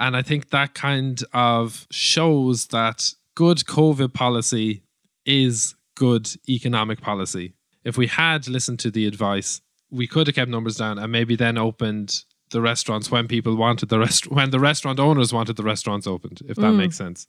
And 0.00 0.16
I 0.16 0.22
think 0.22 0.48
that 0.48 0.72
kind 0.72 1.22
of 1.34 1.86
shows 1.90 2.68
that 2.68 3.12
good 3.34 3.58
COVID 3.58 4.14
policy 4.14 4.84
is 5.26 5.74
good 5.94 6.30
economic 6.48 7.02
policy. 7.02 7.52
If 7.84 7.98
we 7.98 8.06
had 8.06 8.48
listened 8.48 8.78
to 8.78 8.90
the 8.90 9.06
advice, 9.06 9.60
we 9.90 10.06
could 10.06 10.28
have 10.28 10.36
kept 10.36 10.50
numbers 10.50 10.76
down 10.76 10.98
and 10.98 11.12
maybe 11.12 11.36
then 11.36 11.58
opened 11.58 12.24
the 12.52 12.62
restaurants 12.62 13.10
when 13.10 13.28
people 13.28 13.54
wanted 13.54 13.90
the 13.90 13.98
rest 13.98 14.30
when 14.30 14.48
the 14.48 14.60
restaurant 14.60 14.98
owners 14.98 15.30
wanted 15.30 15.56
the 15.56 15.62
restaurants 15.62 16.06
opened, 16.06 16.40
if 16.48 16.56
that 16.56 16.72
mm. 16.72 16.76
makes 16.76 16.96
sense. 16.96 17.26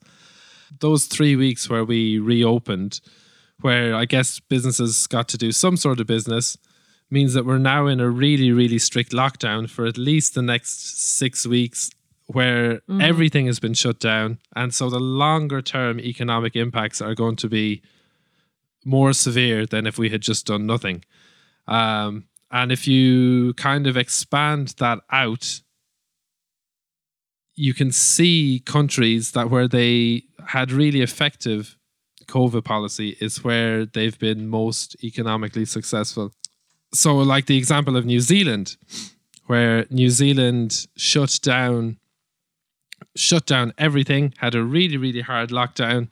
Those 0.78 1.06
three 1.06 1.36
weeks 1.36 1.68
where 1.68 1.84
we 1.84 2.18
reopened, 2.18 3.00
where 3.60 3.94
I 3.94 4.04
guess 4.04 4.40
businesses 4.40 5.06
got 5.06 5.28
to 5.28 5.38
do 5.38 5.52
some 5.52 5.76
sort 5.76 6.00
of 6.00 6.06
business, 6.06 6.56
means 7.10 7.34
that 7.34 7.44
we're 7.44 7.58
now 7.58 7.86
in 7.86 8.00
a 8.00 8.08
really, 8.08 8.52
really 8.52 8.78
strict 8.78 9.12
lockdown 9.12 9.68
for 9.68 9.86
at 9.86 9.98
least 9.98 10.34
the 10.34 10.42
next 10.42 10.98
six 11.18 11.46
weeks 11.46 11.90
where 12.26 12.80
everything 13.00 13.46
has 13.46 13.58
been 13.58 13.74
shut 13.74 13.98
down. 13.98 14.38
And 14.54 14.72
so 14.72 14.88
the 14.88 15.00
longer 15.00 15.60
term 15.60 15.98
economic 15.98 16.54
impacts 16.54 17.00
are 17.00 17.16
going 17.16 17.34
to 17.36 17.48
be 17.48 17.82
more 18.84 19.12
severe 19.12 19.66
than 19.66 19.86
if 19.86 19.98
we 19.98 20.10
had 20.10 20.20
just 20.20 20.46
done 20.46 20.64
nothing. 20.64 21.04
Um, 21.66 22.28
and 22.52 22.70
if 22.70 22.86
you 22.86 23.54
kind 23.54 23.88
of 23.88 23.96
expand 23.96 24.74
that 24.78 25.00
out, 25.10 25.60
you 27.60 27.74
can 27.74 27.92
see 27.92 28.62
countries 28.64 29.32
that 29.32 29.50
where 29.50 29.68
they 29.68 30.22
had 30.46 30.72
really 30.72 31.02
effective 31.02 31.76
COVID 32.26 32.64
policy 32.64 33.18
is 33.20 33.44
where 33.44 33.84
they've 33.84 34.18
been 34.18 34.48
most 34.48 34.96
economically 35.04 35.66
successful. 35.66 36.32
So, 36.94 37.18
like 37.18 37.46
the 37.46 37.58
example 37.58 37.98
of 37.98 38.06
New 38.06 38.20
Zealand, 38.20 38.76
where 39.46 39.84
New 39.90 40.08
Zealand 40.08 40.86
shut 40.96 41.38
down, 41.42 41.98
shut 43.14 43.44
down 43.44 43.74
everything, 43.76 44.32
had 44.38 44.54
a 44.54 44.62
really, 44.62 44.96
really 44.96 45.20
hard 45.20 45.50
lockdown, 45.50 46.10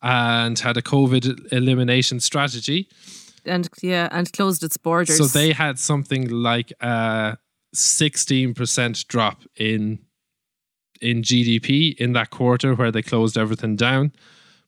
and 0.00 0.58
had 0.58 0.78
a 0.78 0.82
COVID 0.82 1.52
elimination 1.52 2.18
strategy. 2.18 2.88
And 3.44 3.68
yeah, 3.82 4.08
and 4.10 4.32
closed 4.32 4.62
its 4.64 4.78
borders. 4.78 5.18
So 5.18 5.26
they 5.26 5.52
had 5.52 5.78
something 5.78 6.30
like 6.30 6.72
a 6.80 7.36
sixteen 7.74 8.54
percent 8.54 9.06
drop 9.06 9.42
in 9.54 9.98
in 11.00 11.22
GDP 11.22 11.96
in 11.96 12.12
that 12.12 12.30
quarter 12.30 12.74
where 12.74 12.92
they 12.92 13.02
closed 13.02 13.36
everything 13.36 13.76
down. 13.76 14.12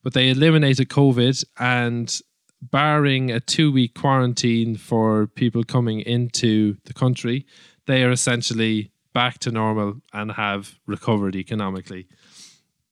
But 0.03 0.13
they 0.13 0.29
eliminated 0.29 0.89
COVID 0.89 1.43
and 1.59 2.21
barring 2.61 3.31
a 3.31 3.39
two 3.39 3.71
week 3.71 3.95
quarantine 3.95 4.75
for 4.75 5.27
people 5.27 5.63
coming 5.63 5.99
into 6.01 6.77
the 6.85 6.93
country, 6.93 7.45
they 7.87 8.03
are 8.03 8.11
essentially 8.11 8.91
back 9.13 9.39
to 9.39 9.51
normal 9.51 10.01
and 10.13 10.31
have 10.33 10.79
recovered 10.85 11.35
economically. 11.35 12.07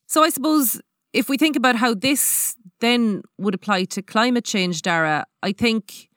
So 0.08 0.23
I 0.23 0.30
suppose 0.30 0.82
if 1.13 1.30
we 1.30 1.38
think 1.38 1.56
about 1.56 1.75
how 1.75 1.93
this 1.93 2.56
then 2.80 3.21
would 3.38 3.54
apply 3.54 3.84
to 3.86 4.02
climate 4.02 4.45
change, 4.45 4.82
Darragh, 4.82 5.25
I 5.43 5.52
think 5.52 6.10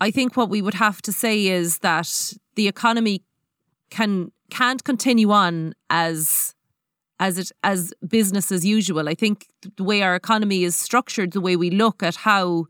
I 0.00 0.10
think 0.10 0.36
what 0.36 0.50
we 0.50 0.60
would 0.60 0.74
have 0.74 1.00
to 1.02 1.12
say 1.12 1.46
is 1.46 1.78
that 1.78 2.34
the 2.54 2.68
economy 2.68 3.22
can 3.90 4.32
can't 4.50 4.84
continue 4.84 5.30
on 5.30 5.74
as 5.90 6.54
as 7.18 7.38
it 7.38 7.50
as 7.62 7.92
business 8.06 8.52
as 8.52 8.64
usual. 8.64 9.08
I 9.08 9.14
think 9.14 9.48
the 9.76 9.84
way 9.84 10.02
our 10.02 10.14
economy 10.14 10.64
is 10.64 10.76
structured, 10.76 11.32
the 11.32 11.40
way 11.40 11.56
we 11.56 11.70
look 11.70 12.02
at 12.02 12.16
how 12.16 12.66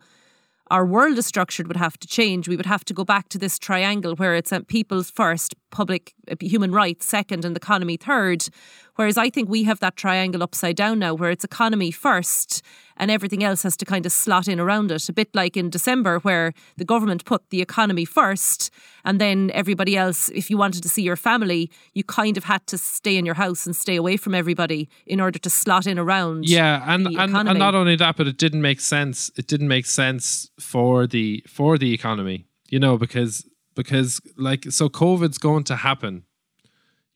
our 0.70 0.85
world 0.85 1.16
is 1.18 1.26
structured 1.26 1.68
would 1.68 1.76
have 1.76 1.98
to 1.98 2.09
change. 2.09 2.48
We 2.48 2.57
would 2.57 2.66
have 2.66 2.85
to 2.87 2.94
go 2.94 3.05
back 3.05 3.29
to 3.31 3.38
this 3.38 3.59
triangle 3.59 4.16
where 4.16 4.35
it's 4.35 4.52
uh, 4.52 4.61
people's 4.66 5.11
first, 5.11 5.55
public 5.70 6.14
uh, 6.31 6.35
human 6.40 6.72
rights 6.72 7.07
second, 7.07 7.44
and 7.44 7.55
the 7.55 7.61
economy 7.61 7.96
third. 7.96 8.48
Whereas 8.96 9.16
I 9.16 9.30
think 9.30 9.48
we 9.48 9.64
have 9.64 9.80
that 9.80 9.96
triangle 9.96 10.42
upside 10.42 10.76
down 10.76 10.98
now, 10.98 11.14
where 11.14 11.30
it's 11.30 11.44
economy 11.44 11.90
first 11.90 12.62
and 12.96 13.11
everything 13.11 13.44
else 13.44 13.62
has 13.62 13.76
to 13.76 13.85
kind 13.85 14.06
of 14.06 14.12
slot 14.12 14.48
in 14.48 14.59
around 14.59 14.90
it. 14.90 15.09
A 15.09 15.12
bit 15.12 15.28
like 15.35 15.56
in 15.56 15.70
December, 15.70 16.18
where 16.20 16.52
the 16.76 16.85
government 16.85 17.24
put 17.24 17.50
the 17.50 17.61
economy 17.61 18.04
first, 18.04 18.70
and 19.04 19.20
then 19.20 19.50
everybody 19.52 19.96
else, 19.96 20.30
if 20.30 20.50
you 20.50 20.56
wanted 20.56 20.82
to 20.82 20.88
see 20.88 21.02
your 21.02 21.16
family, 21.16 21.70
you 21.92 22.02
kind 22.04 22.37
of 22.37 22.44
had 22.44 22.66
to 22.68 22.78
stay 22.78 23.16
in 23.16 23.26
your 23.26 23.35
house 23.35 23.66
and 23.66 23.76
stay 23.76 23.96
away 23.96 24.16
from 24.16 24.35
everybody 24.35 24.88
in 25.06 25.20
order 25.20 25.38
to 25.38 25.50
slot 25.50 25.87
in 25.87 25.98
around. 25.98 26.48
Yeah, 26.48 26.82
and, 26.87 27.06
and 27.06 27.37
and 27.37 27.59
not 27.59 27.74
only 27.74 27.96
that, 27.96 28.16
but 28.16 28.26
it 28.26 28.38
didn't 28.38 28.62
make 28.62 28.80
sense. 28.80 29.30
It 29.37 29.46
didn't 29.46 29.68
make 29.68 29.87
sense 29.87 30.50
for 30.59 31.06
the 31.06 31.44
for 31.46 31.78
the 31.78 31.92
economy, 31.92 32.46
you 32.68 32.78
know, 32.78 32.96
because 32.96 33.46
because 33.74 34.20
like 34.37 34.64
so 34.70 34.88
COVID's 34.88 35.38
going 35.38 35.64
to 35.64 35.76
happen. 35.76 36.24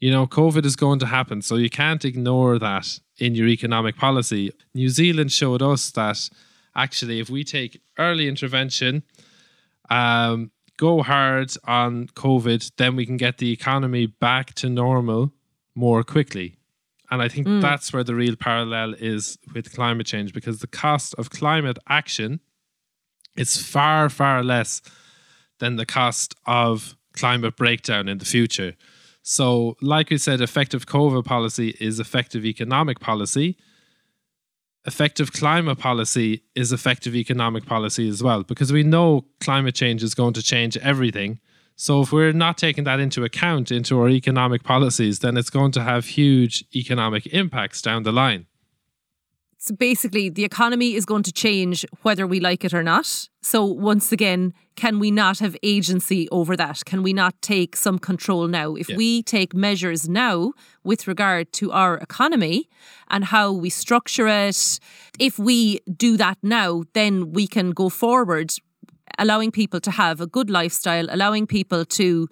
You 0.01 0.11
know, 0.11 0.27
COVID 0.27 0.65
is 0.65 0.77
going 0.77 0.99
to 1.01 1.07
happen, 1.07 1.43
so 1.43 1.57
you 1.57 1.69
can't 1.69 2.05
ignore 2.05 2.59
that 2.59 2.99
in 3.19 3.35
your 3.35 3.47
economic 3.47 3.97
policy. 3.97 4.51
New 4.75 4.89
Zealand 4.89 5.31
showed 5.31 5.61
us 5.61 5.91
that 5.91 6.31
actually, 6.75 7.21
if 7.21 7.29
we 7.29 7.45
take 7.45 7.83
early 7.99 8.27
intervention, 8.27 9.03
um, 9.91 10.51
go 10.79 11.03
hard 11.03 11.53
on 11.65 12.07
COVID, 12.09 12.73
then 12.79 12.97
we 12.97 13.05
can 13.05 13.19
get 13.19 13.37
the 13.37 13.53
economy 13.53 14.07
back 14.07 14.55
to 14.55 14.71
normal 14.71 15.33
more 15.75 16.03
quickly. 16.03 16.57
And 17.11 17.21
I 17.21 17.29
think 17.29 17.47
that's 17.61 17.93
where 17.93 18.05
the 18.05 18.15
real 18.15 18.37
parallel 18.37 18.95
is 18.95 19.37
with 19.53 19.75
climate 19.75 20.07
change 20.07 20.33
because 20.33 20.61
the 20.61 20.69
cost 20.69 21.15
of 21.19 21.29
climate 21.29 21.79
action 21.89 22.41
is 23.37 23.61
far, 23.61 24.09
far 24.09 24.45
less 24.45 24.81
than 25.59 25.77
the 25.77 25.85
cost 25.85 26.35
of 26.47 26.97
climate 27.13 27.57
breakdown 27.57 28.09
in 28.09 28.19
the 28.19 28.25
future. 28.25 28.75
So, 29.23 29.77
like 29.83 30.11
we 30.11 30.19
said, 30.19 30.41
effective 30.41 30.87
COVID 30.87 31.25
policy 31.25 31.77
is 31.81 32.01
effective 32.01 32.45
economic 32.45 33.01
policy. 33.01 33.57
Effective 34.87 35.33
climate 35.33 35.79
policy 35.79 36.43
is 36.55 36.73
effective 36.73 37.15
economic 37.15 37.67
policy 37.67 38.09
as 38.09 38.23
well, 38.23 38.43
because 38.43 38.73
we 38.73 38.83
know 38.83 39.27
climate 39.41 39.75
change 39.75 40.03
is 40.03 40.15
going 40.15 40.33
to 40.35 40.43
change 40.43 40.77
everything. 40.79 41.39
So, 41.77 42.03
if 42.03 42.13
we're 42.13 42.33
not 42.33 42.57
taking 42.57 42.85
that 42.85 42.99
into 42.99 43.25
account 43.25 43.71
into 43.71 44.01
our 44.01 44.09
economic 44.09 44.65
policies, 44.65 45.19
then 45.19 45.37
it's 45.37 45.51
going 45.51 45.73
to 45.73 45.83
have 45.83 46.07
huge 46.07 46.65
economic 46.75 47.27
impacts 47.27 47.83
down 47.83 48.05
the 48.05 48.13
line. 48.13 48.47
So 49.63 49.75
basically, 49.75 50.31
the 50.31 50.47
economy 50.47 50.95
is 50.95 51.05
going 51.05 51.23
to 51.25 51.33
change 51.33 51.85
whether 52.01 52.27
we 52.27 52.41
like 52.41 52.65
it 52.65 52.73
or 52.73 52.83
not. 52.83 53.29
So, 53.43 53.63
once 53.63 54.11
again, 54.11 54.55
can 54.75 54.99
we 54.99 55.11
not 55.11 55.39
have 55.41 55.55
agency 55.63 56.27
over 56.31 56.57
that? 56.57 56.83
Can 56.87 57.03
we 57.03 57.13
not 57.13 57.35
take 57.43 57.77
some 57.77 57.99
control 57.99 58.49
now? 58.49 58.75
If 58.75 58.89
Yeah. 58.89 58.97
we 58.97 59.23
take 59.23 59.53
measures 59.55 60.09
now 60.09 60.55
with 60.83 61.07
regard 61.07 61.53
to 61.61 61.73
our 61.73 61.99
economy 61.99 62.71
and 63.11 63.27
how 63.27 63.53
we 63.53 63.69
structure 63.69 64.27
it, 64.29 64.81
if 65.19 65.39
we 65.39 65.81
do 65.95 66.17
that 66.17 66.39
now, 66.43 66.85
then 66.95 67.31
we 67.33 67.47
can 67.47 67.73
go 67.73 67.91
forward, 67.91 68.55
allowing 69.19 69.51
people 69.51 69.81
to 69.81 69.91
have 69.91 70.23
a 70.23 70.27
good 70.27 70.49
lifestyle, 70.49 71.07
allowing 71.11 71.47
people 71.47 71.85
to 71.85 72.29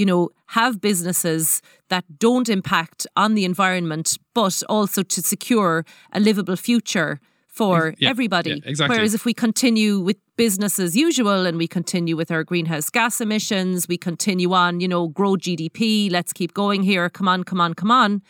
you 0.00 0.06
know, 0.06 0.30
have 0.46 0.80
businesses 0.80 1.60
that 1.90 2.04
don't 2.18 2.48
impact 2.48 3.06
on 3.16 3.34
the 3.34 3.44
environment, 3.44 4.16
but 4.34 4.62
also 4.66 5.02
to 5.02 5.20
secure 5.20 5.84
a 6.12 6.18
livable 6.18 6.56
future 6.56 7.20
for 7.46 7.94
Yeah, 7.98 8.08
everybody. 8.08 8.50
yeah, 8.50 8.56
exactly. 8.70 8.96
Whereas 8.96 9.12
if 9.12 9.26
we 9.26 9.34
continue 9.34 10.00
with 10.00 10.16
business 10.36 10.78
as 10.78 10.96
usual 10.96 11.44
and 11.44 11.58
we 11.58 11.68
continue 11.68 12.16
with 12.16 12.30
our 12.30 12.44
greenhouse 12.44 12.88
gas 12.88 13.20
emissions, 13.20 13.88
we 13.88 13.98
continue 13.98 14.52
on, 14.54 14.80
you 14.80 14.88
know, 14.88 15.08
grow 15.08 15.32
GDP, 15.36 16.10
let's 16.10 16.32
keep 16.32 16.54
going 16.54 16.82
here, 16.82 17.10
come 17.10 17.28
on, 17.28 17.44
come 17.44 17.60
on, 17.60 17.74
come 17.74 17.90
on. 17.90 18.22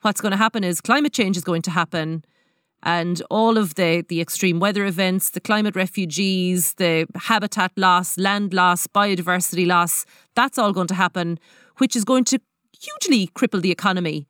What's 0.00 0.20
going 0.20 0.32
to 0.32 0.38
happen 0.46 0.64
is 0.64 0.80
climate 0.80 1.12
change 1.12 1.36
is 1.36 1.44
going 1.44 1.62
to 1.62 1.70
happen 1.70 2.24
and 2.82 3.22
all 3.30 3.58
of 3.58 3.74
the 3.74 4.04
the 4.08 4.20
extreme 4.20 4.60
weather 4.60 4.84
events, 4.86 5.30
the 5.30 5.40
climate 5.40 5.76
refugees, 5.76 6.74
the 6.74 7.06
habitat 7.14 7.72
loss, 7.76 8.16
land 8.18 8.52
loss, 8.54 8.86
biodiversity 8.86 9.66
loss, 9.66 10.04
that's 10.34 10.58
all 10.58 10.72
going 10.72 10.86
to 10.88 10.94
happen, 10.94 11.38
which 11.78 11.96
is 11.96 12.04
going 12.04 12.24
to 12.24 12.38
hugely 12.80 13.28
cripple 13.34 13.60
the 13.62 13.70
economy 13.70 14.26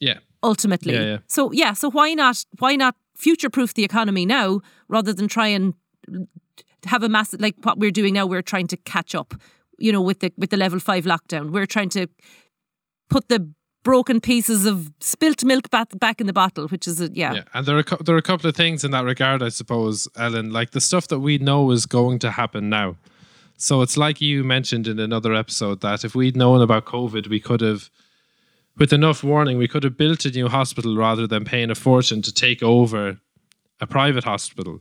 Yeah. 0.00 0.18
ultimately. 0.42 0.94
Yeah, 0.94 1.04
yeah. 1.04 1.18
So 1.26 1.52
yeah, 1.52 1.72
so 1.74 1.90
why 1.90 2.14
not 2.14 2.44
why 2.58 2.76
not 2.76 2.94
future 3.16 3.50
proof 3.50 3.72
the 3.74 3.84
economy 3.84 4.26
now 4.26 4.60
rather 4.88 5.12
than 5.14 5.28
try 5.28 5.48
and 5.48 5.74
have 6.86 7.02
a 7.02 7.08
massive 7.08 7.40
like 7.40 7.54
what 7.62 7.78
we're 7.78 7.90
doing 7.90 8.14
now, 8.14 8.26
we're 8.26 8.42
trying 8.42 8.66
to 8.68 8.76
catch 8.76 9.14
up, 9.14 9.34
you 9.78 9.90
know, 9.92 10.02
with 10.02 10.18
the 10.20 10.32
with 10.36 10.50
the 10.50 10.56
level 10.56 10.78
five 10.80 11.04
lockdown. 11.04 11.50
We're 11.50 11.66
trying 11.66 11.88
to 11.90 12.06
put 13.08 13.28
the 13.28 13.50
broken 13.84 14.20
pieces 14.20 14.66
of 14.66 14.90
spilt 14.98 15.44
milk 15.44 15.70
back 15.70 15.96
back 15.98 16.20
in 16.20 16.26
the 16.26 16.32
bottle, 16.32 16.66
which 16.68 16.88
is 16.88 17.00
a, 17.00 17.08
yeah. 17.12 17.34
Yeah, 17.34 17.42
and 17.54 17.66
there 17.66 17.76
are 17.76 17.84
a 17.88 18.02
there 18.02 18.14
are 18.16 18.18
a 18.18 18.22
couple 18.22 18.48
of 18.50 18.56
things 18.56 18.82
in 18.82 18.90
that 18.90 19.04
regard, 19.04 19.42
I 19.42 19.50
suppose, 19.50 20.08
Ellen. 20.16 20.50
Like 20.52 20.72
the 20.72 20.80
stuff 20.80 21.06
that 21.08 21.20
we 21.20 21.38
know 21.38 21.70
is 21.70 21.86
going 21.86 22.18
to 22.20 22.32
happen 22.32 22.68
now. 22.68 22.96
So 23.56 23.82
it's 23.82 23.96
like 23.96 24.20
you 24.20 24.42
mentioned 24.42 24.88
in 24.88 24.98
another 24.98 25.32
episode 25.32 25.80
that 25.82 26.04
if 26.04 26.14
we'd 26.16 26.36
known 26.36 26.60
about 26.60 26.86
COVID, 26.86 27.28
we 27.28 27.38
could 27.38 27.60
have, 27.60 27.88
with 28.76 28.92
enough 28.92 29.22
warning, 29.22 29.58
we 29.58 29.68
could 29.68 29.84
have 29.84 29.96
built 29.96 30.24
a 30.24 30.30
new 30.30 30.48
hospital 30.48 30.96
rather 30.96 31.28
than 31.28 31.44
paying 31.44 31.70
a 31.70 31.76
fortune 31.76 32.20
to 32.22 32.32
take 32.32 32.62
over 32.64 33.20
a 33.80 33.86
private 33.86 34.24
hospital. 34.24 34.80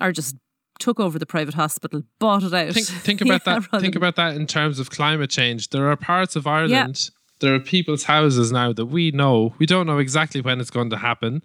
Or 0.00 0.10
just 0.10 0.34
took 0.80 0.98
over 0.98 1.16
the 1.18 1.26
private 1.26 1.54
hospital, 1.54 2.02
bought 2.18 2.42
it 2.42 2.52
out. 2.52 2.74
Think 2.74 2.86
think 2.88 3.20
about 3.22 3.46
Yeah, 3.46 3.60
that. 3.70 3.80
Think 3.80 3.94
about 3.94 4.16
that 4.16 4.34
in 4.34 4.46
terms 4.48 4.80
of 4.80 4.90
climate 4.90 5.30
change. 5.30 5.68
There 5.68 5.88
are 5.88 5.96
parts 5.96 6.34
of 6.34 6.46
Ireland. 6.46 7.10
There 7.42 7.54
are 7.54 7.60
people's 7.60 8.04
houses 8.04 8.52
now 8.52 8.72
that 8.72 8.86
we 8.86 9.10
know. 9.10 9.52
We 9.58 9.66
don't 9.66 9.86
know 9.86 9.98
exactly 9.98 10.40
when 10.40 10.60
it's 10.60 10.70
going 10.70 10.90
to 10.90 10.96
happen, 10.96 11.42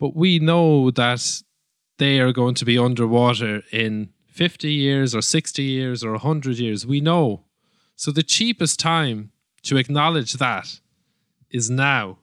but 0.00 0.16
we 0.16 0.38
know 0.38 0.90
that 0.90 1.42
they 1.98 2.18
are 2.18 2.32
going 2.32 2.54
to 2.54 2.64
be 2.64 2.78
underwater 2.78 3.62
in 3.70 4.08
50 4.26 4.72
years 4.72 5.14
or 5.14 5.20
60 5.20 5.62
years 5.62 6.02
or 6.02 6.12
100 6.12 6.58
years. 6.58 6.86
We 6.86 7.00
know. 7.00 7.44
So 7.94 8.10
the 8.10 8.22
cheapest 8.22 8.80
time 8.80 9.32
to 9.64 9.76
acknowledge 9.76 10.32
that 10.34 10.80
is 11.50 11.68
now. 11.68 12.18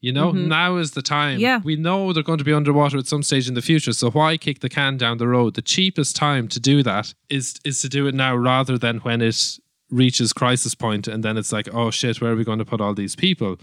You 0.00 0.12
know, 0.12 0.32
mm-hmm. 0.32 0.48
now 0.48 0.76
is 0.76 0.92
the 0.92 1.02
time. 1.02 1.38
Yeah. 1.38 1.60
We 1.62 1.76
know 1.76 2.12
they're 2.12 2.22
going 2.22 2.38
to 2.38 2.44
be 2.44 2.52
underwater 2.52 2.98
at 2.98 3.06
some 3.06 3.22
stage 3.22 3.48
in 3.48 3.54
the 3.54 3.62
future. 3.62 3.92
So 3.92 4.10
why 4.10 4.36
kick 4.36 4.60
the 4.60 4.68
can 4.68 4.96
down 4.96 5.18
the 5.18 5.28
road? 5.28 5.54
The 5.54 5.62
cheapest 5.62 6.16
time 6.16 6.48
to 6.48 6.60
do 6.60 6.82
that 6.82 7.14
is 7.28 7.60
is 7.64 7.80
to 7.82 7.88
do 7.88 8.06
it 8.06 8.14
now 8.14 8.36
rather 8.36 8.78
than 8.78 8.98
when 8.98 9.22
it 9.22 9.58
reaches 9.90 10.32
crisis 10.32 10.74
point 10.74 11.06
and 11.06 11.22
then 11.22 11.36
it's 11.36 11.52
like, 11.52 11.72
oh 11.72 11.90
shit, 11.90 12.20
where 12.20 12.32
are 12.32 12.36
we 12.36 12.44
going 12.44 12.58
to 12.58 12.64
put 12.64 12.80
all 12.80 12.94
these 12.94 13.16
people? 13.16 13.58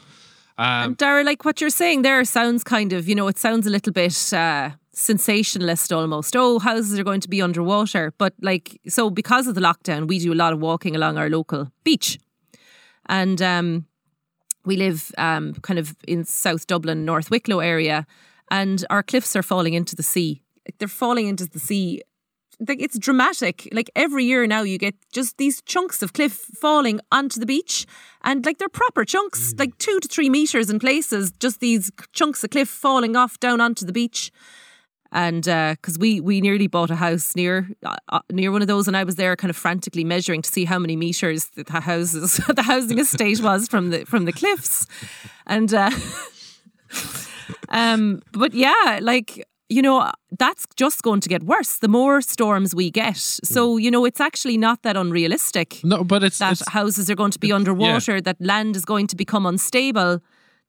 Um, 0.57 0.95
Darragh, 0.95 1.25
like 1.25 1.45
what 1.45 1.59
you're 1.61 1.69
saying 1.69 2.03
there 2.03 2.23
sounds 2.25 2.63
kind 2.63 2.93
of, 2.93 3.07
you 3.07 3.15
know, 3.15 3.27
it 3.27 3.37
sounds 3.37 3.65
a 3.65 3.69
little 3.69 3.91
bit 3.91 4.33
uh, 4.33 4.71
sensationalist 4.91 5.91
almost. 5.91 6.35
Oh, 6.35 6.59
houses 6.59 6.99
are 6.99 7.03
going 7.03 7.21
to 7.21 7.29
be 7.29 7.41
underwater. 7.41 8.13
But 8.17 8.33
like, 8.41 8.79
so 8.87 9.09
because 9.09 9.47
of 9.47 9.55
the 9.55 9.61
lockdown, 9.61 10.07
we 10.07 10.19
do 10.19 10.31
a 10.31 10.35
lot 10.35 10.53
of 10.53 10.59
walking 10.59 10.95
along 10.95 11.17
our 11.17 11.29
local 11.29 11.71
beach. 11.83 12.19
And 13.07 13.41
um, 13.41 13.87
we 14.65 14.77
live 14.77 15.11
um, 15.17 15.55
kind 15.55 15.79
of 15.79 15.95
in 16.07 16.23
South 16.23 16.67
Dublin, 16.67 17.03
North 17.03 17.29
Wicklow 17.29 17.59
area, 17.59 18.05
and 18.49 18.85
our 18.89 19.03
cliffs 19.03 19.35
are 19.35 19.43
falling 19.43 19.73
into 19.73 19.95
the 19.95 20.03
sea. 20.03 20.41
They're 20.77 20.87
falling 20.87 21.27
into 21.27 21.47
the 21.47 21.59
sea. 21.59 22.01
Like 22.59 22.81
it's 22.81 22.97
dramatic. 22.97 23.67
Like 23.71 23.89
every 23.95 24.25
year 24.25 24.45
now, 24.47 24.61
you 24.63 24.77
get 24.77 24.95
just 25.11 25.37
these 25.37 25.61
chunks 25.61 26.01
of 26.01 26.13
cliff 26.13 26.33
falling 26.33 26.99
onto 27.11 27.39
the 27.39 27.45
beach, 27.45 27.85
and 28.23 28.45
like 28.45 28.57
they're 28.57 28.69
proper 28.69 29.05
chunks, 29.05 29.53
like 29.57 29.77
two 29.77 29.99
to 29.99 30.07
three 30.07 30.29
meters 30.29 30.69
in 30.69 30.79
places. 30.79 31.31
Just 31.39 31.59
these 31.59 31.91
chunks 32.13 32.43
of 32.43 32.49
cliff 32.49 32.69
falling 32.69 33.15
off 33.15 33.39
down 33.39 33.61
onto 33.61 33.85
the 33.85 33.93
beach 33.93 34.31
and 35.13 35.43
because 35.43 35.97
we 35.99 36.19
we 36.19 36.41
nearly 36.41 36.67
bought 36.67 36.89
a 36.89 36.95
house 36.95 37.35
near 37.35 37.69
uh, 37.85 37.95
uh, 38.09 38.19
near 38.31 38.51
one 38.51 38.61
of 38.61 38.67
those, 38.67 38.87
and 38.87 38.97
I 38.97 39.03
was 39.03 39.15
there 39.15 39.35
kind 39.35 39.49
of 39.49 39.55
frantically 39.55 40.03
measuring 40.03 40.41
to 40.41 40.49
see 40.49 40.65
how 40.65 40.79
many 40.79 40.95
meters 40.95 41.49
the 41.55 41.63
the 41.63 41.79
houses 41.79 42.41
the 42.55 42.63
housing 42.63 42.99
estate 42.99 43.39
was 43.39 43.67
from 43.67 43.91
the 43.91 44.05
from 44.05 44.25
the 44.25 44.33
cliffs, 44.33 44.87
and 45.45 45.73
uh, 45.73 45.91
um, 47.69 48.21
but 48.31 48.53
yeah, 48.53 48.99
like 49.01 49.47
you 49.73 49.81
know 49.81 50.11
that's 50.39 50.65
just 50.75 51.01
going 51.01 51.21
to 51.21 51.29
get 51.29 51.43
worse 51.43 51.77
the 51.79 51.87
more 51.87 52.21
storms 52.21 52.75
we 52.75 52.91
get. 52.91 53.17
So 53.17 53.61
mm. 53.61 53.81
you 53.83 53.91
know 53.91 54.05
it's 54.05 54.21
actually 54.21 54.57
not 54.57 54.83
that 54.83 54.95
unrealistic 54.95 55.79
no, 55.83 56.03
but 56.03 56.23
it's, 56.23 56.37
that 56.39 56.53
it's 56.53 56.69
houses 56.69 57.09
are 57.09 57.15
going 57.15 57.31
to 57.31 57.39
be 57.39 57.51
underwater, 57.51 58.21
that 58.21 58.37
land 58.39 58.75
is 58.75 58.85
going 58.85 59.07
to 59.07 59.15
become 59.15 59.45
unstable, 59.45 60.19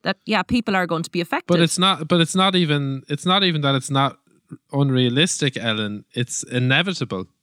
that 0.03 0.17
yeah, 0.25 0.43
people 0.43 0.75
are 0.75 0.87
going 0.87 1.03
to 1.03 1.11
be 1.11 1.21
affected. 1.21 1.53
but 1.55 1.61
it's 1.61 1.79
not 1.79 2.09
but 2.09 2.21
it's 2.21 2.35
not 2.35 2.55
even 2.55 3.03
it's 3.09 3.27
not 3.27 3.43
even 3.43 3.61
that 3.61 3.75
it's 3.75 3.91
not 3.91 4.19
unrealistic 4.73 5.57
ellen. 5.57 6.05
It's 6.13 6.43
inevitable. 6.45 7.27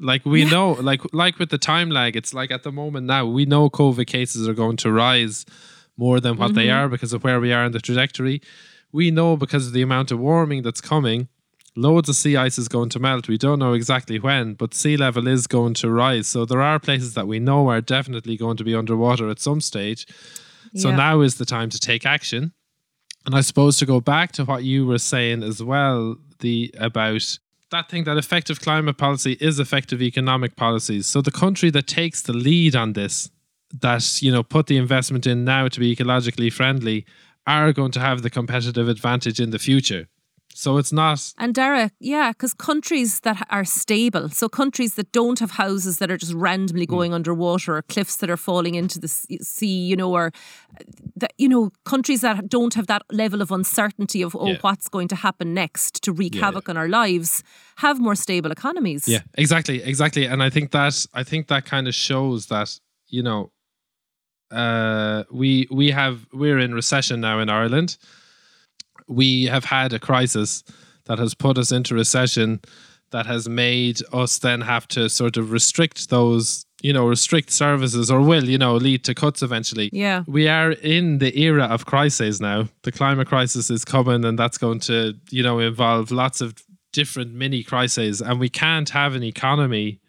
Like 0.00 0.26
we 0.26 0.44
know 0.44 0.72
like 0.72 1.02
like 1.12 1.38
with 1.38 1.50
the 1.50 1.58
time 1.58 1.88
lag 1.88 2.16
it's 2.16 2.34
like 2.34 2.50
at 2.50 2.62
the 2.64 2.72
moment 2.72 3.06
now 3.06 3.24
we 3.24 3.46
know 3.46 3.70
covid 3.70 4.06
cases 4.06 4.46
are 4.46 4.52
going 4.52 4.76
to 4.78 4.92
rise 4.92 5.46
more 5.96 6.20
than 6.20 6.36
what 6.36 6.54
they 6.54 6.66
mm-hmm. 6.66 6.84
are 6.84 6.88
because 6.88 7.14
of 7.14 7.24
where 7.24 7.40
we 7.40 7.52
are 7.52 7.64
in 7.64 7.72
the 7.72 7.80
trajectory 7.80 8.42
we 8.98 9.10
know 9.10 9.30
because 9.44 9.64
of 9.66 9.72
the 9.74 9.82
amount 9.88 10.08
of 10.12 10.18
warming 10.18 10.62
that's 10.62 10.80
coming 10.94 11.20
loads 11.76 12.08
of 12.08 12.14
sea 12.22 12.36
ice 12.46 12.56
is 12.62 12.68
going 12.76 12.88
to 12.94 13.00
melt 13.06 13.26
we 13.34 13.36
don't 13.46 13.58
know 13.64 13.74
exactly 13.80 14.18
when 14.26 14.54
but 14.60 14.72
sea 14.80 14.96
level 15.06 15.26
is 15.36 15.46
going 15.56 15.74
to 15.74 15.86
rise 15.90 16.26
so 16.34 16.44
there 16.44 16.62
are 16.70 16.78
places 16.88 17.14
that 17.14 17.26
we 17.32 17.38
know 17.48 17.68
are 17.68 17.80
definitely 17.96 18.36
going 18.44 18.56
to 18.56 18.64
be 18.70 18.74
underwater 18.82 19.26
at 19.28 19.40
some 19.48 19.60
stage 19.70 20.02
so 20.82 20.88
Yeah. 20.90 20.96
now 21.06 21.20
is 21.26 21.34
the 21.36 21.44
time 21.56 21.70
to 21.74 21.78
take 21.90 22.04
action 22.18 22.52
and 23.26 23.34
I 23.34 23.40
suppose 23.40 23.78
to 23.78 23.86
go 23.86 24.00
back 24.14 24.28
to 24.32 24.44
what 24.44 24.64
you 24.64 24.80
were 24.90 24.98
saying 24.98 25.42
as 25.50 25.62
well, 25.62 26.16
the 26.40 26.56
about 26.78 27.38
that 27.70 27.88
thing 27.90 28.04
that 28.04 28.18
effective 28.18 28.60
climate 28.60 28.98
policy 28.98 29.32
is 29.40 29.58
effective 29.58 30.02
economic 30.02 30.56
policies. 30.56 31.06
So 31.06 31.22
the 31.22 31.30
country 31.44 31.70
that 31.70 31.86
takes 31.86 32.20
the 32.20 32.34
lead 32.34 32.76
on 32.76 32.92
this, 32.92 33.30
that 33.80 34.04
you 34.22 34.30
know 34.30 34.42
put 34.42 34.66
the 34.66 34.76
investment 34.76 35.26
in 35.26 35.38
now 35.42 35.68
to 35.68 35.80
be 35.80 35.96
ecologically 35.96 36.52
friendly, 36.52 37.06
are 37.46 37.72
going 37.72 37.92
to 37.92 38.00
have 38.00 38.22
the 38.22 38.30
competitive 38.30 38.88
advantage 38.88 39.40
in 39.40 39.50
the 39.50 39.58
future. 39.58 40.08
So 40.56 40.78
it's 40.78 40.92
not 40.92 41.32
And 41.36 41.52
Darragh, 41.52 41.90
yeah, 41.98 42.30
because 42.30 42.54
countries 42.54 43.20
that 43.20 43.44
are 43.50 43.64
stable, 43.64 44.28
so 44.28 44.48
countries 44.48 44.94
that 44.94 45.10
don't 45.10 45.40
have 45.40 45.50
houses 45.52 45.98
that 45.98 46.12
are 46.12 46.16
just 46.16 46.32
randomly 46.32 46.84
Hmm. 46.86 46.94
going 46.94 47.12
underwater 47.14 47.76
or 47.76 47.82
cliffs 47.82 48.16
that 48.18 48.30
are 48.30 48.36
falling 48.36 48.76
into 48.76 49.00
the 49.00 49.08
sea, 49.08 49.66
you 49.90 49.96
know, 49.96 50.12
or 50.12 50.30
that 51.16 51.32
you 51.38 51.48
know, 51.48 51.70
countries 51.84 52.20
that 52.20 52.48
don't 52.48 52.74
have 52.74 52.86
that 52.86 53.02
level 53.10 53.42
of 53.42 53.50
uncertainty 53.50 54.22
of 54.22 54.36
oh, 54.36 54.50
Yeah. 54.50 54.58
what's 54.60 54.88
going 54.88 55.08
to 55.08 55.16
happen 55.16 55.54
next 55.54 56.02
to 56.04 56.12
wreak 56.12 56.34
Yeah, 56.36 56.44
havoc 56.44 56.68
on 56.68 56.76
our 56.76 56.88
lives, 56.88 57.42
have 57.76 57.98
more 57.98 58.14
stable 58.14 58.52
economies. 58.52 59.08
Yeah, 59.08 59.22
exactly, 59.36 59.82
exactly. 59.82 60.24
And 60.26 60.40
I 60.40 60.50
think 60.50 60.70
that 60.70 61.04
I 61.14 61.24
think 61.24 61.48
that 61.48 61.64
kind 61.64 61.88
of 61.88 61.94
shows 61.94 62.46
that 62.46 62.80
you 63.08 63.22
know, 63.22 63.50
uh, 64.54 65.24
we 65.30 65.66
we 65.70 65.90
have 65.90 66.26
we're 66.32 66.58
in 66.58 66.74
recession 66.74 67.20
now 67.20 67.40
in 67.40 67.50
Ireland. 67.50 67.96
We 69.08 69.46
have 69.46 69.64
had 69.64 69.92
a 69.92 69.98
crisis 69.98 70.64
that 71.04 71.18
has 71.18 71.34
put 71.34 71.58
us 71.58 71.70
into 71.72 71.94
recession, 71.94 72.60
that 73.10 73.26
has 73.26 73.48
made 73.48 74.00
us 74.12 74.38
then 74.38 74.62
have 74.62 74.88
to 74.88 75.08
sort 75.10 75.36
of 75.36 75.52
restrict 75.52 76.08
those, 76.08 76.64
you 76.82 76.92
know, 76.92 77.06
restrict 77.06 77.50
services, 77.50 78.10
or 78.10 78.20
will 78.20 78.44
you 78.44 78.58
know 78.58 78.76
lead 78.76 79.04
to 79.04 79.14
cuts 79.14 79.42
eventually. 79.42 79.90
Yeah. 79.92 80.24
We 80.26 80.48
are 80.48 80.72
in 80.72 81.18
the 81.18 81.38
era 81.38 81.64
of 81.64 81.86
crises 81.86 82.40
now. 82.40 82.68
The 82.82 82.92
climate 82.92 83.28
crisis 83.28 83.70
is 83.70 83.84
coming, 83.84 84.24
and 84.24 84.38
that's 84.38 84.58
going 84.58 84.80
to, 84.80 85.14
you 85.30 85.42
know, 85.42 85.58
involve 85.58 86.10
lots 86.10 86.40
of 86.40 86.54
different 86.92 87.34
mini 87.34 87.62
crises. 87.62 88.22
And 88.22 88.40
we 88.40 88.48
can't 88.48 88.90
have 88.90 89.14
an 89.14 89.22
economy 89.22 90.00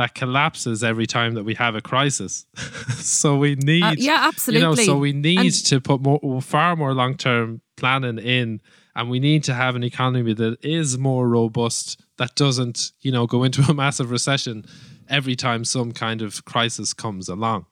that 0.00 0.14
collapses 0.14 0.82
every 0.82 1.06
time 1.06 1.34
that 1.34 1.44
we 1.44 1.54
have 1.54 1.74
a 1.74 1.80
crisis. 1.80 2.46
so 2.96 3.36
we 3.36 3.54
need, 3.54 3.82
Uh, 3.84 3.94
yeah, 3.96 4.26
absolutely. 4.28 4.68
you 4.68 4.76
know, 4.76 4.84
so 4.92 4.98
we 4.98 5.12
need 5.12 5.38
And- 5.38 5.64
to 5.66 5.80
put 5.80 6.00
more, 6.02 6.42
far 6.42 6.76
more 6.76 6.94
long 6.94 7.16
term 7.16 7.60
planning 7.76 8.18
in, 8.18 8.60
and 8.96 9.08
we 9.08 9.20
need 9.20 9.44
to 9.44 9.54
have 9.54 9.76
an 9.76 9.84
economy 9.84 10.34
that 10.34 10.58
is 10.64 10.98
more 10.98 11.28
robust, 11.28 12.00
that 12.18 12.34
doesn't, 12.34 12.92
you 13.00 13.12
know, 13.12 13.26
go 13.26 13.44
into 13.44 13.62
a 13.70 13.74
massive 13.74 14.10
recession 14.10 14.64
every 15.08 15.36
time 15.36 15.64
some 15.64 15.92
kind 15.92 16.22
of 16.22 16.44
crisis 16.44 16.92
comes 16.94 17.28
along. 17.28 17.66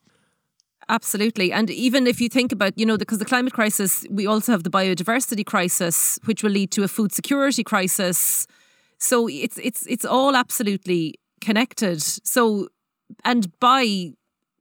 Absolutely. 0.91 1.53
And 1.53 1.69
even 1.71 2.07
if 2.07 2.19
you 2.21 2.29
think 2.31 2.51
about, 2.51 2.73
you 2.79 2.87
know, 2.87 2.97
because 2.97 3.19
the 3.19 3.27
climate 3.27 3.53
crisis, 3.53 4.07
we 4.11 4.27
also 4.27 4.53
have 4.53 4.63
the 4.63 4.71
biodiversity 4.71 5.45
crisis, 5.45 6.19
which 6.25 6.43
will 6.43 6.51
lead 6.51 6.71
to 6.73 6.83
a 6.83 6.89
food 6.89 7.13
security 7.13 7.63
crisis. 7.63 8.47
So 8.99 9.29
it's 9.29 9.59
it's 9.59 9.87
it's 9.87 10.05
all 10.07 10.35
absolutely 10.35 11.15
connected. 11.41 12.03
So 12.03 12.69
and 13.25 13.59
by 13.59 14.13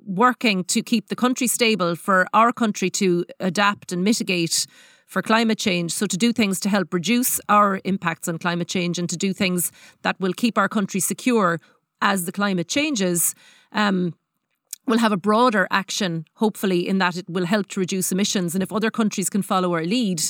working 0.08 0.64
to 0.64 0.82
keep 0.82 1.10
the 1.10 1.16
country 1.16 1.48
stable, 1.48 1.96
for 1.96 2.28
our 2.34 2.54
country 2.54 2.90
to 2.90 3.26
adapt 3.40 3.92
and 3.92 4.04
mitigate 4.04 4.66
for 5.06 5.22
climate 5.22 5.58
change. 5.58 5.92
So, 5.92 6.06
to 6.06 6.18
do 6.18 6.32
things 6.34 6.60
to 6.62 6.70
help 6.70 6.94
reduce 6.94 7.40
our 7.50 7.80
impacts 7.84 8.28
on 8.28 8.38
climate 8.38 8.68
change 8.68 8.98
and 8.98 9.10
to 9.10 9.18
do 9.18 9.34
things 9.34 9.72
that 10.02 10.20
will 10.20 10.34
keep 10.34 10.58
our 10.58 10.70
country 10.70 11.00
secure 11.00 11.60
as 12.02 12.26
the 12.26 12.32
climate 12.32 12.68
changes. 12.68 13.36
Um, 13.72 14.14
We'll 14.88 15.00
have 15.00 15.12
a 15.12 15.18
broader 15.18 15.68
action, 15.70 16.24
hopefully, 16.36 16.88
in 16.88 16.98
that 17.00 17.18
it 17.18 17.30
will 17.30 17.46
help 17.46 17.68
to 17.72 17.82
reduce 17.82 18.14
emissions. 18.14 18.56
And 18.56 18.64
if 18.64 18.72
other 18.72 18.90
countries 18.90 19.30
can 19.30 19.42
follow 19.42 19.74
our 19.74 19.84
lead, 19.84 20.24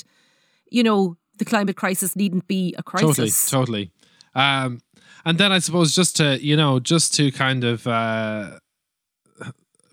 you 0.72 0.82
know, 0.82 1.16
the 1.38 1.46
climate 1.46 1.76
crisis 1.76 2.16
needn't 2.16 2.48
be 2.48 2.74
a 2.76 2.82
crisis. 2.82 3.50
Totally, 3.52 3.86
totally. 3.86 3.92
Um, 4.34 4.80
and 5.26 5.38
then 5.38 5.52
I 5.52 5.60
suppose 5.60 5.96
just 5.96 6.18
to, 6.18 6.44
you 6.44 6.56
know, 6.56 6.80
just 6.80 7.14
to 7.16 7.32
kind 7.32 7.64
of 7.64 7.86
uh, 7.88 8.60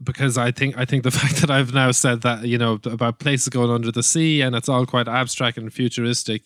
because 0.02 0.36
I 0.38 0.50
think 0.50 0.76
I 0.76 0.84
think 0.84 1.02
the 1.02 1.10
fact 1.20 1.36
that 1.36 1.50
I've 1.50 1.74
now 1.74 1.90
said 1.90 2.22
that 2.22 2.46
you 2.46 2.58
know 2.58 2.78
about 2.84 3.18
places 3.18 3.48
going 3.48 3.70
under 3.70 3.90
the 3.90 4.02
sea 4.02 4.42
and 4.42 4.54
it's 4.54 4.68
all 4.68 4.86
quite 4.86 5.08
abstract 5.08 5.58
and 5.58 5.72
futuristic. 5.72 6.42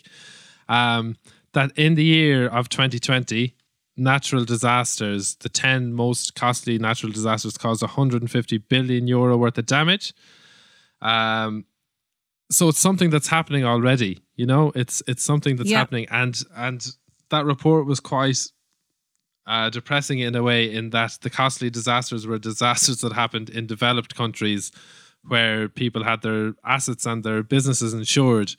Um, 0.68 1.16
that 1.54 1.72
in 1.78 1.94
the 1.94 2.04
year 2.04 2.46
of 2.46 2.68
2020, 2.68 3.54
natural 3.96 4.44
disasters, 4.44 5.34
the 5.36 5.48
10 5.48 5.94
most 5.94 6.34
costly 6.34 6.78
natural 6.78 7.10
disasters, 7.10 7.56
caused 7.56 7.82
150 7.82 8.58
billion 8.58 9.08
euro 9.08 9.36
worth 9.36 9.56
of 9.56 9.66
damage. 9.66 10.12
Um, 11.00 11.64
so 12.50 12.68
it's 12.68 12.78
something 12.78 13.10
that's 13.10 13.28
happening 13.28 13.64
already. 13.64 14.20
You 14.36 14.46
know, 14.46 14.72
it's 14.74 15.02
it's 15.06 15.22
something 15.22 15.56
that's 15.56 15.70
yeah. 15.70 15.78
happening, 15.78 16.06
and 16.10 16.40
and 16.56 16.86
that 17.30 17.44
report 17.44 17.86
was 17.86 18.00
quite 18.00 18.38
uh, 19.48 19.70
depressing 19.70 20.18
in 20.20 20.34
a 20.36 20.42
way 20.42 20.70
in 20.72 20.90
that 20.90 21.18
the 21.22 21.30
costly 21.30 21.70
disasters 21.70 22.26
were 22.26 22.38
disasters 22.38 23.00
that 23.00 23.12
happened 23.12 23.48
in 23.48 23.66
developed 23.66 24.14
countries 24.14 24.70
where 25.26 25.68
people 25.68 26.04
had 26.04 26.22
their 26.22 26.52
assets 26.64 27.06
and 27.06 27.24
their 27.24 27.42
businesses 27.42 27.92
insured 27.94 28.54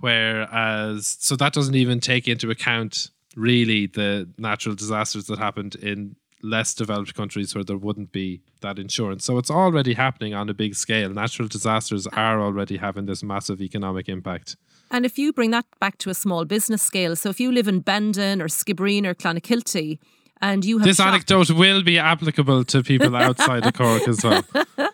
whereas 0.00 1.16
so 1.18 1.34
that 1.34 1.52
doesn't 1.52 1.74
even 1.74 1.98
take 1.98 2.28
into 2.28 2.50
account 2.50 3.10
really 3.36 3.86
the 3.86 4.28
natural 4.38 4.74
disasters 4.74 5.26
that 5.26 5.38
happened 5.38 5.74
in 5.76 6.16
less 6.42 6.74
developed 6.74 7.14
countries 7.14 7.54
where 7.54 7.64
there 7.64 7.76
wouldn't 7.76 8.12
be 8.12 8.40
that 8.60 8.78
insurance. 8.78 9.24
So 9.24 9.38
it's 9.38 9.50
already 9.50 9.94
happening 9.94 10.34
on 10.34 10.48
a 10.48 10.54
big 10.54 10.74
scale. 10.74 11.10
Natural 11.10 11.48
disasters 11.48 12.06
are 12.08 12.40
already 12.40 12.76
having 12.76 13.06
this 13.06 13.22
massive 13.22 13.60
economic 13.60 14.08
impact. 14.08 14.56
And 14.90 15.04
if 15.04 15.18
you 15.18 15.32
bring 15.32 15.50
that 15.50 15.66
back 15.80 15.98
to 15.98 16.10
a 16.10 16.14
small 16.14 16.44
business 16.44 16.82
scale, 16.82 17.16
so 17.16 17.28
if 17.28 17.40
you 17.40 17.52
live 17.52 17.68
in 17.68 17.80
Bandon 17.80 18.40
or 18.40 18.48
Skibbereen 18.48 19.04
or 19.04 19.14
Clonakilty, 19.14 19.98
and 20.40 20.64
you 20.64 20.78
have 20.78 20.86
this 20.86 21.00
anecdote 21.00 21.50
will 21.50 21.82
be 21.82 21.98
applicable 21.98 22.64
to 22.64 22.82
people 22.82 23.16
outside 23.26 23.66
of 23.66 23.74
Cork 23.74 24.08
as 24.08 24.24
well. 24.24 24.42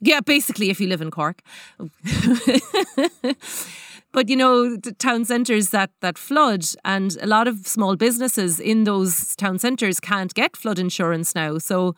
Yeah, 0.00 0.20
basically, 0.20 0.70
if 0.70 0.80
you 0.80 0.88
live 0.88 1.02
in 1.02 1.10
Cork. 1.10 1.42
but 4.12 4.30
you 4.30 4.36
know, 4.36 4.76
the 4.76 4.92
town 4.98 5.26
centres 5.26 5.70
that 5.70 5.90
that 6.00 6.16
flood, 6.16 6.64
and 6.84 7.18
a 7.20 7.26
lot 7.26 7.46
of 7.46 7.66
small 7.66 7.96
businesses 7.96 8.58
in 8.58 8.84
those 8.84 9.36
town 9.36 9.58
centres 9.58 10.00
can't 10.00 10.32
get 10.32 10.56
flood 10.56 10.78
insurance 10.78 11.34
now. 11.34 11.58
So 11.58 11.94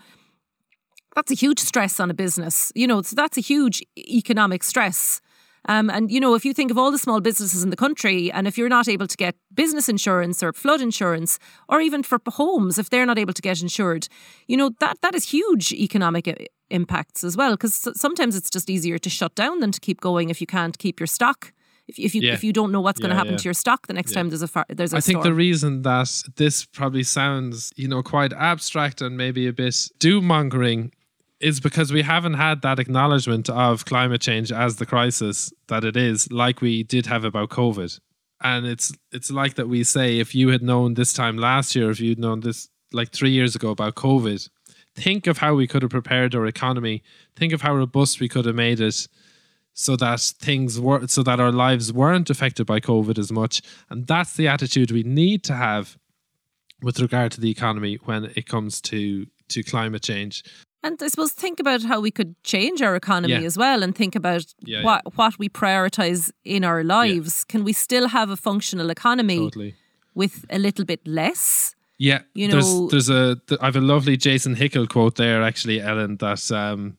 that's 1.15 1.31
a 1.31 1.37
huge 1.37 1.61
stress 1.61 2.01
on 2.01 2.11
a 2.11 2.15
business. 2.15 2.73
You 2.75 2.89
know, 2.89 3.03
so 3.03 3.15
that's 3.15 3.39
a 3.39 3.41
huge 3.41 3.85
economic 3.97 4.65
stress. 4.65 5.21
Um, 5.69 5.91
and 5.91 6.11
you 6.11 6.21
know, 6.21 6.35
if 6.35 6.45
you 6.45 6.53
think 6.53 6.71
of 6.71 6.79
all 6.79 6.91
the 6.91 6.99
small 6.99 7.21
businesses 7.21 7.63
in 7.63 7.71
the 7.71 7.77
country, 7.77 8.33
and 8.33 8.47
if 8.47 8.59
you're 8.59 8.69
not 8.69 8.89
able 8.89 9.07
to 9.07 9.17
get 9.17 9.37
business 9.55 9.89
insurance 9.89 10.43
or 10.43 10.53
flood 10.53 10.81
insurance, 10.81 11.39
or 11.69 11.81
even 11.81 12.03
for 12.03 12.19
homes, 12.27 12.79
if 12.79 12.91
they're 12.91 13.07
not 13.07 13.19
able 13.19 13.33
to 13.33 13.43
get 13.43 13.63
insured, 13.63 14.09
you 14.49 14.57
know 14.57 14.71
that 14.81 14.99
that 15.03 15.15
is 15.15 15.31
huge 15.31 15.73
economic 15.73 16.27
uh, 16.27 16.35
impacts 16.71 17.23
as 17.23 17.37
well. 17.37 17.53
Because 17.53 17.89
sometimes 17.95 18.37
it's 18.37 18.51
just 18.51 18.69
easier 18.69 18.99
to 18.99 19.11
shut 19.11 19.35
down 19.35 19.61
than 19.61 19.73
to 19.73 19.81
keep 19.81 20.01
going 20.01 20.31
if 20.31 20.41
you 20.41 20.47
can't 20.47 20.77
keep 20.79 20.99
your 20.99 21.07
stock. 21.07 21.53
If, 21.89 21.99
if 21.99 22.15
you 22.15 22.23
yeah. 22.23 22.35
if 22.35 22.45
you 22.45 22.53
don't 22.53 22.73
know 22.73 22.81
what's 22.81 23.01
yeah, 23.01 23.05
going 23.05 23.11
to 23.11 23.17
happen 23.17 23.33
yeah. 23.33 23.39
to 23.39 23.45
your 23.45 23.55
stock 23.55 23.87
the 23.87 23.93
next 23.93 24.13
time 24.13 24.29
there's 24.29 24.43
a 24.43 24.49
far, 24.49 24.65
there's 24.69 24.93
a 24.93 24.99
I 24.99 25.01
think 25.01 25.17
storm. 25.17 25.25
the 25.25 25.35
reason 25.35 25.83
that 25.83 26.23
this 26.37 26.65
probably 26.65 27.03
sounds 27.03 27.73
you 27.77 27.89
know 27.89 28.03
quite 28.03 28.33
abstract 28.33 29.03
and 29.03 29.17
maybe 29.17 29.47
a 29.47 29.53
bit 29.53 29.77
doom 29.99 30.27
mongering 30.27 30.93
is 31.43 31.61
because 31.61 31.93
we 31.93 32.03
haven't 32.03 32.35
had 32.35 32.63
that 32.63 32.79
acknowledgement 32.79 33.51
of 33.51 33.85
climate 33.85 34.21
change 34.21 34.53
as 34.53 34.77
the 34.77 34.87
crisis 34.87 35.53
that 35.67 35.85
it 35.85 35.97
is, 35.97 36.31
like 36.31 36.61
we 36.61 36.85
did 36.85 37.07
have 37.07 37.25
about 37.25 37.51
COVID. 37.51 37.99
And 38.41 38.67
it's 38.67 38.93
it's 39.11 39.31
like 39.31 39.55
that 39.55 39.69
we 39.69 39.85
say 39.85 40.19
if 40.19 40.35
you 40.35 40.49
had 40.49 40.63
known 40.63 40.95
this 40.95 41.13
time 41.13 41.37
last 41.37 41.75
year, 41.77 41.91
if 41.91 42.01
you'd 42.01 42.19
known 42.19 42.41
this 42.41 42.69
like 42.93 43.11
three 43.11 43.31
years 43.31 43.55
ago 43.55 43.71
about 43.71 43.97
COVID, 43.97 44.49
think 44.95 45.27
of 45.27 45.39
how 45.39 45.55
we 45.55 45.67
could 45.67 45.83
have 45.83 45.91
prepared 45.91 46.35
our 46.35 46.47
economy. 46.47 47.03
Think 47.37 47.53
of 47.53 47.63
how 47.63 47.75
robust 47.75 48.21
we 48.21 48.29
could 48.29 48.45
have 48.47 48.55
made 48.55 48.81
it 48.81 49.09
so 49.75 49.97
that 49.97 50.21
things 50.21 50.79
were 50.79 51.07
so 51.07 51.23
that 51.23 51.41
our 51.41 51.53
lives 51.53 51.93
weren't 51.93 52.31
affected 52.31 52.67
by 52.67 52.81
COVID 52.81 53.19
as 53.19 53.33
much. 53.33 53.63
And 53.91 54.07
that's 54.07 54.35
the 54.35 54.49
attitude 54.49 54.91
we 54.91 55.03
need 55.03 55.43
to 55.45 55.55
have 55.55 55.99
with 56.83 57.01
regard 57.01 57.33
to 57.33 57.41
the 57.41 57.51
economy 57.51 57.99
when 58.05 58.25
it 58.37 58.47
comes 58.47 58.81
to 58.83 59.27
to 59.49 59.63
climate 59.63 60.03
change. 60.03 60.45
And 60.85 61.01
I 61.01 61.09
suppose 61.09 61.33
think 61.33 61.61
about 61.61 61.83
how 61.85 62.01
we 62.01 62.11
could 62.11 62.35
change 62.43 62.83
our 62.83 62.97
economy 62.97 63.35
yeah. 63.35 63.47
as 63.47 63.57
well 63.57 63.83
and 63.83 63.95
think 63.95 64.17
about 64.17 64.45
yeah, 64.61 64.83
what, 64.83 65.03
yeah. 65.05 65.13
what 65.15 65.39
we 65.39 65.49
prioritize 65.49 66.33
in 66.45 66.65
our 66.65 66.83
lives. 66.83 67.45
Can 67.45 67.63
we 67.63 67.73
still 67.73 68.09
have 68.09 68.31
a 68.31 68.37
functional 68.37 68.91
economy 68.91 69.39
totally. 69.39 69.75
with 70.15 70.45
a 70.51 70.59
little 70.59 70.85
bit 70.85 71.07
less? 71.07 71.77
Yeah, 71.99 72.23
you 72.35 72.49
know, 72.49 72.89
there's, 72.91 73.09
there's 73.09 73.11
a 73.11 73.41
I 73.61 73.67
have 73.67 73.77
a 73.77 73.81
lovely 73.81 74.17
Jason 74.17 74.57
Hickel 74.57 74.89
quote 74.89 75.15
there 75.15 75.41
actually, 75.43 75.81
Ellen, 75.81 76.17
that 76.17 76.51
um, 76.51 76.97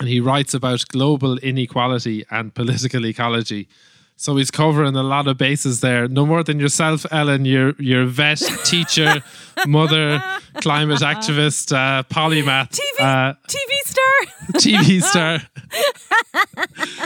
and 0.00 0.08
he 0.08 0.18
writes 0.18 0.52
about 0.52 0.84
global 0.88 1.38
inequality 1.38 2.24
and 2.30 2.52
political 2.52 3.06
ecology. 3.06 3.68
So 4.18 4.36
he's 4.36 4.50
covering 4.50 4.96
a 4.96 5.02
lot 5.02 5.26
of 5.28 5.36
bases 5.36 5.80
there. 5.80 6.08
No 6.08 6.24
more 6.24 6.42
than 6.42 6.58
yourself, 6.58 7.04
Ellen. 7.10 7.44
You're 7.44 7.74
you're 7.78 8.06
vet, 8.06 8.38
teacher, 8.64 9.22
mother, 9.66 10.22
climate 10.62 11.00
activist, 11.00 11.72
uh, 11.72 12.02
polymath, 12.04 12.70
TV, 12.70 13.00
uh, 13.00 13.34
TV 13.46 13.72
star, 13.84 14.16
TV 14.54 15.02
star. 15.02 15.38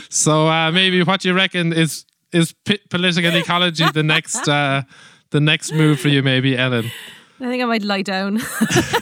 so 0.08 0.48
uh, 0.48 0.70
maybe 0.70 1.02
what 1.02 1.24
you 1.24 1.34
reckon 1.34 1.72
is 1.72 2.04
is 2.32 2.52
p- 2.64 2.80
political 2.90 3.34
ecology 3.34 3.84
the 3.92 4.04
next 4.04 4.48
uh, 4.48 4.82
the 5.30 5.40
next 5.40 5.72
move 5.72 5.98
for 5.98 6.08
you, 6.08 6.22
maybe, 6.22 6.56
Ellen. 6.56 6.90
I 7.40 7.48
think 7.48 7.62
I 7.62 7.66
might 7.66 7.82
lie 7.82 8.02
down 8.02 8.40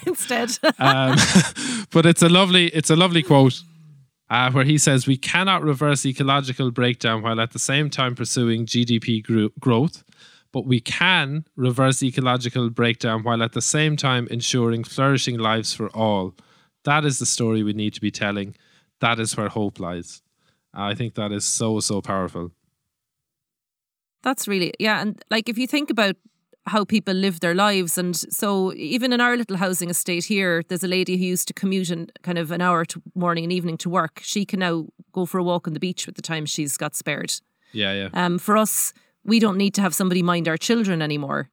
instead. 0.07 0.51
um, 0.79 1.17
but 1.91 2.07
it's 2.07 2.23
a 2.23 2.29
lovely 2.29 2.69
it's 2.69 2.89
a 2.89 2.97
lovely 2.97 3.23
quote 3.23 3.63
uh, 4.31 4.51
where 4.51 4.65
he 4.65 4.79
says 4.79 5.07
we 5.07 5.17
cannot 5.17 5.63
reverse 5.63 6.05
ecological 6.05 6.71
breakdown 6.71 7.23
while 7.23 7.41
at 7.41 7.53
the 7.53 7.59
same 7.59 7.89
time 7.89 8.15
pursuing 8.15 8.67
GDP 8.67 9.23
gro- 9.23 9.51
growth, 9.59 10.05
but 10.53 10.67
we 10.67 10.81
can 10.81 11.45
reverse 11.57 12.03
ecological 12.03 12.71
breakdown 12.71 13.23
while 13.23 13.43
at 13.43 13.53
the 13.53 13.63
same 13.63 13.97
time 13.97 14.29
ensuring 14.31 14.85
flourishing 14.85 15.39
lives 15.39 15.73
for 15.73 15.89
all. 15.91 16.35
That 16.85 17.05
is 17.05 17.19
the 17.19 17.27
story 17.27 17.63
we 17.63 17.73
need 17.73 17.95
to 17.95 18.01
be 18.01 18.11
telling. 18.11 18.55
That 19.01 19.19
is 19.19 19.37
where 19.37 19.49
hope 19.49 19.81
lies. 19.81 20.23
I 20.75 20.95
think 20.95 21.15
that 21.15 21.33
is 21.33 21.45
so, 21.45 21.81
so 21.81 22.01
powerful. 22.01 22.53
That's 24.23 24.49
really, 24.49 24.75
yeah. 24.79 25.01
And 25.01 25.23
like, 25.31 25.49
if 25.49 25.59
you 25.59 25.67
think 25.67 25.91
about 25.91 26.17
how 26.69 26.85
people 26.85 27.15
live 27.15 27.41
their 27.41 27.55
lives. 27.55 27.99
And 27.99 28.17
so, 28.17 28.73
even 28.75 29.13
in 29.13 29.21
our 29.21 29.37
little 29.37 29.57
housing 29.57 29.91
estate 29.91 30.25
here, 30.25 30.63
there's 30.69 30.85
a 30.85 30.89
lady 30.89 31.17
who 31.17 31.25
used 31.25 31.49
to 31.49 31.55
commute 31.55 31.91
in 31.91 32.11
kind 32.23 32.39
of 32.39 32.51
an 32.51 32.61
hour 32.61 32.85
to 32.87 33.03
morning 33.15 33.45
and 33.45 33.53
evening 33.53 33.77
to 33.79 33.91
work. 33.91 34.21
She 34.23 34.45
can 34.45 34.61
now 34.61 34.87
go 35.13 35.27
for 35.27 35.39
a 35.39 35.43
walk 35.43 35.67
on 35.67 35.75
the 35.75 35.81
beach 35.81 36.07
with 36.07 36.17
the 36.17 36.23
time 36.23 36.47
she's 36.47 36.77
got 36.77 36.95
spared. 36.95 37.33
Yeah, 37.73 37.93
yeah. 37.93 38.09
Um, 38.13 38.39
for 38.39 38.57
us, 38.57 38.93
we 39.25 39.39
don't 39.39 39.57
need 39.57 39.75
to 39.75 39.83
have 39.83 39.95
somebody 39.95 40.23
mind 40.23 40.49
our 40.49 40.57
children 40.57 41.03
anymore. 41.03 41.51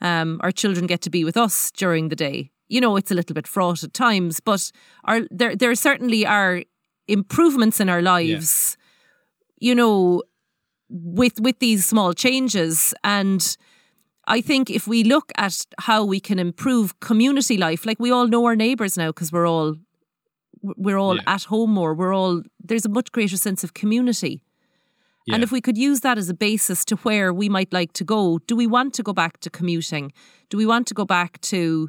Um, 0.00 0.40
our 0.42 0.52
children 0.52 0.86
get 0.86 1.00
to 1.02 1.10
be 1.10 1.24
with 1.24 1.36
us 1.36 1.70
during 1.70 2.08
the 2.08 2.16
day. 2.16 2.50
You 2.68 2.80
know, 2.80 2.96
it's 2.96 3.10
a 3.10 3.14
little 3.14 3.34
bit 3.34 3.46
fraught 3.46 3.82
at 3.82 3.94
times, 3.94 4.40
but 4.40 4.70
our 5.04 5.22
there 5.30 5.56
there 5.56 5.74
certainly 5.74 6.26
are 6.26 6.62
improvements 7.08 7.80
in 7.80 7.88
our 7.88 8.02
lives. 8.02 8.76
Yeah. 9.58 9.68
You 9.68 9.74
know, 9.74 10.22
with 10.88 11.40
with 11.40 11.58
these 11.58 11.86
small 11.86 12.12
changes 12.12 12.92
and 13.02 13.56
I 14.26 14.40
think 14.40 14.70
if 14.70 14.88
we 14.88 15.04
look 15.04 15.30
at 15.36 15.64
how 15.78 16.04
we 16.04 16.20
can 16.20 16.38
improve 16.38 16.98
community 17.00 17.56
life, 17.56 17.86
like 17.86 18.00
we 18.00 18.10
all 18.10 18.26
know 18.26 18.44
our 18.46 18.56
neighbours 18.56 18.96
now 18.96 19.08
because 19.08 19.30
we're 19.32 19.46
all 19.46 19.76
we're 20.62 20.98
all 20.98 21.16
yeah. 21.16 21.22
at 21.26 21.44
home 21.44 21.70
more. 21.70 21.94
We're 21.94 22.14
all 22.14 22.42
there's 22.62 22.84
a 22.84 22.88
much 22.88 23.12
greater 23.12 23.36
sense 23.36 23.62
of 23.62 23.74
community. 23.74 24.42
Yeah. 25.26 25.34
And 25.34 25.44
if 25.44 25.52
we 25.52 25.60
could 25.60 25.76
use 25.76 26.00
that 26.00 26.18
as 26.18 26.28
a 26.28 26.34
basis 26.34 26.84
to 26.86 26.96
where 26.96 27.32
we 27.32 27.48
might 27.48 27.72
like 27.72 27.92
to 27.94 28.04
go, 28.04 28.38
do 28.46 28.54
we 28.54 28.66
want 28.66 28.94
to 28.94 29.02
go 29.02 29.12
back 29.12 29.40
to 29.40 29.50
commuting? 29.50 30.12
Do 30.50 30.56
we 30.56 30.66
want 30.66 30.86
to 30.88 30.94
go 30.94 31.04
back 31.04 31.40
to 31.42 31.88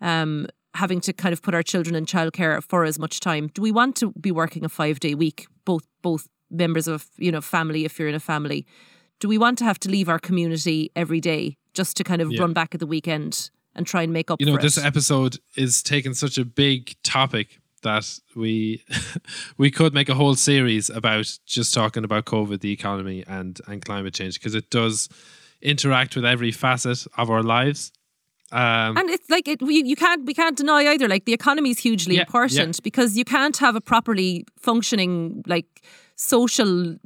um, 0.00 0.46
having 0.74 1.00
to 1.00 1.12
kind 1.12 1.32
of 1.32 1.42
put 1.42 1.54
our 1.54 1.64
children 1.64 1.96
in 1.96 2.06
childcare 2.06 2.62
for 2.62 2.84
as 2.84 2.98
much 2.98 3.18
time? 3.18 3.48
Do 3.54 3.62
we 3.62 3.72
want 3.72 3.96
to 3.96 4.12
be 4.12 4.30
working 4.30 4.64
a 4.64 4.68
five 4.68 5.00
day 5.00 5.14
week, 5.14 5.46
both 5.64 5.86
both 6.02 6.28
members 6.50 6.88
of 6.88 7.06
you 7.16 7.30
know 7.30 7.40
family 7.40 7.84
if 7.84 7.98
you're 7.98 8.08
in 8.08 8.14
a 8.14 8.20
family? 8.20 8.66
Do 9.18 9.28
we 9.28 9.38
want 9.38 9.58
to 9.58 9.64
have 9.64 9.80
to 9.80 9.88
leave 9.88 10.08
our 10.08 10.18
community 10.18 10.90
every 10.94 11.20
day? 11.20 11.56
Just 11.76 11.96
to 11.98 12.04
kind 12.04 12.20
of 12.20 12.32
yeah. 12.32 12.40
run 12.40 12.52
back 12.52 12.74
at 12.74 12.80
the 12.80 12.86
weekend 12.86 13.50
and 13.76 13.86
try 13.86 14.02
and 14.02 14.12
make 14.12 14.30
up 14.30 14.40
You 14.40 14.46
know, 14.46 14.56
this 14.56 14.78
it. 14.78 14.84
episode 14.84 15.38
is 15.54 15.82
taking 15.82 16.14
such 16.14 16.38
a 16.38 16.44
big 16.44 16.96
topic 17.04 17.60
that 17.82 18.18
we 18.34 18.82
we 19.58 19.70
could 19.70 19.94
make 19.94 20.08
a 20.08 20.14
whole 20.14 20.34
series 20.34 20.90
about 20.90 21.38
just 21.46 21.72
talking 21.74 22.02
about 22.02 22.24
COVID, 22.24 22.60
the 22.60 22.72
economy, 22.72 23.22
and 23.28 23.60
and 23.68 23.84
climate 23.84 24.14
change 24.14 24.34
because 24.40 24.54
it 24.54 24.70
does 24.70 25.08
interact 25.62 26.16
with 26.16 26.24
every 26.24 26.50
facet 26.52 27.06
of 27.16 27.30
our 27.30 27.42
lives. 27.42 27.92
Um, 28.52 28.96
and 28.96 29.10
it's 29.10 29.28
like 29.28 29.48
it, 29.48 29.60
we, 29.60 29.82
you 29.84 29.96
can't 29.96 30.24
we 30.24 30.32
can't 30.32 30.56
deny 30.56 30.86
either. 30.86 31.08
Like 31.08 31.24
the 31.26 31.32
economy 31.34 31.70
is 31.70 31.78
hugely 31.78 32.14
Yeah, 32.16 32.22
important 32.22 32.82
because 32.82 33.16
you 33.16 33.24
can't 33.24 33.56
have 33.58 33.76
a 33.76 33.80
properly 33.80 34.46
functioning 34.58 35.42
like 35.46 35.82
social 36.16 36.96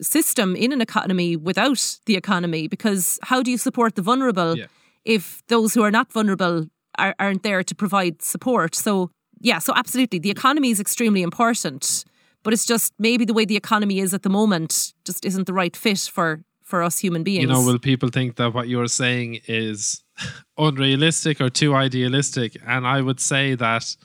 system 0.00 0.56
in 0.56 0.72
an 0.72 0.80
economy 0.80 1.36
without 1.36 1.98
the 2.06 2.16
economy. 2.16 2.68
Because 2.68 3.18
how 3.22 3.42
do 3.42 3.50
you 3.50 3.58
support 3.58 3.94
the 3.94 4.02
vulnerable 4.02 4.56
Yeah. 4.56 4.66
if 5.04 5.42
those 5.48 5.74
who 5.74 5.82
are 5.82 5.90
not 5.90 6.12
vulnerable 6.12 6.66
are, 6.98 7.14
aren't 7.18 7.42
there 7.42 7.62
to 7.62 7.74
provide 7.74 8.22
support? 8.22 8.74
So 8.74 9.10
yeah, 9.40 9.58
so 9.58 9.72
absolutely, 9.76 10.18
the 10.18 10.30
economy 10.30 10.70
is 10.70 10.80
extremely 10.80 11.22
important. 11.22 12.04
But 12.42 12.52
it's 12.52 12.64
just 12.64 12.92
maybe 12.98 13.24
the 13.24 13.34
way 13.34 13.44
the 13.44 13.56
economy 13.56 13.98
is 13.98 14.14
at 14.14 14.22
the 14.22 14.28
moment 14.30 14.94
just 15.04 15.24
isn't 15.24 15.46
the 15.46 15.52
right 15.52 15.76
fit 15.76 15.98
for 16.12 16.42
for 16.62 16.82
us 16.82 16.98
human 16.98 17.22
beings. 17.22 17.42
you 17.42 17.48
know, 17.48 17.62
will 17.62 17.78
people 17.78 18.08
think 18.08 18.36
that 18.36 18.52
what 18.54 18.66
you're 18.68 18.88
saying 18.88 19.40
is 19.46 20.02
unrealistic 20.58 21.40
or 21.40 21.50
too 21.50 21.74
idealistic? 21.74 22.56
And 22.66 22.86
I 22.86 23.00
would 23.02 23.20
say 23.20 23.54
that 23.56 23.96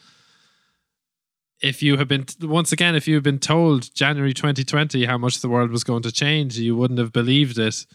if 1.62 1.82
you 1.84 1.98
have 1.98 2.08
been, 2.08 2.26
once 2.42 2.72
again, 2.72 2.96
if 2.96 3.08
you 3.08 3.16
have 3.16 3.24
been 3.24 3.40
told 3.40 3.94
January 3.94 4.34
2020 4.34 5.06
how 5.06 5.18
much 5.18 5.42
the 5.42 5.50
world 5.50 5.70
was 5.72 5.84
going 5.84 6.02
to 6.04 6.12
change, 6.12 6.58
you 6.58 6.76
wouldn't 6.76 7.00
have 7.00 7.12
believed 7.14 7.58
it. 7.60 7.86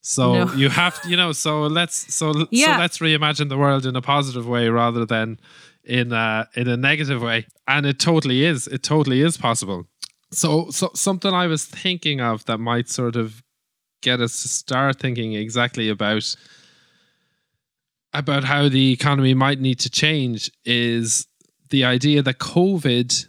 So 0.00 0.32
No. 0.46 0.52
you 0.54 0.68
have, 0.68 0.98
you 1.06 1.16
know, 1.16 1.32
so 1.32 1.62
let's 1.62 2.12
so 2.12 2.46
Yeah. 2.50 2.74
so 2.74 2.80
let's 2.80 2.98
reimagine 2.98 3.48
the 3.48 3.56
world 3.58 3.86
in 3.86 3.94
a 3.94 4.02
positive 4.02 4.48
way 4.48 4.68
rather 4.68 5.06
than 5.06 5.38
in 5.84 6.12
a 6.12 6.48
in 6.56 6.66
a 6.68 6.76
negative 6.76 7.22
way. 7.22 7.46
And 7.68 7.86
it 7.86 7.98
totally 8.00 8.44
is. 8.44 8.66
It 8.66 8.82
totally 8.82 9.20
is 9.20 9.36
possible. 9.36 9.86
So 10.32 10.70
so 10.70 10.90
something 10.94 11.32
I 11.32 11.46
was 11.46 11.64
thinking 11.64 12.20
of 12.20 12.44
that 12.46 12.58
might 12.58 12.88
sort 12.88 13.14
of 13.16 13.42
get 14.02 14.20
us 14.20 14.42
to 14.42 14.48
start 14.48 14.98
thinking 14.98 15.34
exactly 15.34 15.88
about 15.88 16.34
about 18.12 18.44
how 18.44 18.68
the 18.68 18.92
economy 18.92 19.34
might 19.34 19.60
need 19.60 19.78
to 19.80 19.88
change 19.90 20.50
is 20.64 21.26
the 21.72 21.84
idea 21.84 22.22
that 22.22 22.38
COVID 22.38 23.26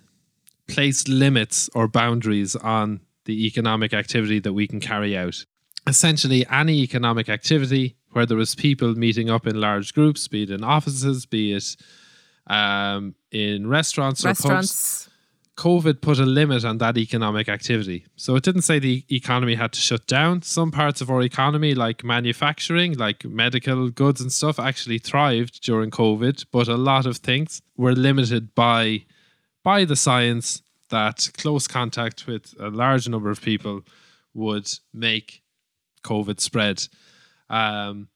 placed 0.67 1.07
limits 1.07 1.69
or 1.73 1.87
boundaries 1.87 2.55
on 2.57 2.99
the 3.23 3.47
economic 3.47 3.93
activity 3.93 4.39
that 4.39 4.51
we 4.51 4.67
can 4.67 4.81
carry 4.81 5.17
out. 5.17 5.45
Essentially, 5.87 6.45
any 6.51 6.81
economic 6.81 7.29
activity 7.29 7.95
where 8.11 8.25
there 8.25 8.37
was 8.37 8.53
people 8.53 8.95
meeting 8.95 9.29
up 9.29 9.47
in 9.47 9.59
large 9.59 9.93
groups, 9.93 10.27
be 10.27 10.43
it 10.43 10.51
in 10.51 10.61
offices, 10.61 11.25
be 11.25 11.53
it 11.53 11.75
um, 12.47 13.15
in 13.31 13.65
restaurants, 13.65 14.25
or 14.25 14.29
pubs, 14.29 14.39
restaurants. 14.41 15.09
COVID 15.55 16.01
put 16.01 16.19
a 16.19 16.25
limit 16.25 16.65
on 16.65 16.79
that 16.79 16.97
economic 16.97 17.47
activity. 17.47 18.05
So 18.15 18.35
it 18.35 18.43
didn't 18.43 18.63
say 18.63 18.79
the 18.79 19.05
economy 19.09 19.55
had 19.55 19.71
to 19.73 19.79
shut 19.79 20.07
down. 20.07 20.41
Some 20.41 20.71
parts 20.71 20.99
of 20.99 21.11
our 21.11 21.21
economy, 21.21 21.75
like 21.75 22.03
manufacturing, 22.03 22.97
like 22.97 23.23
medical 23.23 23.89
goods 23.89 24.19
and 24.19 24.31
stuff, 24.31 24.59
actually 24.59 24.97
thrived 24.97 25.61
during 25.63 25.91
COVID, 25.91 26.45
but 26.51 26.67
a 26.67 26.75
lot 26.75 27.05
of 27.05 27.17
things 27.17 27.61
were 27.77 27.93
limited 27.93 28.55
by 28.55 29.05
by 29.63 29.85
the 29.85 29.95
science 29.95 30.61
that 30.89 31.29
close 31.37 31.67
contact 31.67 32.27
with 32.27 32.53
a 32.59 32.69
large 32.69 33.07
number 33.07 33.29
of 33.29 33.41
people 33.41 33.81
would 34.33 34.69
make 34.93 35.43
COVID 36.03 36.39
spread. 36.39 36.87
Um, 37.49 38.09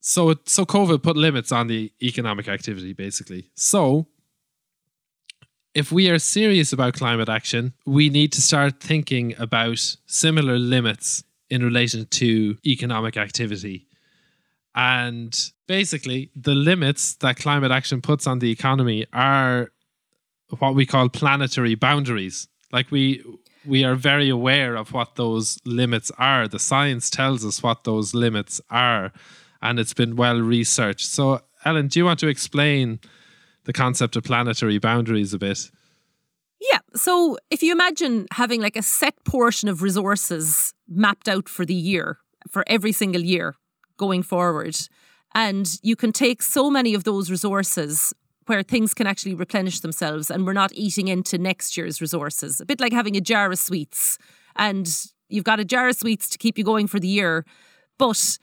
so 0.00 0.30
it, 0.30 0.48
so 0.48 0.64
COVID 0.64 1.02
put 1.02 1.16
limits 1.16 1.52
on 1.52 1.66
the 1.66 1.92
economic 2.02 2.48
activity, 2.48 2.92
basically. 2.92 3.50
So 3.54 4.08
if 5.76 5.92
we 5.92 6.08
are 6.08 6.18
serious 6.18 6.72
about 6.72 6.94
climate 6.94 7.28
action, 7.28 7.74
we 7.84 8.08
need 8.08 8.32
to 8.32 8.40
start 8.40 8.80
thinking 8.80 9.34
about 9.38 9.78
similar 10.06 10.58
limits 10.58 11.22
in 11.50 11.62
relation 11.62 12.06
to 12.06 12.56
economic 12.64 13.18
activity. 13.18 13.86
And 14.74 15.38
basically, 15.68 16.30
the 16.34 16.54
limits 16.54 17.16
that 17.16 17.36
climate 17.36 17.72
action 17.72 18.00
puts 18.00 18.26
on 18.26 18.38
the 18.38 18.50
economy 18.50 19.04
are 19.12 19.70
what 20.60 20.74
we 20.74 20.86
call 20.86 21.10
planetary 21.10 21.74
boundaries. 21.74 22.48
Like 22.72 22.90
we 22.90 23.22
we 23.66 23.84
are 23.84 23.96
very 23.96 24.30
aware 24.30 24.76
of 24.76 24.94
what 24.94 25.16
those 25.16 25.58
limits 25.66 26.10
are. 26.16 26.48
The 26.48 26.58
science 26.58 27.10
tells 27.10 27.44
us 27.44 27.62
what 27.62 27.84
those 27.84 28.14
limits 28.14 28.62
are, 28.70 29.12
and 29.60 29.78
it's 29.78 29.92
been 29.92 30.16
well 30.16 30.40
researched. 30.40 31.06
So, 31.06 31.42
Ellen, 31.66 31.88
do 31.88 31.98
you 31.98 32.06
want 32.06 32.20
to 32.20 32.28
explain 32.28 32.98
the 33.66 33.72
concept 33.72 34.16
of 34.16 34.24
planetary 34.24 34.78
boundaries 34.78 35.34
a 35.34 35.38
bit? 35.38 35.70
Yeah. 36.60 36.78
So 36.94 37.36
if 37.50 37.62
you 37.62 37.72
imagine 37.72 38.26
having 38.32 38.62
like 38.62 38.76
a 38.76 38.82
set 38.82 39.14
portion 39.24 39.68
of 39.68 39.82
resources 39.82 40.72
mapped 40.88 41.28
out 41.28 41.48
for 41.48 41.66
the 41.66 41.74
year, 41.74 42.18
for 42.50 42.64
every 42.66 42.92
single 42.92 43.22
year 43.22 43.54
going 43.98 44.22
forward, 44.22 44.76
and 45.34 45.78
you 45.82 45.96
can 45.96 46.12
take 46.12 46.42
so 46.42 46.70
many 46.70 46.94
of 46.94 47.04
those 47.04 47.30
resources 47.30 48.14
where 48.46 48.62
things 48.62 48.94
can 48.94 49.06
actually 49.06 49.34
replenish 49.34 49.80
themselves 49.80 50.30
and 50.30 50.46
we're 50.46 50.52
not 50.52 50.72
eating 50.72 51.08
into 51.08 51.36
next 51.36 51.76
year's 51.76 52.00
resources. 52.00 52.60
A 52.60 52.66
bit 52.66 52.80
like 52.80 52.92
having 52.92 53.16
a 53.16 53.20
jar 53.20 53.50
of 53.50 53.58
sweets 53.58 54.18
and 54.54 54.88
you've 55.28 55.44
got 55.44 55.60
a 55.60 55.64
jar 55.64 55.88
of 55.88 55.96
sweets 55.96 56.28
to 56.28 56.38
keep 56.38 56.56
you 56.56 56.64
going 56.64 56.86
for 56.86 57.00
the 57.00 57.08
year. 57.08 57.44
But 57.98 58.38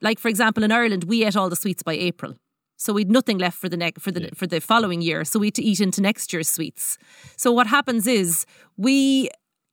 like 0.00 0.18
for 0.20 0.28
example 0.28 0.62
in 0.62 0.72
Ireland 0.72 1.04
we 1.04 1.24
ate 1.24 1.36
all 1.36 1.50
the 1.50 1.56
sweets 1.56 1.82
by 1.82 1.94
April. 1.94 2.36
So 2.78 2.92
we'd 2.92 3.10
nothing 3.10 3.38
left 3.38 3.58
for 3.58 3.68
the 3.68 3.76
ne- 3.76 3.98
for 3.98 4.12
the 4.12 4.30
for 4.34 4.46
the 4.46 4.60
following 4.60 5.02
year. 5.02 5.24
So 5.24 5.38
we 5.40 5.48
had 5.48 5.54
to 5.54 5.62
eat 5.62 5.80
into 5.80 6.00
next 6.00 6.32
year's 6.32 6.48
sweets. 6.48 6.96
So 7.36 7.52
what 7.52 7.66
happens 7.66 8.06
is 8.06 8.46
we 8.76 9.28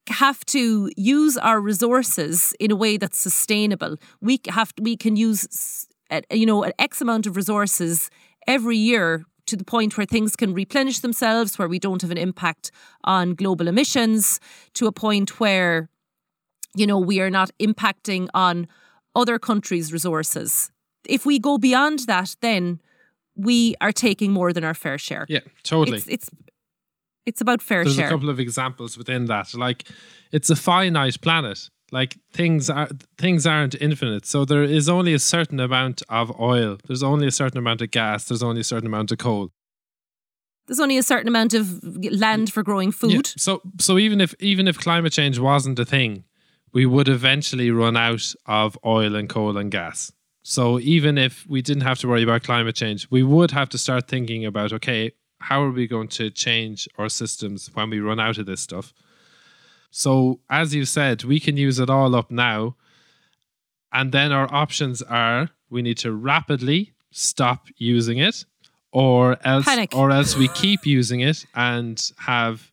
have 0.10 0.44
to 0.46 0.90
use 0.98 1.38
our 1.38 1.62
resources 1.62 2.54
in 2.60 2.72
a 2.72 2.76
way 2.76 2.98
that's 2.98 3.18
sustainable. 3.18 3.98
We 4.22 4.42
have 4.50 4.74
we 4.82 4.98
can 4.98 5.16
use 5.16 5.88
you 6.32 6.48
know 6.48 6.64
an 6.64 6.74
X 6.80 7.00
amount 7.00 7.28
of 7.28 7.36
resources 7.36 8.10
every 8.48 8.78
year 8.78 9.24
to 9.46 9.56
the 9.56 9.64
point 9.64 9.96
where 9.96 10.08
things 10.08 10.36
can 10.36 10.56
replenish 10.56 11.00
themselves, 11.00 11.60
where 11.60 11.68
we 11.68 11.78
don't 11.78 12.02
have 12.02 12.10
an 12.10 12.18
impact 12.18 12.72
on 13.04 13.36
global 13.36 13.68
emissions, 13.68 14.40
to 14.74 14.88
a 14.88 14.92
point 14.92 15.40
where 15.40 15.90
you 16.76 16.88
know 16.88 16.98
we 16.98 17.20
are 17.22 17.30
not 17.30 17.52
impacting 17.60 18.28
on 18.34 18.68
other 19.16 19.38
countries' 19.38 19.94
resources. 19.94 20.72
If 21.08 21.24
we 21.24 21.38
go 21.38 21.60
beyond 21.60 22.00
that, 22.08 22.36
then 22.42 22.80
we 23.36 23.76
are 23.82 23.92
taking 23.92 24.32
more 24.32 24.54
than 24.54 24.64
our 24.64 24.74
fair 24.74 24.98
share. 24.98 25.26
Yeah, 25.30 25.40
totally. 25.64 25.98
It's 25.98 26.08
it's 26.08 26.30
it's 27.26 27.42
about 27.42 27.62
fair 27.62 27.84
There's 27.84 27.96
share. 27.96 28.08
a 28.08 28.10
couple 28.10 28.30
of 28.30 28.40
examples 28.40 28.98
within 28.98 29.26
that. 29.26 29.54
Like 29.54 29.88
it's 30.32 30.50
a 30.50 30.56
finite 30.56 31.20
planet. 31.22 31.70
Like 31.92 32.18
things 32.32 32.70
are 32.70 32.90
things 33.18 33.46
aren't 33.46 33.76
infinite. 33.76 34.26
So 34.26 34.46
there 34.46 34.64
is 34.64 34.90
only 34.90 35.14
a 35.14 35.20
certain 35.20 35.60
amount 35.60 36.02
of 36.10 36.40
oil. 36.40 36.78
There's 36.88 37.04
only 37.04 37.28
a 37.28 37.32
certain 37.32 37.58
amount 37.58 37.82
of 37.82 37.92
gas. 37.92 38.26
There's 38.28 38.44
only 38.44 38.62
a 38.62 38.64
certain 38.64 38.88
amount 38.88 39.12
of 39.12 39.18
coal. 39.18 39.52
There's 40.68 40.80
only 40.80 40.98
a 40.98 41.04
certain 41.04 41.28
amount 41.28 41.54
of 41.54 41.84
land 42.12 42.52
for 42.52 42.64
growing 42.64 42.90
Yeah, 42.90 42.98
food. 42.98 43.28
So 43.38 43.62
so 43.80 43.98
even 43.98 44.20
if 44.20 44.34
even 44.40 44.68
if 44.68 44.80
climate 44.80 45.14
change 45.14 45.38
wasn't 45.40 45.78
a 45.80 45.86
thing, 45.86 46.24
we 46.74 46.86
would 46.86 47.08
eventually 47.08 47.70
run 47.72 47.96
out 47.96 48.34
of 48.46 48.78
oil 48.84 49.16
and 49.16 49.30
coal 49.30 49.58
and 49.58 49.72
gas. 49.72 50.12
So 50.48 50.80
even 50.80 51.18
if 51.18 51.44
we 51.48 51.64
didn't 51.64 51.82
have 51.82 51.98
to 52.02 52.08
worry 52.08 52.22
about 52.22 52.44
climate 52.44 52.76
change, 52.76 53.08
we 53.10 53.24
would 53.24 53.50
have 53.50 53.68
to 53.70 53.80
start 53.80 54.08
thinking 54.08 54.46
about 54.46 54.72
okay, 54.74 55.12
how 55.40 55.64
are 55.64 55.72
we 55.72 55.88
going 55.88 56.08
to 56.10 56.30
change 56.30 56.88
our 57.00 57.10
systems 57.10 57.72
when 57.74 57.90
we 57.90 58.00
run 58.00 58.20
out 58.20 58.38
of 58.38 58.46
this 58.46 58.62
stuff? 58.62 58.94
So 59.90 60.40
as 60.48 60.76
you 60.76 60.86
said, 60.86 61.24
we 61.24 61.40
can 61.40 61.58
use 61.58 61.80
it 61.80 61.90
all 61.90 62.14
up 62.16 62.30
now. 62.30 62.76
And 63.92 64.12
then 64.12 64.32
our 64.32 64.48
options 64.54 65.02
are 65.02 65.50
we 65.72 65.82
need 65.82 65.98
to 66.00 66.12
rapidly 66.12 66.94
stop 67.10 67.66
using 67.78 68.20
it 68.20 68.46
or 68.92 69.38
else 69.44 69.66
Panic. 69.66 69.96
or 69.96 70.12
else 70.12 70.38
we 70.38 70.48
keep 70.50 70.86
using 70.86 71.22
it 71.22 71.44
and 71.56 72.12
have 72.20 72.72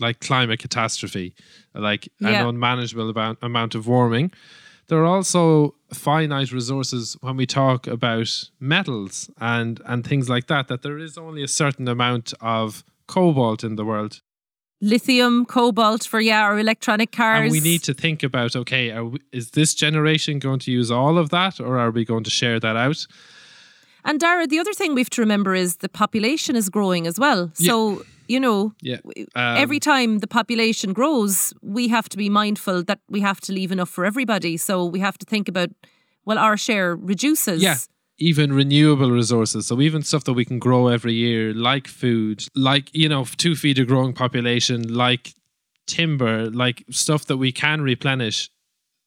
like 0.00 0.20
climate 0.20 0.58
catastrophe, 0.60 1.34
like 1.74 2.10
Yeah. 2.20 2.42
an 2.42 2.46
unmanageable 2.46 3.08
amount, 3.08 3.38
amount 3.40 3.74
of 3.74 3.86
warming. 3.88 4.32
There 4.88 4.98
are 5.00 5.06
also 5.06 5.74
finite 5.92 6.52
resources 6.52 7.16
when 7.20 7.36
we 7.36 7.46
talk 7.46 7.86
about 7.86 8.50
metals 8.60 9.30
and 9.40 9.80
and 9.84 10.06
things 10.06 10.28
like 10.28 10.46
that. 10.46 10.68
That 10.68 10.82
there 10.82 10.98
is 10.98 11.18
only 11.18 11.42
a 11.42 11.48
certain 11.48 11.88
amount 11.88 12.34
of 12.40 12.84
cobalt 13.06 13.64
in 13.64 13.76
the 13.76 13.84
world, 13.84 14.20
Lithium, 14.82 15.46
cobalt 15.46 16.04
for 16.04 16.20
yeah, 16.20 16.42
our 16.42 16.58
electronic 16.58 17.10
cars. 17.10 17.44
and 17.44 17.50
we 17.50 17.60
need 17.60 17.82
to 17.84 17.94
think 17.94 18.22
about 18.22 18.54
okay, 18.54 18.90
are 18.90 19.04
we, 19.06 19.20
is 19.32 19.52
this 19.52 19.74
generation 19.74 20.38
going 20.38 20.58
to 20.60 20.70
use 20.70 20.90
all 20.90 21.16
of 21.16 21.30
that, 21.30 21.58
or 21.60 21.78
are 21.78 21.90
we 21.90 22.04
going 22.04 22.24
to 22.24 22.30
share 22.30 22.60
that 22.60 22.76
out? 22.76 23.06
And 24.06 24.20
Darragh, 24.20 24.48
the 24.48 24.58
other 24.58 24.72
thing 24.72 24.94
we 24.94 25.00
have 25.02 25.10
to 25.10 25.20
remember 25.20 25.54
is 25.54 25.76
the 25.78 25.88
population 25.88 26.56
is 26.56 26.70
growing 26.70 27.06
as 27.06 27.18
well. 27.18 27.50
So 27.54 28.02
you 28.28 28.40
know, 28.40 28.72
Yeah, 28.82 28.98
Um, 29.34 29.56
every 29.56 29.78
time 29.78 30.18
the 30.18 30.26
population 30.26 30.92
grows, 30.92 31.52
we 31.62 31.88
have 31.88 32.08
to 32.08 32.16
be 32.16 32.28
mindful 32.28 32.82
that 32.84 32.98
we 33.08 33.20
have 33.20 33.40
to 33.42 33.52
leave 33.52 33.70
enough 33.70 33.88
for 33.88 34.04
everybody. 34.04 34.56
So 34.56 34.84
we 34.84 35.00
have 35.00 35.16
to 35.18 35.26
think 35.26 35.48
about 35.48 35.70
well, 36.24 36.38
our 36.38 36.56
share 36.56 36.96
reduces. 36.96 37.62
Yeah. 37.62 37.76
even 38.18 38.52
renewable 38.52 39.10
resources. 39.12 39.66
So 39.66 39.80
even 39.80 40.02
stuff 40.02 40.24
that 40.24 40.32
we 40.32 40.44
can 40.44 40.58
grow 40.58 40.88
every 40.88 41.12
year, 41.12 41.52
like 41.54 41.86
food, 41.86 42.44
like 42.54 42.90
you 42.94 43.08
know, 43.08 43.24
to 43.24 43.54
feed 43.54 43.78
a 43.78 43.84
growing 43.84 44.14
population, 44.14 44.94
like 44.94 45.34
timber, 45.86 46.50
like 46.50 46.84
stuff 46.90 47.26
that 47.26 47.36
we 47.36 47.52
can 47.52 47.80
replenish. 47.82 48.50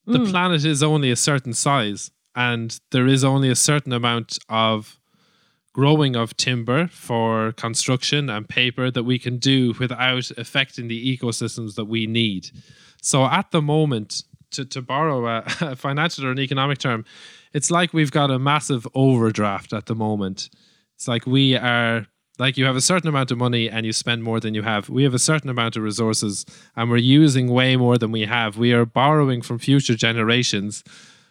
The 0.05 0.25
planet 0.31 0.65
is 0.65 0.81
only 0.81 1.11
a 1.11 1.15
certain 1.15 1.53
size, 1.53 2.11
and 2.39 2.79
there 2.91 3.05
is 3.05 3.25
only 3.25 3.49
a 3.49 3.55
certain 3.55 3.91
amount 3.91 4.39
of 4.47 4.97
growing 5.73 6.15
of 6.15 6.37
timber 6.37 6.87
for 6.87 7.51
construction 7.51 8.29
and 8.29 8.47
paper 8.47 8.89
that 8.89 9.03
we 9.03 9.19
can 9.19 9.37
do 9.37 9.73
without 9.77 10.31
affecting 10.37 10.87
the 10.87 11.17
ecosystems 11.17 11.75
that 11.75 11.83
we 11.83 12.07
need. 12.07 12.49
So 13.01 13.25
at 13.25 13.51
the 13.51 13.61
moment, 13.61 14.23
to, 14.51 14.63
to 14.63 14.81
borrow 14.81 15.27
a, 15.27 15.43
a 15.61 15.75
financial 15.75 16.25
or 16.25 16.31
an 16.31 16.39
economic 16.39 16.77
term, 16.77 17.03
it's 17.53 17.69
like 17.69 17.93
we've 17.93 18.11
got 18.11 18.31
a 18.31 18.39
massive 18.39 18.87
overdraft 18.95 19.73
at 19.73 19.87
the 19.87 19.95
moment. 19.95 20.49
It's 20.95 21.09
like 21.09 21.27
we 21.27 21.57
are 21.57 22.07
like 22.37 22.55
you 22.55 22.63
have 22.63 22.77
a 22.77 22.81
certain 22.81 23.09
amount 23.09 23.31
of 23.31 23.37
money 23.37 23.69
and 23.69 23.85
you 23.85 23.91
spend 23.91 24.23
more 24.23 24.39
than 24.39 24.53
you 24.53 24.61
have. 24.61 24.87
We 24.87 25.03
have 25.03 25.13
a 25.13 25.19
certain 25.19 25.49
amount 25.49 25.75
of 25.75 25.83
resources 25.83 26.45
and 26.77 26.89
we're 26.89 26.97
using 26.97 27.49
way 27.51 27.75
more 27.75 27.97
than 27.97 28.13
we 28.13 28.21
have. 28.21 28.57
We 28.57 28.71
are 28.71 28.85
borrowing 28.85 29.41
from 29.41 29.59
future 29.59 29.95
generations. 29.95 30.85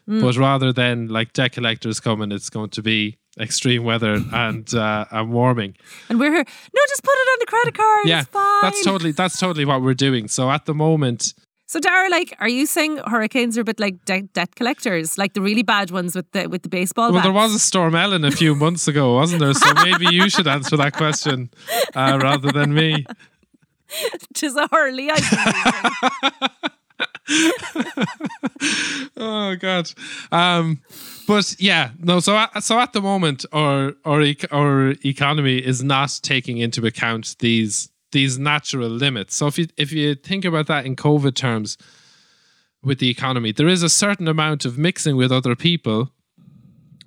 But 0.09 0.37
rather 0.39 0.73
than 0.73 1.09
like 1.09 1.35
debt 1.35 1.53
collectors 1.53 2.01
coming, 2.01 2.33
it's 2.33 2.49
going 2.49 2.71
to 2.71 2.83
be 2.83 3.19
extreme 3.39 3.85
weather 3.85 4.15
and 4.33 4.73
uh, 4.75 5.05
and 5.11 5.31
warming. 5.31 5.77
And 6.09 6.19
we're 6.19 6.33
here. 6.33 6.45
No, 6.75 6.81
just 6.89 7.05
put 7.05 7.13
it 7.13 7.29
on 7.33 7.37
the 7.41 7.47
credit 7.47 7.75
card. 7.77 8.07
Yeah, 8.07 8.21
it's 8.21 8.29
fine. 8.31 8.63
that's 8.63 8.83
totally 8.85 9.13
that's 9.13 9.39
totally 9.39 9.67
what 9.67 9.83
we're 9.83 9.93
doing. 9.93 10.29
So 10.29 10.51
at 10.51 10.65
the 10.65 10.73
moment, 10.75 11.35
So, 11.71 11.79
Darragh, 11.81 12.11
like, 12.11 12.35
are 12.41 12.49
you 12.49 12.65
saying 12.65 12.97
hurricanes 13.07 13.59
are 13.59 13.61
a 13.61 13.65
bit 13.65 13.79
like 13.79 14.03
de- 14.07 14.29
debt 14.33 14.55
collectors, 14.57 15.19
like 15.19 15.35
the 15.35 15.43
really 15.43 15.63
bad 15.63 15.91
ones 15.91 16.15
with 16.17 16.33
the 16.33 16.47
with 16.49 16.63
the 16.63 16.71
baseball 16.71 17.13
well, 17.13 17.23
there 17.23 17.31
was 17.43 17.55
a 17.55 17.59
storm 17.59 17.95
Ellen 17.95 18.25
a 18.25 18.31
few 18.31 18.55
months 18.55 18.89
ago, 18.89 19.15
wasn't 19.21 19.41
there? 19.41 19.53
So 19.53 19.75
maybe 19.85 20.07
you 20.11 20.31
should 20.31 20.49
answer 20.49 20.79
that 20.79 20.95
question 20.95 21.51
uh, 21.95 22.19
rather 22.23 22.51
than 22.51 22.73
me. 22.73 23.05
Tis 24.35 24.57
a 24.57 24.67
hurley. 24.73 25.09
I 25.11 26.49
Oh 29.21 29.57
God. 29.57 29.91
Um, 30.31 30.81
but 31.27 31.57
yeah, 31.59 31.91
no. 31.99 32.21
So 32.21 32.37
at, 32.37 32.63
so 32.63 32.79
at 32.79 32.93
the 32.93 33.01
moment, 33.01 33.45
our 33.53 33.95
our 34.05 34.23
our 34.51 34.95
economy 35.05 35.59
is 35.59 35.83
not 35.83 36.21
taking 36.23 36.59
into 36.59 36.87
account 36.87 37.37
these 37.41 37.91
these 38.13 38.39
natural 38.39 38.89
limits. 38.89 39.35
So 39.35 39.47
if 39.49 39.59
you 39.59 39.67
if 39.77 39.93
you 39.93 40.15
think 40.15 40.45
about 40.45 40.67
that 40.69 40.87
in 40.87 40.97
COVID 40.97 41.35
terms, 41.35 41.77
with 42.83 42.99
the 43.01 43.11
economy, 43.11 43.53
there 43.53 43.69
is 43.69 43.83
a 43.83 43.89
certain 43.89 44.29
amount 44.29 44.65
of 44.65 44.79
mixing 44.79 45.17
with 45.17 45.33
other 45.33 45.57
people 45.57 46.13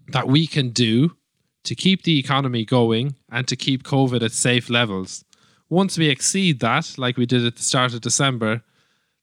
that 0.10 0.28
we 0.28 0.48
can 0.48 0.70
do 0.70 1.16
to 1.64 1.76
keep 1.76 2.04
the 2.04 2.20
economy 2.20 2.66
going 2.66 3.16
and 3.32 3.48
to 3.48 3.56
keep 3.56 3.84
COVID 3.84 4.22
at 4.22 4.32
safe 4.32 4.70
levels. 4.70 5.24
Once 5.70 5.98
we 5.98 6.10
exceed 6.10 6.60
that, 6.60 6.98
like 6.98 7.18
we 7.18 7.26
did 7.26 7.46
at 7.46 7.56
the 7.56 7.64
start 7.64 7.94
of 7.94 8.02
December, 8.02 8.64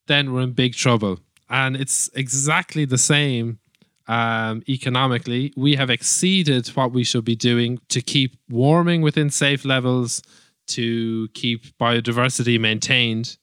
then 0.09 0.33
we're 0.33 0.43
in 0.43 0.53
big 0.53 0.75
trouble. 0.75 1.21
And 1.49 1.77
it's 1.77 2.11
exactly 2.15 2.85
the 2.85 2.99
same 2.99 3.59
um, 4.07 4.63
economically. 4.69 5.53
We 5.57 5.77
have 5.77 5.91
exceeded 5.91 6.69
what 6.69 6.93
we 6.93 7.05
should 7.05 7.25
be 7.25 7.37
doing 7.37 7.79
to 7.89 8.01
keep 8.01 8.37
warming 8.49 9.03
within 9.03 9.31
safe 9.31 9.65
levels, 9.65 10.23
to 10.69 11.29
keep 11.35 11.79
biodiversity 11.79 12.59
maintained. 12.59 13.37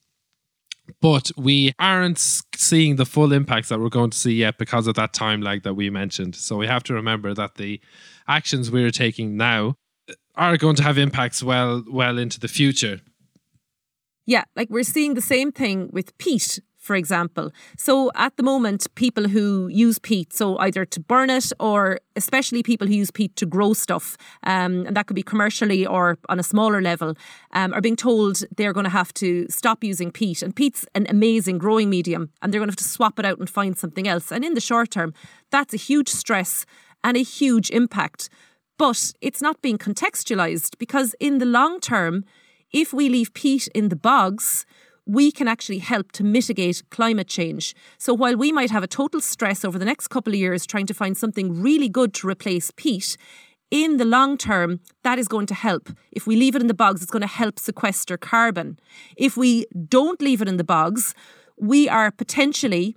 But 1.01 1.31
we 1.35 1.73
aren't 1.79 2.19
seeing 2.55 2.97
the 2.97 3.05
full 3.05 3.31
impacts 3.31 3.69
that 3.69 3.79
we're 3.79 3.89
going 3.89 4.11
to 4.11 4.17
see 4.17 4.33
yet 4.33 4.59
because 4.59 4.85
of 4.85 4.95
that 4.95 5.13
time 5.13 5.41
lag 5.41 5.63
that 5.63 5.73
we 5.73 5.89
mentioned. 5.89 6.35
So 6.35 6.57
we 6.57 6.67
have 6.67 6.83
to 6.83 6.93
remember 6.93 7.33
that 7.33 7.55
the 7.55 7.81
actions 8.27 8.69
we're 8.69 8.91
taking 8.91 9.35
now 9.35 9.77
are 10.35 10.57
going 10.57 10.75
to 10.75 10.83
have 10.83 10.97
impacts 10.97 11.41
well 11.41 11.83
well 11.89 12.19
into 12.19 12.39
the 12.39 12.47
future. 12.47 13.01
Yeah, 14.25 14.43
like 14.55 14.69
we're 14.69 14.83
seeing 14.83 15.13
the 15.13 15.21
same 15.21 15.51
thing 15.51 15.89
with 15.93 16.17
peat, 16.17 16.59
for 16.77 16.95
example. 16.95 17.51
So 17.77 18.11
at 18.15 18.37
the 18.37 18.43
moment, 18.43 18.87
people 18.95 19.27
who 19.27 19.67
use 19.67 19.99
peat, 19.99 20.33
so 20.33 20.57
either 20.57 20.83
to 20.83 20.99
burn 20.99 21.29
it 21.29 21.51
or 21.59 21.99
especially 22.15 22.63
people 22.63 22.87
who 22.87 22.93
use 22.93 23.11
peat 23.11 23.35
to 23.35 23.45
grow 23.45 23.73
stuff, 23.73 24.17
um, 24.43 24.87
and 24.87 24.97
that 24.97 25.05
could 25.05 25.15
be 25.15 25.23
commercially 25.23 25.85
or 25.85 26.17
on 26.27 26.39
a 26.39 26.43
smaller 26.43 26.81
level, 26.81 27.15
um, 27.53 27.71
are 27.73 27.81
being 27.81 27.95
told 27.95 28.43
they're 28.57 28.73
going 28.73 28.83
to 28.83 28.89
have 28.89 29.13
to 29.15 29.47
stop 29.49 29.83
using 29.83 30.11
peat. 30.11 30.41
And 30.41 30.55
peat's 30.55 30.87
an 30.95 31.05
amazing 31.07 31.59
growing 31.59 31.89
medium, 31.91 32.31
and 32.41 32.51
they're 32.51 32.59
going 32.59 32.69
to 32.69 32.73
have 32.73 32.77
to 32.77 32.83
swap 32.83 33.19
it 33.19 33.25
out 33.25 33.37
and 33.37 33.49
find 33.49 33.77
something 33.77 34.07
else. 34.07 34.31
And 34.31 34.43
in 34.43 34.55
the 34.55 34.61
short 34.61 34.89
term, 34.89 35.13
that's 35.51 35.73
a 35.73 35.77
huge 35.77 36.09
stress 36.09 36.65
and 37.03 37.15
a 37.15 37.23
huge 37.23 37.69
impact. 37.69 38.29
But 38.77 39.13
it's 39.21 39.41
not 39.41 39.61
being 39.61 39.77
contextualized 39.77 40.77
because 40.79 41.15
in 41.19 41.37
the 41.37 41.45
long 41.45 41.79
term, 41.79 42.25
if 42.71 42.93
we 42.93 43.09
leave 43.09 43.33
peat 43.33 43.67
in 43.69 43.89
the 43.89 43.95
bogs, 43.95 44.65
we 45.05 45.31
can 45.31 45.47
actually 45.47 45.79
help 45.79 46.11
to 46.13 46.23
mitigate 46.23 46.81
climate 46.89 47.27
change. 47.27 47.75
So 47.97 48.13
while 48.13 48.35
we 48.35 48.51
might 48.51 48.71
have 48.71 48.83
a 48.83 48.87
total 48.87 49.21
stress 49.21 49.63
over 49.63 49.77
the 49.77 49.85
next 49.85 50.07
couple 50.07 50.33
of 50.33 50.39
years 50.39 50.65
trying 50.65 50.87
to 50.87 50.93
find 50.93 51.15
something 51.15 51.61
really 51.61 51.89
good 51.89 52.13
to 52.15 52.27
replace 52.27 52.71
peat, 52.75 53.17
in 53.71 53.97
the 53.97 54.05
long 54.05 54.37
term, 54.37 54.79
that 55.03 55.19
is 55.19 55.27
going 55.27 55.47
to 55.47 55.53
help. 55.53 55.89
If 56.11 56.27
we 56.27 56.35
leave 56.35 56.55
it 56.55 56.61
in 56.61 56.67
the 56.67 56.73
bogs, 56.73 57.01
it's 57.01 57.11
going 57.11 57.21
to 57.21 57.27
help 57.27 57.59
sequester 57.59 58.17
carbon. 58.17 58.79
If 59.17 59.35
we 59.35 59.65
don't 59.89 60.21
leave 60.21 60.41
it 60.41 60.47
in 60.47 60.57
the 60.57 60.63
bogs, 60.63 61.13
we 61.57 61.89
are 61.89 62.11
potentially 62.11 62.95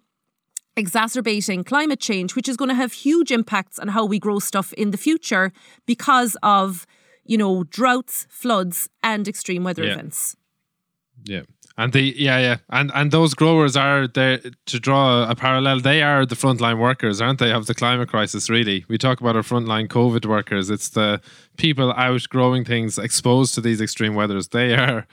exacerbating 0.77 1.65
climate 1.65 2.01
change, 2.01 2.37
which 2.37 2.49
is 2.49 2.57
going 2.57 2.69
to 2.69 2.75
have 2.75 2.93
huge 2.93 3.33
impacts 3.33 3.79
on 3.79 3.89
how 3.89 4.05
we 4.05 4.19
grow 4.19 4.39
stuff 4.39 4.73
in 4.75 4.91
the 4.91 4.97
future 4.97 5.53
because 5.87 6.37
of, 6.43 6.87
you 7.29 7.39
know, 7.39 7.63
droughts, 7.65 8.27
floods, 8.29 8.89
and 9.03 9.29
extreme 9.29 9.63
weather 9.63 9.85
Yeah. 9.85 9.93
events. 9.93 10.35
Yeah. 11.25 11.43
And 11.77 11.93
the 11.93 12.03
yeah, 12.17 12.41
yeah. 12.41 12.57
And 12.71 12.91
and 12.95 13.13
those 13.13 13.35
growers 13.35 13.77
are 13.77 14.09
there 14.09 14.39
to 14.67 14.81
draw 14.81 15.31
a 15.31 15.35
parallel, 15.37 15.79
they 15.81 16.03
are 16.03 16.27
the 16.27 16.35
frontline 16.35 16.79
workers, 16.81 17.21
aren't 17.21 17.39
they, 17.39 17.53
of 17.53 17.67
the 17.67 17.75
climate 17.75 18.09
crisis, 18.09 18.51
really. 18.51 18.85
We 18.89 18.99
talk 18.99 19.21
about 19.21 19.37
our 19.37 19.43
frontline 19.43 19.87
COVID 19.87 20.27
workers. 20.27 20.71
It's 20.71 20.89
the 20.89 21.21
people 21.57 21.93
out 21.93 22.23
growing 22.29 22.65
things 22.65 22.99
exposed 22.99 23.55
to 23.55 23.61
these 23.61 23.81
extreme 23.81 24.15
weathers. 24.17 24.49
They 24.49 24.75
are 24.75 25.07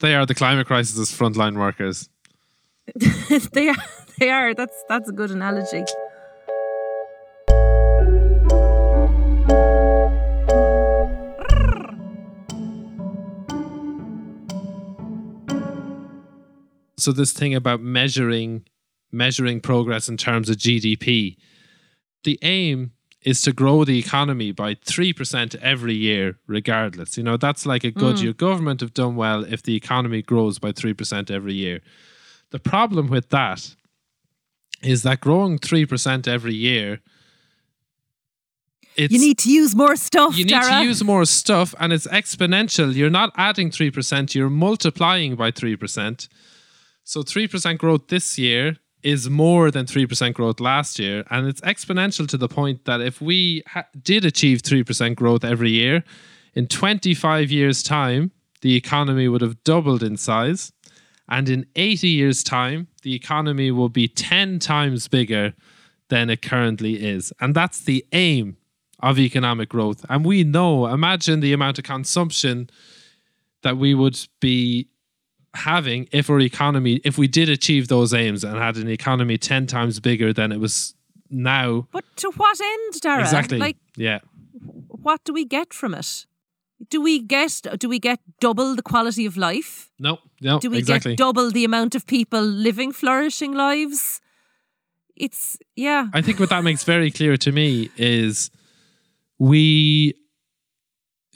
they 0.00 0.14
are 0.16 0.26
the 0.26 0.34
climate 0.34 0.66
crisis's 0.66 1.12
frontline 1.12 1.56
workers. 1.56 2.08
they 3.52 3.68
are. 3.68 3.76
They 4.18 4.30
are. 4.30 4.52
That's 4.54 4.84
that's 4.88 5.08
a 5.08 5.12
good 5.12 5.30
analogy. 5.30 5.84
So 17.00 17.12
this 17.12 17.32
thing 17.32 17.54
about 17.54 17.80
measuring 17.80 18.64
measuring 19.12 19.60
progress 19.60 20.08
in 20.08 20.16
terms 20.16 20.48
of 20.48 20.56
GDP, 20.56 21.36
the 22.22 22.38
aim 22.42 22.92
is 23.22 23.42
to 23.42 23.52
grow 23.52 23.84
the 23.84 23.98
economy 23.98 24.52
by 24.52 24.74
3% 24.74 25.54
every 25.56 25.94
year 25.94 26.38
regardless. 26.46 27.16
You 27.16 27.24
know, 27.24 27.36
that's 27.36 27.66
like 27.66 27.84
a 27.84 27.90
good 27.90 28.18
hmm. 28.18 28.24
your 28.24 28.32
government 28.32 28.80
have 28.80 28.94
done 28.94 29.16
well 29.16 29.44
if 29.44 29.62
the 29.62 29.76
economy 29.76 30.22
grows 30.22 30.58
by 30.58 30.72
3% 30.72 31.30
every 31.30 31.54
year. 31.54 31.80
The 32.50 32.58
problem 32.58 33.08
with 33.08 33.28
that 33.30 33.74
is 34.82 35.02
that 35.02 35.20
growing 35.20 35.58
3% 35.58 36.26
every 36.26 36.54
year 36.54 37.00
it's 38.96 39.12
You 39.12 39.20
need 39.20 39.38
to 39.38 39.52
use 39.52 39.74
more 39.74 39.96
stuff. 39.96 40.36
you 40.36 40.44
need 40.44 40.52
Darragh. 40.52 40.82
to 40.82 40.84
use 40.84 41.04
more 41.04 41.24
stuff 41.24 41.74
and 41.78 41.92
it's 41.92 42.06
exponential. 42.08 42.94
You're 42.94 43.08
not 43.08 43.32
adding 43.36 43.70
3%, 43.70 44.34
you're 44.34 44.50
multiplying 44.50 45.36
by 45.36 45.52
3%. 45.52 46.28
So 47.10 47.24
3% 47.24 47.76
growth 47.76 48.06
this 48.06 48.38
year 48.38 48.76
is 49.02 49.28
more 49.28 49.72
than 49.72 49.84
3% 49.84 50.32
growth 50.32 50.60
last 50.60 50.96
year. 51.00 51.24
And 51.28 51.48
it's 51.48 51.60
exponential 51.62 52.28
to 52.28 52.36
the 52.36 52.46
point 52.46 52.84
that 52.84 53.00
if 53.00 53.20
we 53.20 53.64
ha- 53.66 53.88
did 54.00 54.24
achieve 54.24 54.62
3% 54.62 55.16
growth 55.16 55.44
every 55.44 55.70
year, 55.70 56.04
in 56.54 56.68
25 56.68 57.50
years' 57.50 57.82
time, 57.82 58.30
the 58.60 58.76
economy 58.76 59.26
would 59.26 59.40
have 59.40 59.60
doubled 59.64 60.04
in 60.04 60.16
size. 60.16 60.70
And 61.28 61.48
in 61.48 61.66
80 61.74 62.06
years' 62.06 62.44
time, 62.44 62.86
the 63.02 63.16
economy 63.16 63.72
will 63.72 63.88
be 63.88 64.06
10 64.06 64.60
times 64.60 65.08
bigger 65.08 65.54
than 66.10 66.30
it 66.30 66.42
currently 66.42 66.94
is. 67.04 67.32
And 67.40 67.56
that's 67.56 67.80
the 67.80 68.06
aim 68.12 68.56
of 69.00 69.18
economic 69.18 69.70
growth. 69.70 70.06
And 70.08 70.24
we 70.24 70.44
know, 70.44 70.86
imagine 70.86 71.40
the 71.40 71.54
amount 71.54 71.80
of 71.80 71.84
consumption 71.84 72.70
that 73.62 73.76
we 73.76 73.96
would 73.96 74.28
be 74.38 74.86
having 75.54 76.08
if 76.12 76.30
our 76.30 76.40
economy, 76.40 77.00
if 77.04 77.18
we 77.18 77.26
did 77.26 77.48
achieve 77.48 77.88
those 77.88 78.14
aims 78.14 78.44
and 78.44 78.56
had 78.58 78.76
an 78.76 78.88
economy 78.88 79.36
10 79.38 79.66
times 79.66 80.00
bigger 80.00 80.32
than 80.32 80.52
it 80.52 80.60
was 80.60 80.94
now. 81.28 81.88
But 81.92 82.04
to 82.16 82.30
what 82.32 82.60
end, 82.60 83.00
Darragh? 83.00 83.22
Exactly. 83.22 83.58
Like, 83.58 83.76
yeah. 83.96 84.20
what 84.88 85.22
do 85.24 85.32
we 85.32 85.44
get 85.44 85.72
from 85.72 85.94
it? 85.94 86.26
Do 86.88 87.00
we 87.02 87.20
get 87.20 87.60
do 87.78 87.90
we 87.90 87.98
get 87.98 88.20
double 88.40 88.74
the 88.74 88.82
quality 88.82 89.26
of 89.26 89.36
life? 89.36 89.90
No, 89.98 90.18
no, 90.40 90.58
Do 90.60 90.70
we 90.70 90.78
exactly. 90.78 91.12
get 91.12 91.18
double 91.18 91.50
the 91.50 91.64
amount 91.64 91.94
of 91.94 92.06
people 92.06 92.40
living 92.40 92.90
flourishing 92.92 93.52
lives? 93.52 94.20
It's 95.14 95.58
yeah. 95.76 96.08
I 96.14 96.22
think 96.22 96.40
what 96.40 96.48
that 96.48 96.64
makes 96.64 96.84
very 96.84 97.10
clear 97.10 97.36
to 97.36 97.52
me 97.52 97.90
is 97.98 98.50
we 99.38 100.14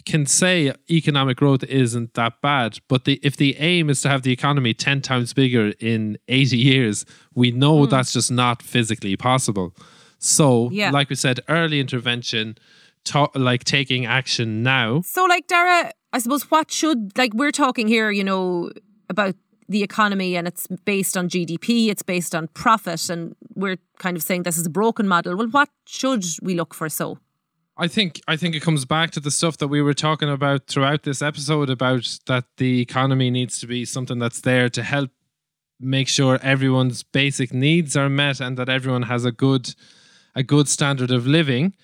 can 0.04 0.26
say 0.26 0.72
economic 0.90 1.38
growth 1.38 1.64
isn't 1.64 2.14
that 2.14 2.40
bad, 2.40 2.78
but 2.88 3.04
the 3.04 3.18
if 3.22 3.36
the 3.36 3.56
aim 3.58 3.88
is 3.90 4.02
to 4.02 4.08
have 4.08 4.22
the 4.22 4.32
economy 4.32 4.74
10 4.74 5.00
times 5.00 5.32
bigger 5.32 5.72
in 5.80 6.18
80 6.28 6.56
years, 6.56 7.06
we 7.34 7.50
know 7.50 7.84
hmm. 7.84 7.90
that's 7.90 8.12
just 8.12 8.30
not 8.30 8.62
physically 8.62 9.16
possible. 9.16 9.74
So, 10.18 10.70
Yeah. 10.70 10.90
like 10.90 11.10
we 11.10 11.16
said, 11.16 11.40
early 11.48 11.80
intervention, 11.80 12.56
ta- 13.04 13.30
like 13.34 13.64
taking 13.64 14.06
action 14.06 14.62
now. 14.62 15.02
So, 15.02 15.24
like, 15.24 15.46
Darragh, 15.46 15.90
I 16.12 16.18
suppose 16.18 16.50
what 16.50 16.70
should, 16.70 17.16
like, 17.18 17.34
we're 17.34 17.50
talking 17.52 17.88
here, 17.88 18.10
you 18.10 18.24
know, 18.24 18.70
about 19.10 19.34
the 19.68 19.82
economy 19.82 20.36
and 20.36 20.46
it's 20.46 20.66
based 20.84 21.16
on 21.16 21.28
GDP, 21.28 21.88
it's 21.88 22.02
based 22.02 22.34
on 22.34 22.48
profit, 22.48 23.08
and 23.10 23.34
we're 23.54 23.78
kind 23.98 24.16
of 24.16 24.22
saying 24.22 24.42
this 24.42 24.58
is 24.58 24.66
a 24.66 24.70
broken 24.70 25.08
model. 25.08 25.36
Well, 25.36 25.48
what 25.48 25.68
should 25.86 26.24
we 26.42 26.54
look 26.54 26.74
for 26.74 26.88
so? 26.88 27.18
I 27.76 27.88
think 27.88 28.20
I 28.28 28.36
think 28.36 28.54
it 28.54 28.62
comes 28.62 28.84
back 28.84 29.10
to 29.12 29.20
the 29.20 29.32
stuff 29.32 29.56
that 29.58 29.68
we 29.68 29.82
were 29.82 29.94
talking 29.94 30.30
about 30.30 30.68
throughout 30.68 31.02
this 31.02 31.20
episode 31.20 31.70
about 31.70 32.18
that 32.26 32.44
the 32.56 32.80
economy 32.80 33.30
needs 33.30 33.58
to 33.60 33.66
be 33.66 33.84
something 33.84 34.18
that's 34.18 34.40
there 34.40 34.68
to 34.68 34.82
help 34.82 35.10
make 35.80 36.06
sure 36.06 36.38
everyone's 36.40 37.02
basic 37.02 37.52
needs 37.52 37.96
are 37.96 38.08
met 38.08 38.40
and 38.40 38.56
that 38.56 38.68
everyone 38.68 39.02
has 39.02 39.24
a 39.24 39.32
good 39.32 39.74
a 40.36 40.42
good 40.42 40.68
standard 40.68 41.10
of 41.10 41.26
living 41.26 41.74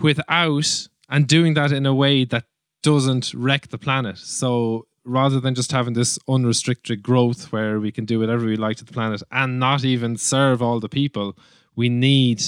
without 0.00 0.88
and 1.08 1.26
doing 1.26 1.54
that 1.54 1.72
in 1.72 1.84
a 1.84 1.94
way 1.94 2.24
that 2.24 2.44
doesn't 2.82 3.34
wreck 3.34 3.68
the 3.68 3.78
planet. 3.78 4.18
So 4.18 4.86
rather 5.04 5.40
than 5.40 5.54
just 5.54 5.72
having 5.72 5.94
this 5.94 6.18
unrestricted 6.28 7.02
growth 7.02 7.52
where 7.52 7.80
we 7.80 7.92
can 7.92 8.04
do 8.04 8.20
whatever 8.20 8.46
we 8.46 8.56
like 8.56 8.76
to 8.78 8.84
the 8.84 8.92
planet 8.92 9.22
and 9.30 9.58
not 9.58 9.84
even 9.84 10.16
serve 10.16 10.62
all 10.62 10.80
the 10.80 10.88
people, 10.88 11.36
we 11.76 11.88
need 11.88 12.42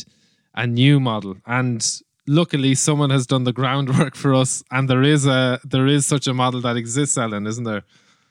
a 0.55 0.67
new 0.67 0.99
model. 0.99 1.37
And 1.47 1.85
luckily 2.27 2.75
someone 2.75 3.11
has 3.11 3.27
done 3.27 3.45
the 3.45 3.53
groundwork 3.53 4.15
for 4.15 4.35
us 4.35 4.63
and 4.71 4.89
there 4.89 5.03
is 5.03 5.27
a 5.27 5.61
there 5.65 5.87
is 5.87 6.07
such 6.07 6.27
a 6.27 6.35
model 6.35 6.61
that 6.63 6.77
exists, 6.77 7.17
Ellen, 7.17 7.47
isn't 7.47 7.65
there? 7.65 7.83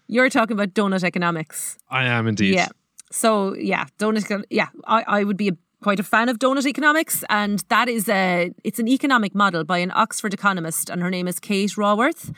You're 0.08 0.30
talking 0.30 0.54
about 0.56 0.74
doughnut 0.74 1.04
economics. 1.04 1.78
I 1.90 2.06
am 2.06 2.28
indeed. 2.28 2.56
Yeah. 2.56 2.68
So 3.12 3.56
yeah, 3.56 3.86
donut. 3.98 4.44
Yeah, 4.50 4.68
I, 4.86 5.04
I 5.08 5.24
would 5.24 5.38
be 5.38 5.50
a, 5.50 5.58
quite 5.82 6.00
a 6.00 6.04
fan 6.04 6.30
of 6.30 6.40
doughnut 6.40 6.66
economics, 6.66 7.24
and 7.30 7.64
that 7.70 7.88
is 7.88 8.10
a 8.10 8.52
it's 8.64 8.80
an 8.80 8.88
economic 8.88 9.34
model 9.34 9.64
by 9.64 9.80
an 9.80 9.92
Oxford 9.96 10.34
economist, 10.34 10.90
and 10.90 11.02
her 11.02 11.10
name 11.10 11.28
is 11.28 11.40
Kate 11.40 11.72
Raworth, 11.72 12.34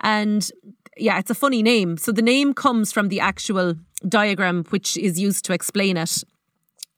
and 0.00 0.50
yeah, 0.96 1.18
it's 1.18 1.30
a 1.30 1.34
funny 1.34 1.62
name. 1.62 1.96
So 1.96 2.12
the 2.12 2.22
name 2.22 2.54
comes 2.54 2.92
from 2.92 3.08
the 3.08 3.20
actual 3.20 3.74
diagram 4.08 4.64
which 4.70 4.96
is 4.96 5.18
used 5.18 5.44
to 5.46 5.52
explain 5.52 5.96
it. 5.96 6.22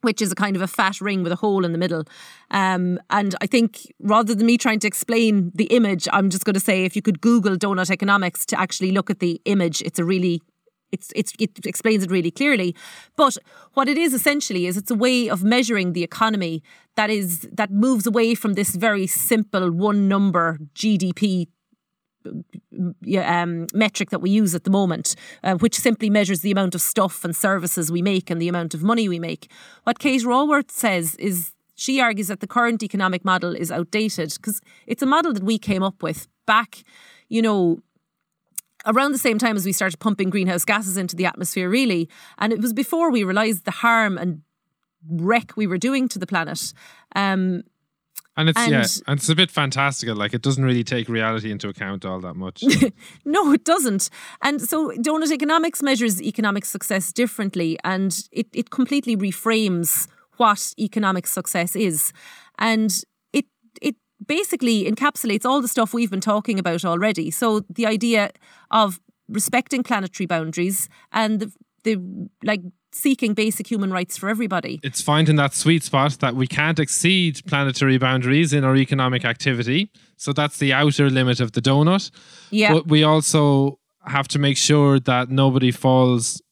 Which 0.03 0.23
is 0.23 0.33
a 0.33 0.35
kind 0.35 0.57
of 0.57 0.63
a 0.63 0.67
fat 0.67 1.01
ring 1.01 1.23
with 1.23 1.33
a 1.33 1.37
hole 1.37 1.65
in 1.65 1.73
the 1.73 1.79
middle. 1.79 2.05
Um, 2.51 2.99
and 3.11 3.35
I 3.43 3.47
think 3.47 3.93
rather 4.01 4.35
than 4.35 4.47
me 4.47 4.57
trying 4.57 4.79
to 4.81 4.87
explain 4.87 5.53
the 5.55 5.67
image, 5.67 6.09
I'm 6.11 6.31
just 6.31 6.45
going 6.45 6.55
to 6.55 6.61
say 6.61 6.85
if 6.85 6.97
you 6.97 7.03
could 7.03 7.21
Google 7.21 7.57
doughnut 7.57 7.91
economics 7.91 8.47
to 8.47 8.59
actually 8.59 8.93
look 8.93 9.11
at 9.11 9.21
the 9.21 9.41
image, 9.45 9.83
it's 9.83 9.99
a 9.99 10.05
really 10.05 10.41
it's, 10.93 11.13
it's, 11.15 11.33
it 11.39 11.67
explains 11.67 12.05
it 12.05 12.11
really 12.11 12.31
clearly. 12.31 12.75
But 13.17 13.37
what 13.75 13.89
it 13.89 13.97
is 13.97 14.13
essentially 14.13 14.67
is 14.67 14.77
it's 14.77 14.91
a 14.91 14.95
way 14.95 15.29
of 15.29 15.45
measuring 15.45 15.93
the 15.93 16.03
economy 16.03 16.63
that 16.97 17.11
is 17.11 17.49
that 17.53 17.71
moves 17.71 18.07
away 18.07 18.35
from 18.35 18.55
this 18.55 18.75
very 18.75 19.07
simple 19.07 19.71
one 19.71 20.09
number 20.09 20.59
GDP 20.75 21.47
um, 23.25 23.67
metric 23.75 24.11
that 24.11 24.21
we 24.21 24.31
use 24.31 24.55
at 24.55 24.65
the 24.65 24.71
moment, 24.71 25.15
uh, 25.43 25.55
which 25.57 25.75
simply 25.75 26.11
measures 26.11 26.41
the 26.41 26.51
amount 26.51 26.75
of 26.75 26.81
stuff 26.81 27.25
and 27.25 27.35
services 27.35 27.91
we 27.91 28.03
make 28.03 28.31
and 28.31 28.41
the 28.41 28.49
amount 28.49 28.75
of 28.75 28.83
money 28.83 29.09
we 29.09 29.19
make. 29.19 29.51
What 29.85 29.99
Kate 29.99 30.23
Raworth 30.23 30.71
says 30.71 31.15
is 31.17 31.53
she 31.75 32.01
argues 32.01 32.29
that 32.29 32.41
the 32.41 32.47
current 32.47 32.83
economic 32.83 33.25
model 33.25 33.55
is 33.55 33.73
outdated 33.73 34.35
because 34.35 34.61
it's 34.87 35.03
a 35.03 35.07
model 35.07 35.33
that 35.33 35.43
we 35.43 35.59
came 35.59 35.83
up 35.83 36.03
with 36.03 36.29
back, 36.47 36.85
you 37.29 37.41
know, 37.41 37.79
around 38.87 39.13
the 39.13 39.19
same 39.19 39.39
time 39.39 39.57
as 39.57 39.65
we 39.65 39.73
started 39.73 39.99
pumping 39.99 40.31
greenhouse 40.31 40.65
gases 40.65 40.97
into 40.97 41.17
the 41.17 41.27
atmosphere, 41.27 41.69
really. 41.69 42.09
And 42.39 42.53
it 42.53 42.61
was 42.61 42.73
before 42.73 43.11
we 43.11 43.25
realised 43.25 43.65
the 43.65 43.71
harm 43.71 44.19
and 44.19 44.43
wreck 45.09 45.53
we 45.57 45.67
were 45.67 45.79
doing 45.79 46.09
to 46.09 46.19
the 46.19 46.27
planet. 46.27 46.73
Um, 47.17 47.63
And 48.41 48.49
it's 48.49 48.67
yeah, 48.67 48.81
And- 48.81 49.03
and 49.07 49.19
it's 49.19 49.29
a 49.29 49.35
bit 49.35 49.51
fantastical. 49.51 50.17
Like 50.17 50.35
it 50.35 50.43
doesn't 50.43 50.65
really 50.65 50.85
take 50.85 51.09
reality 51.09 51.51
into 51.51 51.69
account 51.69 52.05
all 52.05 52.21
that 52.21 52.35
much. 52.35 52.63
no, 53.25 53.53
it 53.53 53.65
doesn't. 53.65 54.09
And 54.43 54.61
so 54.61 54.93
doughnut 55.03 55.31
economics 55.31 55.83
measures 55.83 56.21
economic 56.23 56.65
success 56.65 57.13
differently 57.13 57.79
and 57.85 58.27
it, 58.33 58.47
it 58.53 58.71
completely 58.71 59.17
reframes 59.17 60.09
what 60.39 60.73
economic 60.79 61.27
success 61.27 61.77
is. 61.77 62.13
And 62.59 62.91
it 63.33 63.45
it 63.83 63.97
basically 64.27 64.91
encapsulates 64.91 65.45
all 65.45 65.61
the 65.61 65.69
stuff 65.69 65.93
we've 65.93 66.11
been 66.11 66.21
talking 66.21 66.59
about 66.59 66.85
already. 66.85 67.31
So 67.31 67.61
the 67.69 67.87
idea 67.87 68.31
of 68.71 69.01
respecting 69.29 69.83
planetary 69.83 70.27
boundaries 70.27 70.89
and 71.13 71.41
the, 71.41 71.53
the 71.85 71.97
like 72.43 72.63
seeking 72.93 73.35
basic 73.35 73.67
human 73.67 73.93
rights 73.93 74.17
for 74.17 74.29
everybody. 74.29 74.81
it's 74.83 75.01
finding 75.01 75.37
that 75.37 75.55
sweet 75.55 75.83
spot 75.83 76.19
that 76.21 76.35
we 76.35 76.47
can't 76.47 76.79
exceed 76.79 77.41
planetary 77.47 77.99
boundaries 77.99 78.53
in 78.53 78.65
our 78.65 78.77
economic 78.77 79.25
activity. 79.25 79.91
So 80.17 80.33
that's 80.33 80.59
the 80.59 80.73
outer 80.73 81.09
limit 81.09 81.41
of 81.41 81.53
the 81.53 81.63
donut. 81.63 82.11
Yeah. 82.51 82.75
But 82.75 82.89
we 82.89 83.05
also 83.05 83.79
have 84.07 84.29
to 84.29 84.39
make 84.39 84.57
sure 84.57 84.99
that 85.01 85.31
nobody 85.31 85.71
falls 85.71 86.43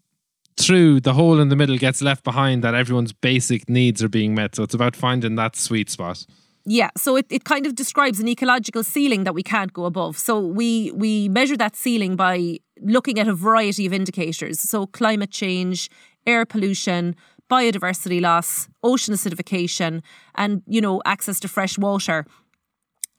through 0.59 1.01
the 1.01 1.15
hole 1.15 1.41
in 1.41 1.49
the 1.49 1.57
middle 1.57 1.79
gets 1.79 2.03
left 2.03 2.25
behind 2.25 2.65
that 2.65 2.75
everyone's 2.75 3.13
basic 3.13 3.69
needs 3.69 4.03
are 4.03 4.09
being 4.09 4.35
met 4.35 4.57
so 4.57 4.65
it's 4.65 4.75
about 4.75 4.97
finding 4.97 5.37
that 5.37 5.55
sweet 5.57 5.89
spot 5.89 6.27
Yeah, 6.67 6.91
so 6.99 7.17
it, 7.17 7.27
it 7.31 7.45
kind 7.45 7.65
of 7.67 7.75
describes 7.75 8.21
an 8.21 8.29
ecological 8.29 8.83
ceiling 8.85 9.25
that 9.25 9.35
we 9.35 9.43
can't 9.43 9.73
go 9.73 9.85
above. 9.87 10.19
So 10.19 10.35
we 10.39 10.93
we 10.93 11.29
measure 11.29 11.57
that 11.57 11.77
ceiling 11.77 12.15
by 12.17 12.59
looking 12.83 13.19
at 13.19 13.27
a 13.27 13.35
variety 13.35 13.87
of 13.87 13.93
indicators. 13.93 14.61
So 14.61 14.87
climate 14.87 15.31
change, 15.31 15.89
air 16.29 16.45
pollution, 16.45 17.17
biodiversity 17.51 18.21
loss, 18.21 18.69
ocean 18.83 19.15
acidification, 19.15 20.03
and 20.35 20.63
you 20.67 20.81
know, 20.81 21.01
access 21.05 21.41
to 21.41 21.49
fresh 21.49 21.79
water. 21.79 22.27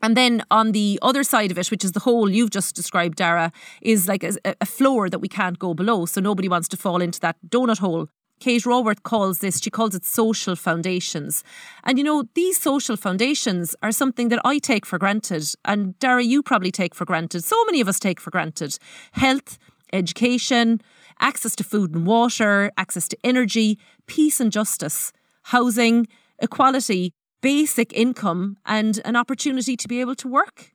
And 0.01 0.16
then 0.16 0.43
on 0.49 0.72
the 0.72 0.97
other 1.01 1.24
side 1.24 1.51
of 1.51 1.57
it, 1.57 1.72
which 1.72 1.84
is 1.84 1.91
the 1.91 1.99
hole 1.99 2.30
you've 2.30 2.51
just 2.51 2.76
described, 2.76 3.18
Darragh, 3.18 3.51
is 3.82 4.07
like 4.07 4.24
a, 4.24 4.34
a 4.62 4.66
floor 4.66 5.10
that 5.10 5.20
we 5.20 5.28
can't 5.28 5.60
go 5.60 5.74
below. 5.74 6.05
So 6.05 6.22
nobody 6.22 6.47
wants 6.47 6.70
to 6.70 6.78
fall 6.78 7.01
into 7.01 7.20
that 7.20 7.36
donut 7.49 7.80
hole. 7.80 8.07
Kate 8.39 8.64
Raworth 8.64 9.03
calls 9.03 9.39
this, 9.39 9.60
she 9.60 9.70
calls 9.70 9.93
it 9.93 10.05
social 10.05 10.55
foundations. 10.55 11.43
And 11.84 11.97
you 11.97 12.05
know, 12.05 12.24
these 12.36 12.57
social 12.57 12.95
foundations 12.95 13.76
are 13.84 13.91
something 13.91 14.30
that 14.30 14.39
I 14.45 14.60
take 14.60 14.86
for 14.86 14.97
granted. 14.97 15.43
And 15.66 15.99
Darragh, 15.99 16.26
you 16.26 16.41
probably 16.41 16.72
take 16.72 16.95
for 16.95 17.03
granted. 17.03 17.43
So 17.43 17.62
many 17.66 17.82
of 17.82 17.89
us 17.89 17.99
take 17.99 18.22
for 18.22 18.32
granted. 18.32 18.78
Health, 19.12 19.57
education, 19.93 20.81
access 21.19 21.55
to 21.55 21.63
food 21.63 21.93
and 21.93 22.05
water, 22.05 22.71
access 22.77 23.07
to 23.09 23.17
energy, 23.23 23.77
peace 24.07 24.39
and 24.39 24.51
justice, 24.51 25.11
housing, 25.43 26.07
equality, 26.39 27.13
basic 27.41 27.93
income, 27.93 28.57
and 28.65 29.01
an 29.05 29.15
opportunity 29.15 29.75
to 29.77 29.87
be 29.87 29.99
able 30.01 30.15
to 30.15 30.27
work. 30.27 30.73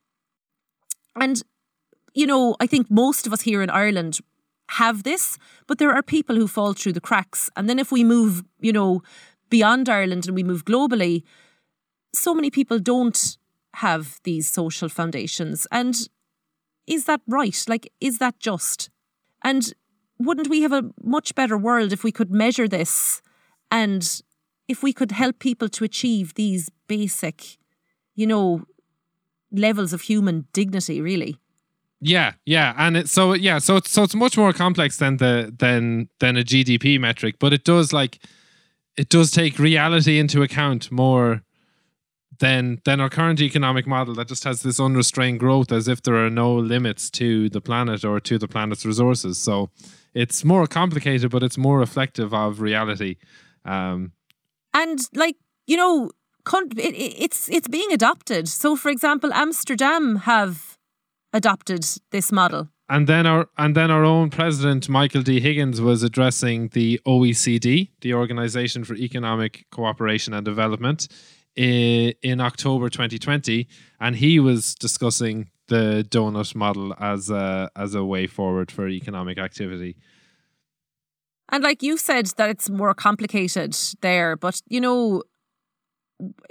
And, 1.16 1.42
you 2.14 2.26
know, 2.26 2.56
I 2.60 2.66
think 2.66 2.90
most 2.90 3.26
of 3.26 3.32
us 3.32 3.42
here 3.42 3.62
in 3.62 3.70
Ireland 3.70 4.18
have 4.70 5.02
this, 5.02 5.38
but 5.66 5.78
there 5.78 5.92
are 5.92 6.02
people 6.02 6.36
who 6.36 6.46
fall 6.46 6.72
through 6.72 6.94
the 6.94 7.00
cracks. 7.00 7.50
And 7.56 7.68
then 7.68 7.78
if 7.78 7.92
we 7.92 8.02
move, 8.02 8.42
you 8.60 8.72
know, 8.72 9.02
beyond 9.50 9.88
Ireland 9.88 10.26
and 10.26 10.34
we 10.34 10.42
move 10.42 10.64
globally, 10.64 11.22
so 12.14 12.34
many 12.34 12.50
people 12.50 12.78
don't 12.78 13.36
have 13.74 14.20
these 14.24 14.48
social 14.48 14.88
foundations. 14.88 15.66
And 15.70 16.08
is 16.86 17.04
that 17.04 17.20
right? 17.26 17.64
Like, 17.68 17.92
is 18.00 18.18
that 18.18 18.38
just? 18.40 18.90
And 19.44 19.72
wouldn't 20.18 20.48
we 20.48 20.62
have 20.62 20.72
a 20.72 20.90
much 21.02 21.34
better 21.34 21.56
world 21.56 21.92
if 21.92 22.02
we 22.02 22.10
could 22.10 22.32
measure 22.32 22.66
this 22.66 23.22
and 23.70 24.22
if 24.66 24.82
we 24.82 24.92
could 24.92 25.12
help 25.12 25.38
people 25.38 25.68
to 25.68 25.84
achieve 25.84 26.34
these 26.34 26.70
basic, 26.88 27.58
you 28.14 28.26
know, 28.26 28.64
levels 29.52 29.92
of 29.92 30.02
human 30.02 30.46
dignity, 30.52 31.00
really? 31.00 31.38
yeah 32.00 32.32
yeah 32.44 32.74
and 32.76 32.98
it 32.98 33.08
so 33.08 33.32
yeah 33.32 33.58
so 33.58 33.76
it's 33.76 33.90
so 33.90 34.02
it's 34.02 34.14
much 34.14 34.36
more 34.36 34.52
complex 34.52 34.98
than 34.98 35.16
the 35.16 35.52
than 35.58 36.06
than 36.20 36.36
a 36.36 36.42
gdp 36.42 37.00
metric 37.00 37.36
but 37.38 37.52
it 37.52 37.64
does 37.64 37.94
like 37.94 38.18
it 38.98 39.08
does 39.08 39.30
take 39.30 39.58
reality 39.58 40.18
into 40.18 40.42
account 40.42 40.92
more 40.92 41.42
than 42.38 42.80
than 42.84 43.00
our 43.00 43.08
current 43.10 43.40
economic 43.40 43.86
model 43.86 44.14
that 44.14 44.28
just 44.28 44.44
has 44.44 44.62
this 44.62 44.78
unrestrained 44.80 45.40
growth 45.40 45.70
as 45.72 45.88
if 45.88 46.02
there 46.02 46.16
are 46.24 46.30
no 46.30 46.54
limits 46.54 47.10
to 47.10 47.48
the 47.50 47.60
planet 47.60 48.04
or 48.04 48.20
to 48.20 48.38
the 48.38 48.48
planet's 48.48 48.84
resources. 48.86 49.38
So 49.38 49.70
it's 50.14 50.44
more 50.44 50.66
complicated 50.66 51.30
but 51.30 51.42
it's 51.42 51.58
more 51.58 51.78
reflective 51.78 52.32
of 52.34 52.60
reality. 52.60 53.16
Um 53.64 54.12
and 54.72 54.98
like 55.14 55.36
you 55.66 55.76
know 55.76 56.10
con- 56.44 56.70
it, 56.76 56.94
it- 56.94 57.16
it's 57.24 57.48
it's 57.48 57.68
being 57.68 57.92
adopted. 57.92 58.48
So 58.48 58.76
for 58.76 58.90
example 58.90 59.32
amsterdam 59.32 60.16
have 60.16 60.78
adopted 61.32 61.84
this 62.10 62.30
model. 62.32 62.68
And 62.88 63.06
then 63.06 63.26
our 63.26 63.48
and 63.56 63.74
then 63.74 63.90
our 63.90 64.04
own 64.04 64.28
president 64.30 64.88
Michael 64.90 65.22
D. 65.22 65.40
Higgins 65.40 65.80
was 65.80 66.02
addressing 66.02 66.68
the 66.68 67.00
OECD, 67.06 67.88
the 68.02 68.12
Organization 68.12 68.84
for 68.84 68.94
Economic 68.94 69.64
Cooperation 69.70 70.34
and 70.34 70.44
Development, 70.44 71.08
in, 71.56 72.40
October 72.40 72.88
2020, 72.88 73.68
and 74.00 74.16
he 74.16 74.40
was 74.40 74.74
discussing 74.74 75.50
the 75.68 76.06
donut 76.08 76.54
model 76.54 76.94
as 77.00 77.30
a 77.30 77.70
as 77.74 77.94
a 77.94 78.04
way 78.04 78.26
forward 78.26 78.70
for 78.70 78.88
economic 78.88 79.38
activity. 79.38 79.96
And 81.50 81.62
like 81.62 81.82
you 81.82 81.96
said, 81.96 82.26
that 82.36 82.50
it's 82.50 82.68
more 82.68 82.94
complicated 82.94 83.76
there, 84.00 84.36
but 84.36 84.60
you 84.68 84.80
know, 84.80 85.22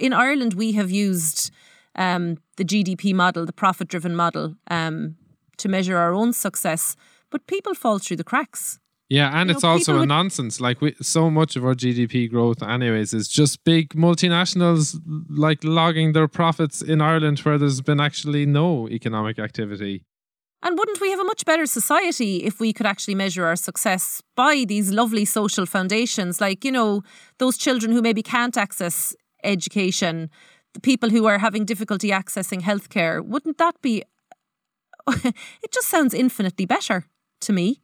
in 0.00 0.12
Ireland 0.12 0.54
we 0.54 0.72
have 0.72 0.90
used 0.90 1.52
um, 1.96 2.38
the 2.56 2.64
GDP 2.64 3.14
model, 3.14 3.46
the 3.46 3.52
profit-driven 3.52 4.16
model, 4.16 4.56
um, 4.70 5.16
to 5.58 5.68
measure 5.68 5.96
our 5.96 6.12
own 6.12 6.32
success. 6.32 6.96
But 7.30 7.46
people 7.46 7.74
fall 7.74 7.98
through 7.98 8.16
the 8.16 8.24
cracks. 8.24 8.78
Yeah, 9.10 9.30
and 9.38 9.50
You 9.50 9.54
it's 9.54 9.62
know, 9.62 9.70
also 9.70 9.96
a 9.96 9.98
would- 10.00 10.08
nonsense. 10.08 10.60
Like 10.60 10.80
we, 10.80 10.94
so 11.02 11.30
much 11.30 11.56
of 11.56 11.64
our 11.64 11.74
GDP 11.74 12.28
growth, 12.30 12.62
anyways, 12.62 13.12
is 13.12 13.28
just 13.28 13.62
big 13.64 13.90
multinationals 13.90 14.98
like 15.28 15.62
logging 15.62 16.12
their 16.12 16.26
profits 16.28 16.80
in 16.82 17.00
Ireland, 17.00 17.38
where 17.40 17.58
there's 17.58 17.80
been 17.82 18.00
actually 18.00 18.46
no 18.46 18.88
economic 18.88 19.38
activity. 19.38 20.04
And 20.62 20.78
wouldn't 20.78 21.00
we 21.02 21.10
have 21.10 21.20
a 21.20 21.24
much 21.24 21.44
better 21.44 21.66
society 21.66 22.38
if 22.38 22.58
we 22.58 22.72
could 22.72 22.86
actually 22.86 23.14
measure 23.14 23.44
our 23.44 23.56
success 23.56 24.22
by 24.34 24.64
these 24.66 24.90
lovely 24.90 25.26
social 25.26 25.66
foundations, 25.66 26.40
like, 26.40 26.64
you 26.64 26.72
know, 26.72 27.02
those 27.38 27.58
children 27.58 27.92
who 27.92 28.00
maybe 28.00 28.22
can't 28.22 28.56
access 28.56 29.14
education, 29.42 30.30
the 30.72 30.80
people 30.80 31.10
who 31.10 31.26
are 31.26 31.38
having 31.38 31.66
difficulty 31.66 32.08
accessing 32.08 32.62
healthcare? 32.62 33.22
Wouldn't 33.22 33.58
that 33.58 33.74
be. 33.82 34.02
it 35.08 35.70
just 35.70 35.88
sounds 35.88 36.14
infinitely 36.14 36.64
better 36.64 37.04
to 37.42 37.52
me. 37.52 37.82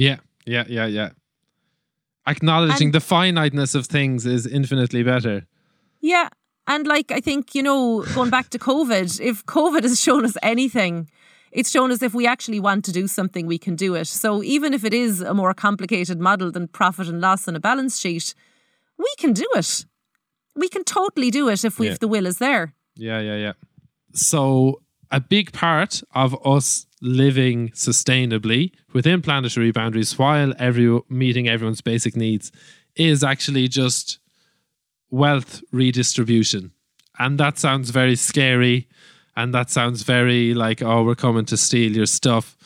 Yeah, 0.00 0.16
yeah, 0.46 0.64
yeah, 0.68 0.86
yeah. 0.86 1.10
Acknowledging 2.26 2.88
And- 2.88 2.94
the 2.94 3.00
finiteness 3.00 3.74
of 3.74 3.86
things 3.86 4.24
is 4.24 4.46
infinitely 4.46 5.02
better. 5.02 5.46
Yeah. 6.00 6.28
And 6.66 6.86
like, 6.86 7.10
I 7.12 7.20
think, 7.20 7.54
you 7.54 7.62
know, 7.62 8.04
going 8.14 8.30
back 8.30 8.48
to 8.50 8.58
COVID, 8.58 9.20
if 9.20 9.44
COVID 9.46 9.82
has 9.82 10.00
shown 10.00 10.24
us 10.24 10.36
anything, 10.42 11.10
it's 11.52 11.70
shown 11.70 11.90
us 11.90 12.00
if 12.02 12.14
we 12.14 12.26
actually 12.26 12.60
want 12.60 12.84
to 12.86 12.92
do 12.92 13.06
something, 13.08 13.46
we 13.46 13.58
can 13.58 13.74
do 13.76 13.94
it. 13.94 14.06
So 14.06 14.42
even 14.42 14.72
if 14.72 14.84
it 14.84 14.94
is 14.94 15.20
a 15.20 15.34
more 15.34 15.52
complicated 15.54 16.18
model 16.18 16.50
than 16.50 16.68
profit 16.68 17.08
and 17.08 17.20
loss 17.20 17.46
on 17.48 17.56
a 17.56 17.60
balance 17.60 17.98
sheet, 17.98 18.34
we 18.96 19.12
can 19.18 19.32
do 19.34 19.46
it. 19.54 19.84
We 20.56 20.68
can 20.68 20.84
totally 20.84 21.30
do 21.30 21.48
it 21.48 21.64
if, 21.64 21.78
we, 21.78 21.86
Yeah. 21.86 21.92
if 21.92 21.98
the 21.98 22.08
will 22.08 22.26
is 22.26 22.38
there. 22.38 22.72
Yeah, 22.96 23.20
yeah, 23.20 23.36
yeah. 23.36 23.52
So, 24.14 24.80
a 25.10 25.20
big 25.20 25.52
part 25.52 26.02
of 26.14 26.34
us 26.46 26.86
living 27.00 27.70
sustainably 27.70 28.72
within 28.92 29.22
planetary 29.22 29.70
boundaries 29.70 30.18
while 30.18 30.52
every 30.58 31.00
meeting 31.08 31.48
everyone's 31.48 31.80
basic 31.80 32.14
needs 32.14 32.52
is 32.94 33.24
actually 33.24 33.68
just 33.68 34.18
wealth 35.10 35.62
redistribution. 35.72 36.72
And 37.18 37.38
that 37.38 37.58
sounds 37.58 37.90
very 37.90 38.16
scary 38.16 38.88
and 39.36 39.54
that 39.54 39.70
sounds 39.70 40.02
very 40.02 40.54
like 40.54 40.82
oh 40.82 41.02
we're 41.02 41.14
coming 41.14 41.44
to 41.46 41.56
steal 41.56 41.92
your 41.92 42.06
stuff. 42.06 42.56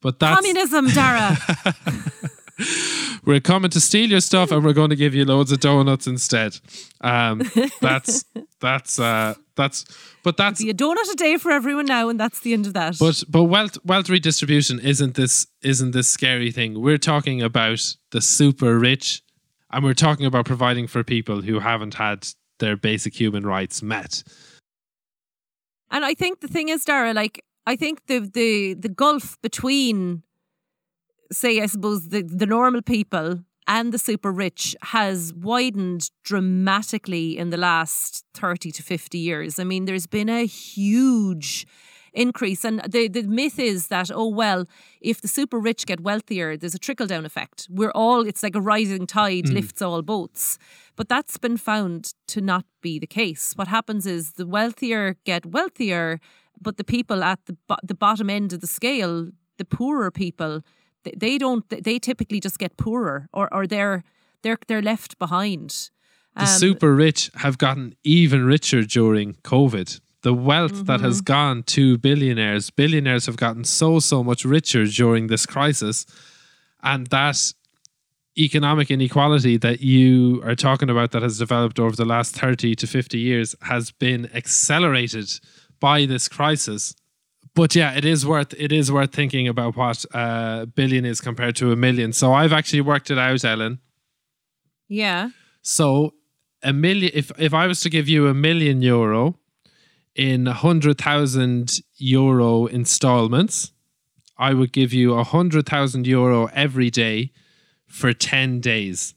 But 0.00 0.18
that's 0.18 0.36
Communism, 0.36 0.88
Darragh. 0.88 2.30
we're 3.24 3.40
coming 3.40 3.70
to 3.70 3.80
steal 3.80 4.08
your 4.08 4.20
stuff 4.20 4.50
and 4.50 4.64
we're 4.64 4.72
going 4.72 4.90
to 4.90 4.96
give 4.96 5.14
you 5.14 5.24
loads 5.24 5.52
of 5.52 5.60
donuts 5.60 6.06
instead. 6.06 6.58
Um, 7.00 7.42
that's 7.80 8.24
that's 8.60 8.98
uh, 8.98 9.34
that's 9.56 9.84
but 10.22 10.36
that's 10.36 10.62
Be 10.62 10.70
a 10.70 10.74
donut 10.74 11.10
a 11.12 11.16
day 11.16 11.36
for 11.36 11.50
everyone 11.50 11.86
now, 11.86 12.08
and 12.08 12.18
that's 12.18 12.40
the 12.40 12.52
end 12.52 12.66
of 12.66 12.74
that. 12.74 12.96
But 12.98 13.24
but 13.28 13.44
wealth 13.44 13.78
wealth 13.84 14.08
redistribution 14.08 14.80
isn't 14.80 15.14
this 15.14 15.46
isn't 15.62 15.92
this 15.92 16.08
scary 16.08 16.50
thing. 16.50 16.80
We're 16.80 16.98
talking 16.98 17.42
about 17.42 17.96
the 18.10 18.20
super 18.20 18.78
rich, 18.78 19.22
and 19.70 19.84
we're 19.84 19.94
talking 19.94 20.26
about 20.26 20.46
providing 20.46 20.86
for 20.86 21.04
people 21.04 21.42
who 21.42 21.60
haven't 21.60 21.94
had 21.94 22.26
their 22.58 22.76
basic 22.76 23.14
human 23.14 23.44
rights 23.44 23.82
met. 23.82 24.22
And 25.90 26.04
I 26.04 26.14
think 26.14 26.40
the 26.40 26.48
thing 26.48 26.68
is, 26.68 26.84
Darragh, 26.84 27.14
like 27.14 27.44
I 27.66 27.76
think 27.76 28.06
the 28.06 28.20
the 28.20 28.74
the 28.74 28.88
gulf 28.88 29.36
between, 29.42 30.22
say, 31.32 31.60
I 31.60 31.66
suppose 31.66 32.08
the 32.08 32.22
the 32.22 32.46
normal 32.46 32.82
people 32.82 33.40
and 33.66 33.92
the 33.92 33.98
super 33.98 34.30
rich 34.30 34.76
has 34.82 35.34
widened 35.34 36.10
dramatically 36.22 37.36
in 37.36 37.50
the 37.50 37.56
last 37.56 38.24
thirty 38.34 38.70
to 38.70 38.82
fifty 38.82 39.18
years. 39.18 39.58
I 39.58 39.64
mean, 39.64 39.84
there's 39.84 40.06
been 40.06 40.28
a 40.28 40.46
huge 40.46 41.66
increase, 42.12 42.64
and 42.64 42.80
the 42.88 43.08
the 43.08 43.22
myth 43.22 43.58
is 43.58 43.88
that 43.88 44.10
oh 44.12 44.28
well, 44.28 44.66
if 45.00 45.20
the 45.20 45.28
super 45.28 45.58
rich 45.58 45.86
get 45.86 46.00
wealthier, 46.00 46.56
there's 46.56 46.74
a 46.74 46.78
trickle 46.78 47.06
down 47.06 47.26
effect. 47.26 47.66
We're 47.70 47.92
all 47.92 48.26
it's 48.26 48.42
like 48.42 48.56
a 48.56 48.60
rising 48.60 49.06
tide 49.06 49.44
mm. 49.44 49.54
lifts 49.54 49.82
all 49.82 50.02
boats. 50.02 50.58
But 50.96 51.08
that's 51.08 51.36
been 51.36 51.58
found 51.58 52.14
to 52.28 52.40
not 52.40 52.64
be 52.80 52.98
the 52.98 53.06
case. 53.06 53.52
What 53.56 53.68
happens 53.68 54.06
is 54.06 54.32
the 54.32 54.46
wealthier 54.46 55.16
get 55.24 55.44
wealthier, 55.44 56.20
but 56.60 56.76
the 56.76 56.84
people 56.84 57.22
at 57.22 57.40
the 57.46 57.56
the 57.82 57.94
bottom 57.94 58.30
end 58.30 58.52
of 58.52 58.60
the 58.60 58.66
scale, 58.66 59.30
the 59.58 59.64
poorer 59.64 60.10
people, 60.10 60.62
they, 61.16 61.38
don't. 61.38 61.68
They 61.68 61.98
typically 61.98 62.40
just 62.40 62.58
get 62.58 62.76
poorer, 62.76 63.28
or 63.32 63.52
or 63.52 63.66
they're 63.66 64.04
they're 64.42 64.58
they're 64.66 64.82
left 64.82 65.18
behind. 65.18 65.90
The 66.34 66.42
Um, 66.42 66.46
super 66.46 66.94
rich 66.94 67.30
have 67.36 67.56
gotten 67.58 67.94
even 68.04 68.44
richer 68.44 68.82
during 68.82 69.34
COVID. 69.42 70.00
The 70.22 70.34
wealth 70.34 70.86
that 70.86 71.00
has 71.00 71.20
gone 71.20 71.62
to 71.64 71.98
billionaires, 71.98 72.70
billionaires 72.70 73.26
have 73.26 73.36
gotten 73.36 73.64
so 73.64 74.00
so 74.00 74.24
much 74.24 74.44
richer 74.44 74.84
during 74.86 75.28
this 75.28 75.46
crisis, 75.46 76.04
and 76.82 77.06
that 77.08 77.54
economic 78.38 78.90
inequality 78.90 79.56
that 79.56 79.80
you 79.80 80.42
are 80.44 80.54
talking 80.54 80.90
about 80.90 81.12
that 81.12 81.22
has 81.22 81.38
developed 81.38 81.78
over 81.78 81.96
the 81.96 82.04
last 82.04 82.34
30 82.36 82.74
to 82.74 82.86
50 82.86 83.18
years 83.18 83.54
has 83.62 83.90
been 83.90 84.28
accelerated 84.34 85.28
by 85.80 86.06
this 86.06 86.28
crisis 86.28 86.94
but 87.56 87.74
yeah 87.74 87.90
it 87.96 88.04
is 88.04 88.24
worth 88.24 88.54
it 88.56 88.70
is 88.70 88.92
worth 88.92 89.12
thinking 89.12 89.48
about 89.48 89.76
what 89.76 90.04
a 90.14 90.68
billion 90.74 91.04
is 91.04 91.20
compared 91.20 91.56
to 91.56 91.72
a 91.72 91.76
million. 91.76 92.12
So 92.12 92.32
i've 92.32 92.52
actually 92.52 92.82
worked 92.82 93.10
it 93.10 93.18
out 93.18 93.44
ellen. 93.44 93.80
Yeah, 94.88 95.30
so 95.62 96.14
a 96.62 96.72
million 96.72 97.10
if 97.14 97.32
if 97.38 97.52
i 97.52 97.66
was 97.66 97.80
to 97.80 97.90
give 97.90 98.08
you 98.08 98.28
a 98.28 98.34
million 98.34 98.82
euro 98.82 99.38
in 100.14 100.46
a 100.46 100.50
100,000 100.50 101.80
euro 101.98 102.66
installments 102.66 103.72
i 104.38 104.54
would 104.54 104.72
give 104.72 104.92
you 104.92 105.12
a 105.12 105.16
100,000 105.16 106.06
euro 106.06 106.46
every 106.54 106.90
day 106.90 107.32
for 107.86 108.12
10 108.12 108.60
days. 108.60 109.14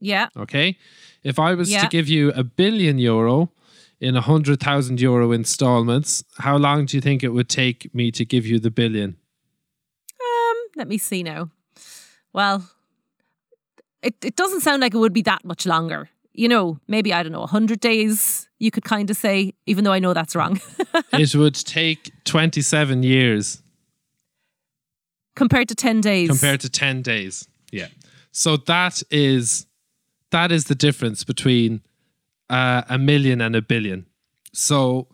Yeah. 0.00 0.28
Okay. 0.36 0.76
If 1.22 1.38
I 1.38 1.54
was 1.54 1.70
to 1.70 1.88
give 1.88 2.08
you 2.08 2.32
a 2.32 2.42
billion 2.42 2.98
euro 2.98 3.52
in 4.02 4.16
a 4.16 4.20
hundred 4.20 4.58
thousand 4.58 5.00
euro 5.00 5.30
installments, 5.30 6.24
how 6.38 6.56
long 6.56 6.86
do 6.86 6.96
you 6.96 7.00
think 7.00 7.22
it 7.22 7.28
would 7.28 7.48
take 7.48 7.94
me 7.94 8.10
to 8.10 8.24
give 8.24 8.44
you 8.44 8.58
the 8.58 8.70
billion? 8.70 9.16
Um, 10.20 10.56
let 10.74 10.88
me 10.88 10.98
see 10.98 11.22
now. 11.22 11.50
Well, 12.32 12.68
it 14.02 14.16
it 14.24 14.34
doesn't 14.34 14.62
sound 14.62 14.82
like 14.82 14.92
it 14.92 14.98
would 14.98 15.12
be 15.12 15.22
that 15.22 15.44
much 15.44 15.66
longer. 15.66 16.10
You 16.34 16.48
know, 16.48 16.80
maybe 16.88 17.14
I 17.14 17.22
don't 17.22 17.30
know, 17.30 17.46
hundred 17.46 17.78
days. 17.78 18.48
You 18.58 18.72
could 18.72 18.84
kind 18.84 19.08
of 19.08 19.16
say, 19.16 19.54
even 19.66 19.84
though 19.84 19.92
I 19.92 20.00
know 20.00 20.14
that's 20.14 20.34
wrong, 20.34 20.60
it 21.12 21.34
would 21.36 21.54
take 21.54 22.10
twenty-seven 22.24 23.04
years 23.04 23.62
compared 25.36 25.68
to 25.68 25.76
ten 25.76 26.00
days. 26.00 26.28
compared 26.28 26.60
to 26.62 26.68
ten 26.68 27.02
days. 27.02 27.46
Yeah. 27.70 27.86
So 28.32 28.56
that 28.56 29.00
is 29.12 29.66
that 30.30 30.50
is 30.50 30.64
the 30.64 30.74
difference 30.74 31.22
between 31.22 31.82
uh, 32.50 32.82
a 32.88 32.98
million 32.98 33.40
and 33.40 33.56
a 33.56 33.62
billion. 33.62 34.06
So 34.52 35.08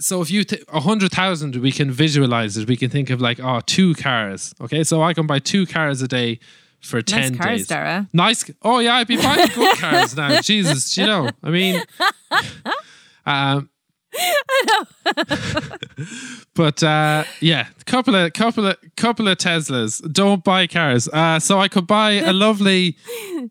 so 0.00 0.20
if 0.20 0.30
you 0.30 0.44
a 0.72 0.80
hundred 0.80 1.12
thousand, 1.12 1.56
we 1.56 1.72
can 1.72 1.90
visualize 1.90 2.56
it. 2.56 2.68
We 2.68 2.76
can 2.76 2.90
think 2.90 3.10
of 3.10 3.20
like 3.20 3.38
oh, 3.40 3.60
two 3.66 3.94
cars. 3.94 4.54
Okay, 4.60 4.84
so 4.84 5.02
I 5.02 5.14
can 5.14 5.26
buy 5.26 5.38
two 5.38 5.66
cars 5.66 6.02
a 6.02 6.08
day 6.08 6.40
for 6.80 6.96
nice 6.96 7.04
ten 7.04 7.36
cars, 7.36 7.60
days. 7.60 7.66
Darragh. 7.68 8.08
Nice. 8.12 8.50
Oh 8.62 8.80
yeah, 8.80 8.96
I'd 8.96 9.06
be 9.06 9.16
buying 9.16 9.48
good 9.54 9.78
cars 9.78 10.16
now. 10.16 10.40
Jesus, 10.40 10.96
you 10.96 11.06
know. 11.06 11.30
I 11.42 11.50
mean, 11.50 11.82
um, 13.26 13.70
but 16.54 16.82
uh, 16.82 17.24
yeah, 17.40 17.66
couple 17.86 18.14
of 18.14 18.32
couple 18.32 18.66
of 18.66 18.76
couple 18.96 19.28
of 19.28 19.38
Teslas. 19.38 20.00
Don't 20.12 20.44
buy 20.44 20.66
cars. 20.66 21.08
Uh, 21.08 21.38
so 21.38 21.58
I 21.58 21.68
could 21.68 21.86
buy 21.86 22.12
a 22.12 22.32
lovely. 22.32 22.96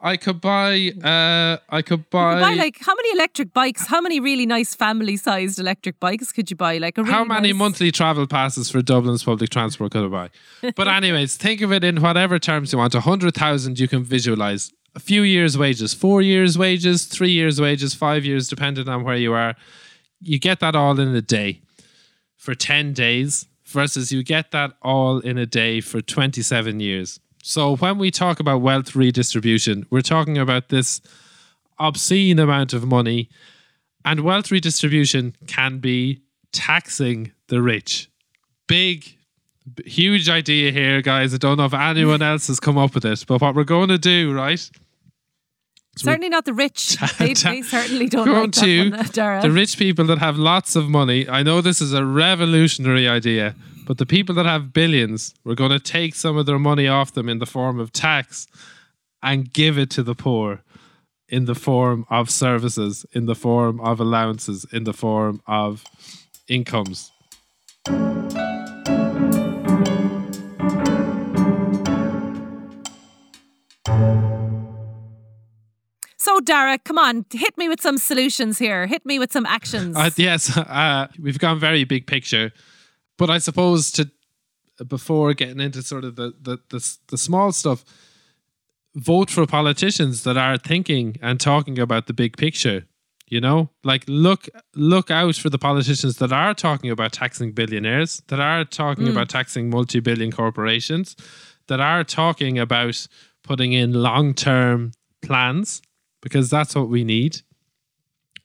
I 0.02 0.18
could 0.18 0.42
buy. 0.42 0.92
Uh, 1.04 1.58
I 1.70 1.82
could 1.82 2.10
buy. 2.10 2.40
Buy 2.40 2.54
like 2.54 2.78
how 2.80 2.96
many 2.96 3.12
electric 3.12 3.54
bikes? 3.54 3.88
How 3.88 4.02
many 4.02 4.20
really 4.20 4.46
nice 4.46 4.76
family-sized 4.76 5.60
electric 5.60 6.00
bikes 6.00 6.32
could 6.32 6.50
you 6.50 6.56
buy? 6.56 6.78
Like 6.78 6.98
a 6.98 7.04
really 7.04 7.14
How 7.14 7.24
many 7.24 7.50
nice- 7.50 7.60
monthly 7.60 7.92
travel 7.92 8.28
passes 8.28 8.70
for 8.70 8.82
Dublin's 8.82 9.24
public 9.24 9.50
transport 9.50 9.92
could 9.92 10.06
I 10.06 10.08
buy? 10.08 10.72
But 10.76 10.88
anyways, 11.00 11.38
think 11.38 11.62
of 11.62 11.72
it 11.72 11.84
in 11.84 12.02
whatever 12.02 12.40
terms 12.40 12.72
you 12.72 12.80
want. 12.80 12.96
A 12.96 13.02
hundred 13.02 13.36
thousand 13.36 13.80
you 13.80 13.88
can 13.88 14.04
visualize. 14.04 14.72
A 14.94 15.00
few 15.00 15.22
years' 15.22 15.58
wages, 15.58 15.94
four 15.94 16.22
years' 16.22 16.58
wages, 16.58 17.06
three 17.06 17.32
years' 17.32 17.62
wages, 17.62 17.94
five 17.94 18.26
years, 18.26 18.50
depending 18.50 18.90
on 18.90 19.06
where 19.06 19.16
you 19.16 19.32
are. 19.32 19.56
You 20.22 20.40
get 20.40 20.60
that 20.60 20.76
all 20.76 21.00
in 21.00 21.16
a 21.16 21.22
day 21.22 21.62
for 22.38 22.56
ten 22.56 22.94
days, 22.94 23.48
versus 23.66 24.12
you 24.12 24.24
get 24.24 24.52
that 24.52 24.74
all 24.82 25.20
in 25.20 25.38
a 25.38 25.46
day 25.46 25.82
for 25.82 26.02
twenty-seven 26.02 26.80
years. 26.80 27.20
So 27.44 27.76
when 27.76 27.98
we 27.98 28.12
talk 28.12 28.40
about 28.40 28.62
wealth 28.62 28.96
redistribution, 28.96 29.86
we're 29.90 30.02
talking 30.02 30.38
about 30.38 30.70
this 30.70 31.02
obscene 31.80 32.38
amount 32.38 32.74
of 32.74 32.86
money. 32.86 33.30
And 34.04 34.22
wealth 34.22 34.52
redistribution 34.52 35.36
can 35.48 35.80
be 35.80 36.22
taxing 36.52 37.32
the 37.48 37.62
rich. 37.62 38.10
Big, 38.68 39.18
huge 39.86 40.28
idea 40.28 40.72
here, 40.72 41.02
guys. 41.02 41.34
I 41.34 41.38
don't 41.38 41.58
know 41.58 41.66
if 41.66 41.74
anyone 41.74 42.22
else 42.22 42.48
has 42.48 42.60
come 42.60 42.78
up 42.78 42.94
with 42.96 43.06
it, 43.06 43.24
but 43.28 43.42
what 43.42 43.56
we're 43.56 43.64
going 43.64 43.90
to 43.90 43.98
do, 43.98 44.34
right? 44.34 44.70
Certainly 45.98 46.30
not 46.30 46.46
the 46.46 46.54
rich. 46.54 46.98
They, 47.20 47.34
they 47.34 47.62
certainly 47.62 48.08
don't 48.08 48.26
Go 48.26 48.34
like 48.42 48.52
to 48.54 48.90
one, 48.92 49.00
uh, 49.00 49.04
Darragh. 49.04 49.42
the 49.42 49.52
rich 49.52 49.78
people 49.78 50.06
that 50.06 50.18
have 50.20 50.38
lots 50.38 50.76
of 50.76 50.90
money. 50.90 51.28
I 51.28 51.44
know 51.44 51.62
this 51.62 51.82
is 51.82 51.94
a 51.94 52.06
revolutionary 52.06 53.08
idea, 53.08 53.56
but 53.86 53.98
the 53.98 54.06
people 54.06 54.34
that 54.36 54.46
have 54.46 54.74
billions, 54.74 55.34
we're 55.44 55.56
going 55.56 55.72
to 55.72 55.80
take 55.80 56.16
some 56.16 56.38
of 56.38 56.46
their 56.46 56.60
money 56.60 56.88
off 56.88 57.14
them 57.14 57.28
in 57.28 57.40
the 57.40 57.46
form 57.46 57.80
of 57.80 57.92
tax 57.92 58.48
and 59.22 59.52
give 59.52 59.78
it 59.78 59.90
to 59.92 60.04
the 60.04 60.16
poor 60.16 60.64
in 61.28 61.46
the 61.46 61.56
form 61.56 62.06
of 62.10 62.30
services, 62.30 63.06
in 63.14 63.26
the 63.26 63.36
form 63.36 63.80
of 63.80 64.00
allowances, 64.00 64.66
in 64.72 64.84
the 64.84 64.94
form 64.94 65.42
of 65.48 65.84
incomes. 66.48 67.12
So, 76.22 76.40
Darragh, 76.40 76.84
come 76.84 77.00
on, 77.00 77.26
hit 77.34 77.58
me 77.58 77.68
with 77.68 77.82
some 77.82 77.98
solutions 77.98 78.60
here. 78.60 78.86
Hit 78.86 79.08
me 79.08 79.18
with 79.18 79.32
some 79.34 79.48
actions. 79.48 79.98
Uh, 79.98 80.12
yes, 80.18 80.56
uh, 80.58 81.08
we've 81.20 81.40
gone 81.40 81.60
very 81.60 81.84
big 81.84 82.06
picture, 82.06 82.52
but 83.18 83.32
I 83.32 83.40
suppose 83.40 83.92
to 83.94 84.08
before 84.88 85.34
getting 85.34 85.60
into 85.60 85.82
sort 85.82 86.04
of 86.04 86.18
the 86.18 86.32
the 86.40 86.60
the, 86.70 86.98
the 87.08 87.18
small 87.18 87.52
stuff, 87.52 87.84
vote 88.94 89.32
for 89.32 89.48
politicians 89.48 90.22
that 90.22 90.38
are 90.38 90.60
thinking 90.60 91.18
and 91.24 91.40
talking 91.40 91.80
about 91.80 92.06
the 92.06 92.14
big 92.14 92.38
picture. 92.38 92.86
You 93.26 93.42
know, 93.42 93.72
like 93.84 94.04
look 94.08 94.48
look 94.76 95.10
out 95.10 95.38
for 95.38 95.50
the 95.50 95.58
politicians 95.58 96.18
that 96.18 96.32
are 96.32 96.54
talking 96.54 96.92
about 96.92 97.14
taxing 97.14 97.52
billionaires, 97.52 98.22
that 98.28 98.40
are 98.40 98.64
talking 98.64 99.08
about 99.08 99.30
taxing 99.30 99.72
multi-billion 99.72 100.32
corporations, 100.32 101.16
that 101.66 101.80
are 101.80 102.04
talking 102.04 102.60
about 102.60 103.08
putting 103.42 103.74
in 103.74 103.94
long-term 103.94 104.92
plans 105.24 105.82
because 106.22 106.50
that's 106.50 106.76
what 106.76 106.90
we 106.90 107.04
need. 107.04 107.42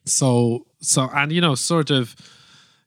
So 0.05 0.67
so 0.81 1.09
and 1.15 1.33
you 1.33 1.41
know 1.41 1.55
sort 1.55 1.91
of 1.91 2.15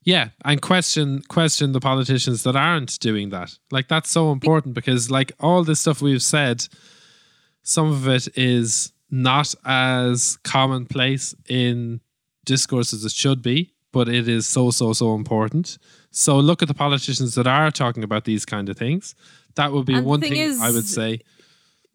yeah 0.03 0.29
and 0.45 0.61
question 0.61 1.21
question 1.27 1.71
the 1.73 1.79
politicians 1.79 2.43
that 2.43 2.55
aren't 2.55 2.99
doing 2.99 3.29
that. 3.29 3.57
Like 3.71 3.87
that's 3.87 4.09
so 4.09 4.31
important 4.31 4.73
because 4.73 5.11
like 5.11 5.31
all 5.39 5.63
this 5.63 5.79
stuff 5.81 6.01
we've 6.01 6.23
said 6.23 6.67
some 7.63 7.91
of 7.91 8.07
it 8.07 8.27
is 8.37 8.91
not 9.11 9.53
as 9.65 10.37
commonplace 10.43 11.35
in 11.47 11.99
discourse 12.45 12.93
as 12.93 13.03
it 13.03 13.11
should 13.11 13.41
be 13.41 13.73
but 13.91 14.07
it 14.07 14.27
is 14.27 14.45
so 14.45 14.71
so 14.71 14.93
so 14.93 15.13
important. 15.15 15.77
So 16.11 16.37
look 16.39 16.61
at 16.61 16.67
the 16.67 16.73
politicians 16.73 17.35
that 17.35 17.47
are 17.47 17.69
talking 17.71 18.03
about 18.03 18.23
these 18.25 18.45
kind 18.45 18.69
of 18.69 18.77
things. 18.77 19.13
That 19.55 19.71
would 19.73 19.85
be 19.85 19.95
And 19.95 20.05
one 20.05 20.21
thing 20.21 20.33
thing 20.33 20.41
is- 20.41 20.61
i 20.61 20.71
would 20.71 20.87
say 20.87 21.19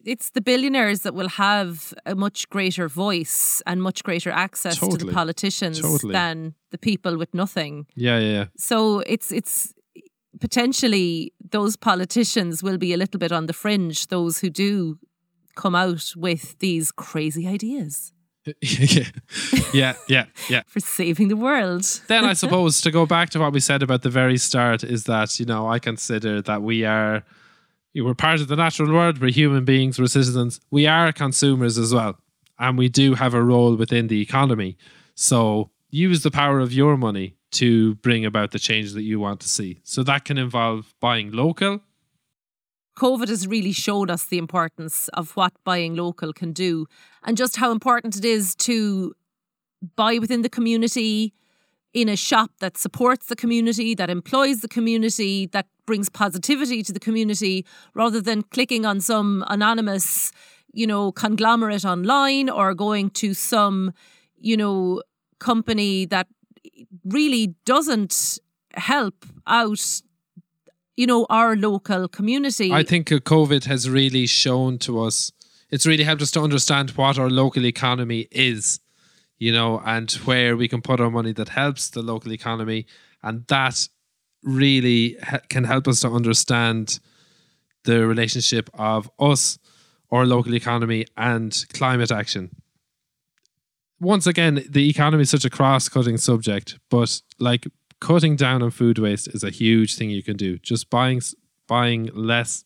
it's 0.05 0.29
the 0.31 0.41
billionaires 0.41 1.01
that 1.01 1.13
will 1.13 1.29
have 1.29 1.93
a 2.05 2.15
much 2.15 2.47
greater 2.49 2.87
voice 2.87 3.61
and 3.65 3.81
much 3.81 4.03
greater 4.03 4.31
access 4.31 4.79
to 4.79 4.97
the 4.97 5.11
politicians 5.11 5.79
Totally. 5.81 6.13
than 6.13 6.53
the 6.71 6.77
people 6.77 7.17
with 7.17 7.33
nothing. 7.33 7.85
yeah 7.95 8.19
yeah 8.19 8.31
yeah 8.31 8.45
So 8.57 8.99
it's 9.07 9.31
it's 9.31 9.73
potentially 10.39 11.33
those 11.51 11.75
politicians 11.77 12.61
will 12.63 12.77
be 12.77 12.93
a 12.93 12.97
little 12.97 13.19
bit 13.19 13.31
on 13.31 13.45
the 13.45 13.53
fringe. 13.53 14.07
Those 14.07 14.39
who 14.39 14.49
do 14.49 14.97
come 15.55 15.75
out 15.75 16.11
with 16.17 16.57
these 16.59 16.91
crazy 16.91 17.47
ideas 17.47 18.11
yeah 18.61 19.05
yeah 19.73 19.93
yeah 20.07 20.25
yeah 20.49 20.61
for 20.67 20.79
saving 20.79 21.29
the 21.29 21.35
world. 21.35 21.83
then 22.07 22.25
I 22.25 22.33
suppose 22.33 22.81
to 22.81 22.91
go 22.91 23.05
back 23.05 23.29
to 23.31 23.39
what 23.39 23.53
we 23.53 23.59
said 23.59 23.81
about 23.81 24.01
the 24.03 24.09
very 24.09 24.37
start 24.37 24.83
is 24.83 25.05
that 25.05 25.39
you 25.39 25.45
know 25.45 25.67
I 25.67 25.79
consider 25.79 26.41
that 26.43 26.61
we 26.61 26.85
are 26.85 27.23
we're 28.03 28.13
part 28.13 28.41
of 28.41 28.47
the 28.47 28.55
natural 28.55 28.93
world. 28.93 29.21
We're 29.21 29.31
human 29.31 29.65
beings. 29.65 29.99
We're 29.99 30.07
citizens. 30.07 30.59
We 30.69 30.85
are 30.87 31.11
consumers 31.11 31.77
as 31.77 31.93
well, 31.93 32.19
and 32.59 32.77
we 32.77 32.89
do 32.89 33.15
have 33.15 33.33
a 33.33 33.43
role 33.43 33.75
within 33.75 34.07
the 34.07 34.21
economy. 34.21 34.77
So 35.15 35.71
use 35.89 36.23
the 36.23 36.31
power 36.31 36.59
of 36.59 36.73
your 36.73 36.97
money 36.97 37.35
to 37.51 37.95
bring 37.95 38.25
about 38.25 38.51
the 38.51 38.59
change 38.59 38.93
that 38.93 39.03
you 39.03 39.19
want 39.19 39.39
to 39.39 39.47
see. 39.47 39.79
So 39.83 40.03
that 40.03 40.25
can 40.25 40.37
involve 40.37 40.93
buying 40.99 41.31
local. 41.31 41.81
COVID 42.97 43.27
has 43.27 43.47
really 43.47 43.71
showed 43.71 44.09
us 44.09 44.25
the 44.25 44.37
importance 44.37 45.09
of 45.09 45.35
what 45.35 45.53
buying 45.63 45.95
local 45.95 46.31
can 46.33 46.53
do 46.53 46.87
and 47.23 47.35
just 47.35 47.57
how 47.57 47.71
important 47.71 48.15
it 48.15 48.25
is 48.25 48.55
to 48.55 49.13
buy 49.95 50.17
within 50.17 50.41
the 50.41 50.49
community 50.49 51.33
in 51.95 52.09
a 52.09 52.17
shop 52.17 52.51
that 52.59 52.77
supports 52.77 53.27
the 53.27 53.37
community, 53.37 53.95
that 53.95 54.09
employs 54.09 54.59
the 54.59 54.67
community, 54.67 55.45
that 55.47 55.65
brings 55.87 56.09
positivity 56.09 56.83
to 56.83 56.91
the 56.91 56.99
community 56.99 57.65
rather 57.93 58.19
than 58.19 58.43
clicking 58.43 58.85
on 58.85 58.99
some 58.99 59.45
anonymous, 59.47 60.33
you 60.73 60.85
know, 60.85 61.13
conglomerate 61.13 61.85
online 61.85 62.49
or 62.49 62.73
going 62.73 63.09
to 63.11 63.33
some, 63.33 63.93
you 64.37 64.57
know, 64.57 65.01
company 65.39 66.05
that 66.05 66.27
really 67.05 67.55
doesn't 67.65 68.39
help 68.73 69.25
out 69.47 70.01
you 70.97 71.07
know 71.07 71.25
our 71.29 71.55
local 71.55 72.07
community. 72.07 72.71
I 72.71 72.83
think 72.83 73.07
COVID 73.07 73.65
has 73.65 73.89
really 73.89 74.27
shown 74.27 74.77
to 74.79 75.01
us, 75.01 75.31
it's 75.69 75.85
really 75.85 76.03
helped 76.03 76.21
us 76.21 76.31
to 76.31 76.41
understand 76.41 76.91
what 76.91 77.17
our 77.19 77.29
local 77.29 77.65
economy 77.65 78.27
is, 78.31 78.79
you 79.37 79.51
know, 79.51 79.81
and 79.85 80.11
where 80.25 80.55
we 80.55 80.67
can 80.67 80.81
put 80.81 80.99
our 80.99 81.11
money 81.11 81.33
that 81.33 81.49
helps 81.49 81.89
the 81.89 82.01
local 82.01 82.31
economy. 82.31 82.85
And 83.21 83.45
that 83.47 83.87
really 84.43 85.17
he- 85.29 85.37
can 85.49 85.63
help 85.63 85.87
us 85.87 86.01
to 86.01 86.09
understand 86.09 86.99
the 87.83 88.05
relationship 88.07 88.69
of 88.73 89.09
us, 89.19 89.57
our 90.11 90.25
local 90.25 90.53
economy, 90.55 91.05
and 91.17 91.65
climate 91.73 92.11
action. 92.11 92.49
Once 93.99 94.27
again, 94.27 94.63
the 94.69 94.89
economy 94.89 95.23
is 95.23 95.29
such 95.29 95.45
a 95.45 95.49
cross 95.49 95.87
cutting 95.89 96.17
subject, 96.17 96.77
but 96.89 97.21
like 97.39 97.67
cutting 98.01 98.35
down 98.35 98.61
on 98.61 98.69
food 98.71 98.99
waste 98.99 99.27
is 99.33 99.43
a 99.43 99.49
huge 99.49 99.95
thing 99.95 100.09
you 100.09 100.21
can 100.23 100.35
do. 100.37 100.57
Just 100.59 100.89
buying 100.89 101.21
buying 101.67 102.09
less, 102.13 102.63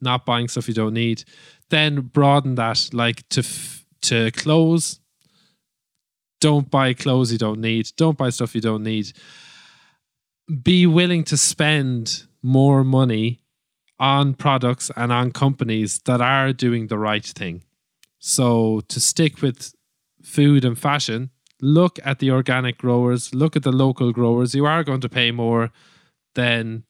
not 0.00 0.26
buying 0.26 0.48
stuff 0.48 0.68
you 0.68 0.74
don't 0.74 0.94
need. 0.94 1.24
Then 1.70 2.02
broaden 2.02 2.54
that 2.56 2.90
like 2.92 3.28
to 3.30 3.40
f- 3.40 3.86
to 4.02 4.30
clothes. 4.32 5.00
Don't 6.40 6.70
buy 6.70 6.92
clothes 6.92 7.32
you 7.32 7.38
don't 7.38 7.60
need. 7.60 7.90
Don't 7.96 8.18
buy 8.18 8.30
stuff 8.30 8.54
you 8.54 8.60
don't 8.60 8.82
need. 8.82 9.12
Be 10.62 10.86
willing 10.86 11.24
to 11.24 11.36
spend 11.36 12.24
more 12.42 12.84
money 12.84 13.40
on 13.98 14.34
products 14.34 14.90
and 14.96 15.12
on 15.12 15.32
companies 15.32 16.00
that 16.00 16.20
are 16.20 16.52
doing 16.52 16.86
the 16.86 16.98
right 16.98 17.24
thing. 17.24 17.62
So 18.18 18.82
to 18.88 19.00
stick 19.00 19.40
with 19.40 19.74
food 20.22 20.64
and 20.64 20.78
fashion, 20.78 21.30
look 21.60 21.98
at 22.04 22.18
the 22.18 22.30
organic 22.30 22.78
growers, 22.78 23.34
look 23.34 23.56
at 23.56 23.62
the 23.62 23.72
local 23.72 24.12
growers. 24.12 24.54
You 24.54 24.66
are 24.66 24.84
going 24.84 25.00
to 25.00 25.08
pay 25.08 25.30
more 25.30 25.70
than 26.34 26.84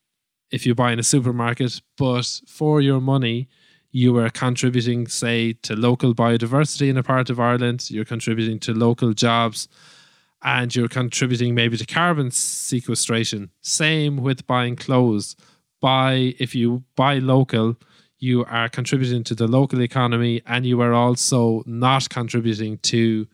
if 0.51 0.67
you 0.67 0.75
buy 0.75 0.93
in 0.93 0.99
a 0.99 1.05
supermarket, 1.05 1.81
but 1.97 2.41
for 2.47 2.81
your 2.81 3.01
money, 3.01 3.49
you 3.91 4.17
are 4.19 4.31
contributing, 4.31 5.07
say, 5.07 5.55
to 5.63 5.75
local 5.75 6.15
biodiversity 6.15 6.89
in 6.89 6.97
a 6.97 7.03
part 7.03 7.31
of 7.31 7.41
Ireland, 7.41 7.91
you're 7.91 8.05
contributing 8.05 8.59
to 8.61 8.75
local 8.75 9.13
jobs, 9.13 9.69
and 10.43 10.75
you're 10.75 10.89
contributing 10.89 11.55
maybe 11.55 11.77
to 11.77 11.87
carbon 11.87 12.31
sequestration. 12.31 13.51
Same 13.61 14.19
with 14.19 14.47
buying 14.47 14.77
clothes. 14.77 15.37
Buy 15.81 16.35
if 16.39 16.55
you 16.55 16.85
buy 16.95 17.19
local, 17.19 17.77
you 18.19 18.45
are 18.45 18.69
contributing 18.69 19.25
to 19.25 19.35
the 19.35 19.47
local 19.47 19.81
economy 19.83 20.43
and 20.47 20.65
you 20.65 20.81
are 20.81 20.93
also 20.93 21.63
not 21.67 22.09
contributing 22.09 22.79
to 22.79 23.27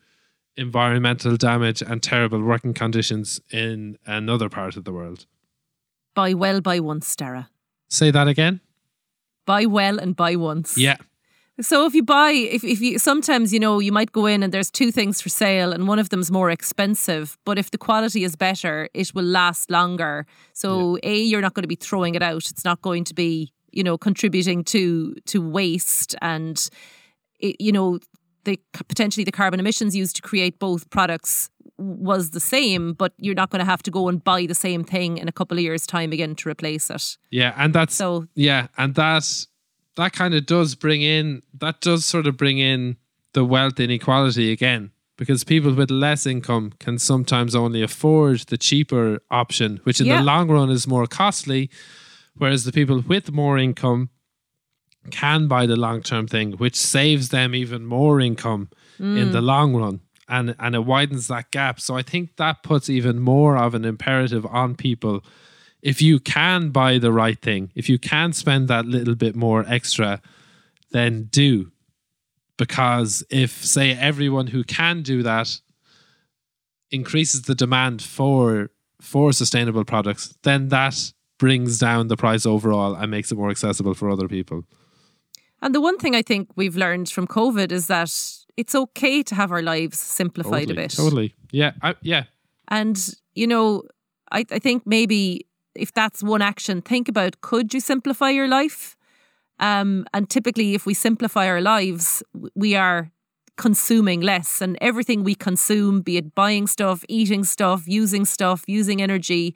environmental 0.55 1.37
damage 1.37 1.81
and 1.81 2.03
terrible 2.03 2.41
working 2.41 2.73
conditions 2.73 3.39
in 3.51 3.97
another 4.05 4.49
part 4.49 4.75
of 4.75 4.83
the 4.83 4.91
world. 4.91 5.25
buy 6.13 6.33
well 6.33 6.61
buy 6.61 6.79
once 6.79 7.15
Darragh 7.15 7.47
Say 7.89 8.11
that 8.11 8.27
again? 8.27 8.59
Buy 9.45 9.65
well 9.65 9.99
and 9.99 10.15
buy 10.15 10.35
once 10.35 10.77
Yeah. 10.77 10.97
So 11.61 11.85
if 11.85 11.93
you 11.93 12.01
buy, 12.01 12.31
if, 12.31 12.63
if 12.63 12.81
you 12.81 12.97
sometimes 12.97 13.53
you 13.53 13.59
know 13.59 13.79
you 13.79 13.91
might 13.91 14.11
go 14.11 14.25
in 14.25 14.41
and 14.41 14.51
there's 14.51 14.71
two 14.71 14.91
things 14.91 15.21
for 15.21 15.29
sale 15.29 15.71
and 15.71 15.87
one 15.87 15.99
of 15.99 16.09
them's 16.09 16.31
more 16.31 16.49
expensive, 16.49 17.37
but 17.45 17.59
if 17.59 17.69
the 17.69 17.77
quality 17.77 18.23
is 18.23 18.35
better, 18.35 18.89
it 18.95 19.13
will 19.13 19.23
last 19.23 19.69
longer. 19.69 20.25
So 20.53 20.97
a 21.03 21.15
you're 21.15 21.41
not 21.41 21.53
going 21.53 21.61
to 21.61 21.67
be 21.67 21.75
throwing 21.75 22.15
it 22.15 22.23
out. 22.23 22.49
It's 22.49 22.65
not 22.65 22.81
going 22.81 23.03
to 23.03 23.13
be 23.13 23.53
you 23.71 23.83
know 23.83 23.97
contributing 23.97 24.63
to 24.63 25.15
to 25.25 25.41
waste 25.41 26.15
and 26.21 26.69
it, 27.39 27.59
you 27.59 27.71
know 27.71 27.99
the 28.45 28.59
potentially 28.87 29.23
the 29.23 29.31
carbon 29.31 29.59
emissions 29.59 29.95
used 29.95 30.15
to 30.15 30.21
create 30.21 30.59
both 30.59 30.89
products 30.89 31.49
was 31.83 32.29
the 32.31 32.39
same, 32.39 32.93
but 32.93 33.13
you're 33.17 33.35
not 33.35 33.49
going 33.49 33.59
to 33.59 33.65
have 33.65 33.83
to 33.83 33.91
go 33.91 34.07
and 34.09 34.23
buy 34.23 34.45
the 34.45 34.55
same 34.55 34.83
thing 34.83 35.17
in 35.17 35.27
a 35.27 35.31
couple 35.31 35.57
of 35.57 35.63
years' 35.63 35.85
time 35.85 36.11
again 36.13 36.35
to 36.35 36.49
replace 36.49 36.89
it. 36.89 37.17
Yeah, 37.31 37.53
and 37.57 37.73
that's 37.73 37.95
So 37.95 38.27
yeah, 38.35 38.67
and 38.77 38.95
that 38.95 39.23
that 39.95 40.13
kind 40.13 40.33
of 40.33 40.45
does 40.45 40.75
bring 40.75 41.01
in 41.01 41.41
that 41.59 41.81
does 41.81 42.05
sort 42.05 42.25
of 42.27 42.35
bring 42.37 42.57
in 42.59 42.97
the 43.33 43.43
wealth 43.45 43.79
inequality 43.79 44.51
again. 44.51 44.91
because 45.15 45.43
people 45.43 45.73
with 45.75 45.91
less 45.91 46.25
income 46.25 46.73
can 46.79 46.97
sometimes 46.97 47.53
only 47.55 47.83
afford 47.83 48.39
the 48.47 48.57
cheaper 48.57 49.19
option, 49.29 49.79
which 49.83 50.01
in 50.01 50.07
Yeah. 50.07 50.17
the 50.17 50.23
long 50.23 50.49
run 50.49 50.71
is 50.71 50.87
more 50.87 51.05
costly, 51.05 51.69
whereas 52.35 52.63
the 52.63 52.71
people 52.71 52.99
with 53.07 53.31
more 53.31 53.59
income 53.59 54.09
can 55.11 55.47
buy 55.47 55.65
the 55.67 55.75
long 55.75 56.01
term 56.01 56.27
thing, 56.27 56.53
which 56.53 56.75
saves 56.75 57.29
them 57.29 57.53
even 57.53 57.85
more 57.85 58.19
income 58.19 58.69
in 58.99 59.31
the 59.31 59.41
mm. 59.41 59.45
long 59.53 59.75
run. 59.75 59.99
And, 60.29 60.55
and 60.59 60.75
it 60.75 60.85
widens 60.85 61.27
that 61.27 61.51
gap. 61.51 61.79
So 61.79 61.95
I 61.97 62.01
think 62.01 62.37
that 62.37 62.63
puts 62.63 62.89
even 62.89 63.19
more 63.19 63.57
of 63.57 63.75
an 63.75 63.85
imperative 63.85 64.45
on 64.45 64.75
people. 64.75 65.23
If 65.81 66.01
you 66.01 66.19
can 66.19 66.69
buy 66.69 66.97
the 66.97 67.11
right 67.11 67.39
thing, 67.39 67.71
if 67.75 67.89
you 67.89 67.99
can 67.99 68.31
spend 68.31 68.67
that 68.69 68.85
little 68.85 69.15
bit 69.15 69.35
more 69.35 69.65
extra, 69.67 70.21
then 70.91 71.23
do. 71.29 71.71
Because 72.57 73.23
if, 73.29 73.65
say, 73.65 73.91
everyone 73.91 74.47
who 74.47 74.63
can 74.63 75.01
do 75.01 75.23
that 75.23 75.59
increases 76.91 77.41
the 77.43 77.55
demand 77.55 78.01
for 78.01 78.69
for 79.01 79.33
sustainable 79.33 79.83
products, 79.83 80.33
then 80.43 80.69
that 80.69 81.11
brings 81.37 81.77
down 81.77 82.07
the 82.07 82.15
price 82.15 82.45
overall 82.45 82.95
and 82.95 83.11
makes 83.11 83.33
it 83.33 83.35
more 83.35 83.49
accessible 83.49 83.93
for 83.93 84.09
other 84.09 84.29
people. 84.29 84.63
And 85.61 85.75
the 85.75 85.81
one 85.81 85.97
thing 85.97 86.15
I 86.15 86.21
think 86.21 86.49
we've 86.55 86.77
learned 86.77 87.09
from 87.09 87.27
COVID 87.27 87.71
is 87.73 87.87
that 87.87 88.13
it's 88.57 88.75
okay 88.75 89.23
to 89.23 89.35
have 89.35 89.51
our 89.51 89.61
lives 89.61 89.99
simplified 89.99 90.67
totally, 90.67 90.73
a 90.73 90.75
bit. 90.75 90.91
Totally. 90.91 91.35
Yeah. 91.51 91.71
I, 91.81 91.95
yeah. 92.01 92.23
And, 92.67 93.09
you 93.33 93.47
know, 93.47 93.83
I, 94.31 94.45
I 94.51 94.59
think 94.59 94.85
maybe 94.85 95.47
if 95.75 95.93
that's 95.93 96.23
one 96.23 96.41
action, 96.41 96.81
think 96.81 97.09
about 97.09 97.41
could 97.41 97.73
you 97.73 97.79
simplify 97.79 98.29
your 98.29 98.47
life? 98.47 98.95
Um, 99.59 100.05
and 100.13 100.29
typically, 100.29 100.73
if 100.73 100.85
we 100.85 100.93
simplify 100.93 101.47
our 101.47 101.61
lives, 101.61 102.23
we 102.55 102.75
are 102.75 103.11
consuming 103.57 104.21
less. 104.21 104.61
And 104.61 104.77
everything 104.81 105.23
we 105.23 105.35
consume, 105.35 106.01
be 106.01 106.17
it 106.17 106.35
buying 106.35 106.67
stuff, 106.67 107.03
eating 107.07 107.43
stuff, 107.43 107.87
using 107.87 108.25
stuff, 108.25 108.63
using 108.67 109.01
energy, 109.01 109.55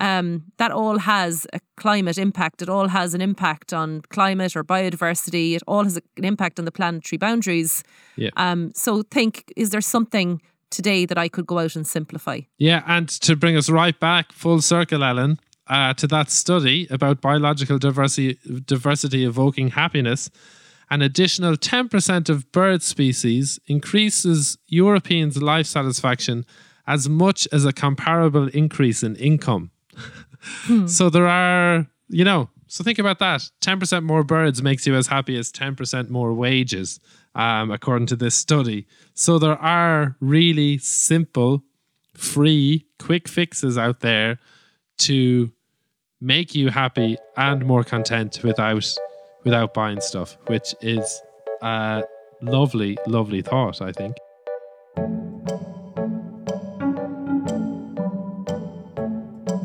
um, 0.00 0.44
that 0.56 0.70
all 0.70 0.98
has 0.98 1.46
a 1.52 1.60
climate 1.76 2.18
impact. 2.18 2.62
It 2.62 2.68
all 2.68 2.88
has 2.88 3.14
an 3.14 3.20
impact 3.20 3.72
on 3.72 4.02
climate 4.10 4.56
or 4.56 4.64
biodiversity. 4.64 5.54
It 5.54 5.62
all 5.66 5.84
has 5.84 5.96
an 5.96 6.24
impact 6.24 6.58
on 6.58 6.64
the 6.64 6.72
planetary 6.72 7.18
boundaries. 7.18 7.84
Yeah. 8.16 8.30
Um, 8.36 8.72
so 8.74 9.02
think, 9.02 9.52
is 9.56 9.70
there 9.70 9.80
something 9.80 10.40
today 10.70 11.06
that 11.06 11.18
I 11.18 11.28
could 11.28 11.46
go 11.46 11.60
out 11.60 11.76
and 11.76 11.86
simplify? 11.86 12.40
Yeah, 12.58 12.82
and 12.86 13.08
to 13.08 13.36
bring 13.36 13.56
us 13.56 13.70
right 13.70 13.98
back 13.98 14.32
full 14.32 14.60
circle, 14.60 15.04
Ellen, 15.04 15.38
uh, 15.68 15.94
to 15.94 16.06
that 16.08 16.30
study 16.30 16.86
about 16.90 17.20
biological 17.20 17.78
diversity, 17.78 18.38
diversity 18.64 19.24
evoking 19.24 19.68
happiness, 19.68 20.30
an 20.90 21.00
additional 21.00 21.56
10% 21.56 22.28
of 22.28 22.50
bird 22.52 22.82
species 22.82 23.58
increases 23.66 24.58
Europeans' 24.66 25.40
life 25.40 25.66
satisfaction 25.66 26.44
as 26.86 27.08
much 27.08 27.48
as 27.50 27.64
a 27.64 27.72
comparable 27.72 28.48
increase 28.48 29.02
in 29.02 29.16
income. 29.16 29.70
So 30.86 31.08
there 31.10 31.26
are, 31.26 31.86
you 32.08 32.24
know, 32.24 32.50
so 32.66 32.82
think 32.82 32.98
about 32.98 33.18
that. 33.20 33.50
10% 33.60 34.02
more 34.02 34.24
birds 34.24 34.62
makes 34.62 34.86
you 34.86 34.94
as 34.94 35.06
happy 35.06 35.38
as 35.38 35.52
10% 35.52 36.10
more 36.10 36.34
wages, 36.34 37.00
um, 37.34 37.70
according 37.70 38.06
to 38.08 38.16
this 38.16 38.34
study. 38.34 38.86
So 39.14 39.38
there 39.38 39.58
are 39.58 40.16
really 40.20 40.78
simple, 40.78 41.62
free, 42.14 42.86
quick 42.98 43.28
fixes 43.28 43.78
out 43.78 44.00
there 44.00 44.38
to 44.98 45.52
make 46.20 46.54
you 46.54 46.70
happy 46.70 47.16
and 47.36 47.64
more 47.64 47.84
content 47.84 48.40
without 48.42 48.86
without 49.44 49.74
buying 49.74 50.00
stuff, 50.00 50.38
which 50.46 50.74
is 50.80 51.20
a 51.60 52.02
lovely, 52.40 52.96
lovely 53.06 53.42
thought, 53.42 53.82
I 53.82 53.92
think. 53.92 54.16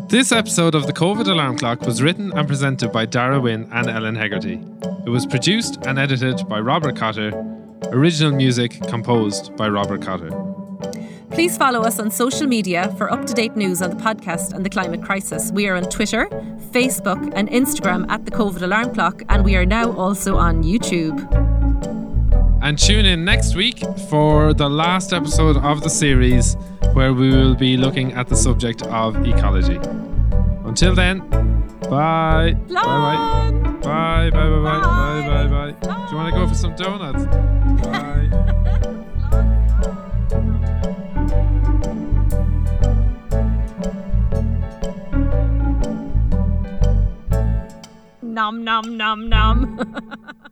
This 0.09 0.31
episode 0.31 0.73
of 0.73 0.87
the 0.87 0.93
COVID 0.93 1.27
Alarm 1.27 1.59
Clock 1.59 1.81
was 1.81 2.01
written 2.01 2.33
and 2.35 2.47
presented 2.47 2.91
by 2.91 3.05
Darragh 3.05 3.43
Wynn 3.43 3.69
and 3.71 3.87
Ellen 3.87 4.15
Hegarty. 4.15 4.59
It 5.05 5.09
was 5.09 5.27
produced 5.27 5.77
and 5.85 5.99
edited 5.99 6.49
by 6.49 6.59
Robert 6.61 6.95
Cotter. 6.95 7.31
Original 7.91 8.31
music 8.31 8.81
composed 8.87 9.55
by 9.55 9.69
Robert 9.69 10.01
Cotter. 10.01 10.31
Please 11.29 11.57
follow 11.57 11.81
us 11.81 11.99
on 11.99 12.09
social 12.09 12.47
media 12.47 12.91
for 12.97 13.11
up 13.11 13.27
to 13.27 13.35
date 13.35 13.55
news 13.55 13.83
on 13.83 13.91
the 13.91 13.95
podcast 13.97 14.51
and 14.51 14.65
the 14.65 14.69
climate 14.71 15.03
crisis. 15.03 15.51
We 15.51 15.67
are 15.67 15.75
on 15.75 15.83
Twitter, 15.83 16.25
Facebook, 16.71 17.31
and 17.35 17.47
Instagram 17.49 18.09
at 18.09 18.25
the 18.25 18.31
COVID 18.31 18.63
Alarm 18.63 18.95
Clock, 18.95 19.21
and 19.29 19.45
we 19.45 19.55
are 19.55 19.65
now 19.65 19.95
also 19.95 20.37
on 20.37 20.63
YouTube. 20.63 21.48
And 22.61 22.77
tune 22.77 23.05
in 23.05 23.23
next 23.23 23.55
week 23.55 23.81
for 24.09 24.53
the 24.53 24.69
last 24.69 25.13
episode 25.13 25.57
of 25.57 25.81
the 25.81 25.89
series 25.89 26.55
where 26.93 27.13
we 27.13 27.29
will 27.29 27.55
be 27.55 27.77
looking 27.77 28.11
at 28.13 28.27
the 28.27 28.35
subject 28.35 28.81
of 28.83 29.15
ecology. 29.25 29.79
Until 30.65 30.93
then, 30.93 31.19
bye. 31.89 32.53
Bye 32.67 32.73
bye. 32.73 33.51
Bye 33.81 34.29
bye 34.29 34.31
bye 34.31 34.61
bye 34.61 34.81
bye 34.81 35.47
bye 35.47 35.49
bye. 35.71 35.71
Do 35.81 36.11
you 36.11 36.17
want 36.17 36.33
to 36.33 36.39
go 36.39 36.47
for 36.47 36.55
some 36.55 36.75
donuts? 36.75 37.25
Bye. 37.85 38.19
Nom 48.21 48.63
nom 48.63 48.97
nom 48.97 49.27
nom. 49.27 49.95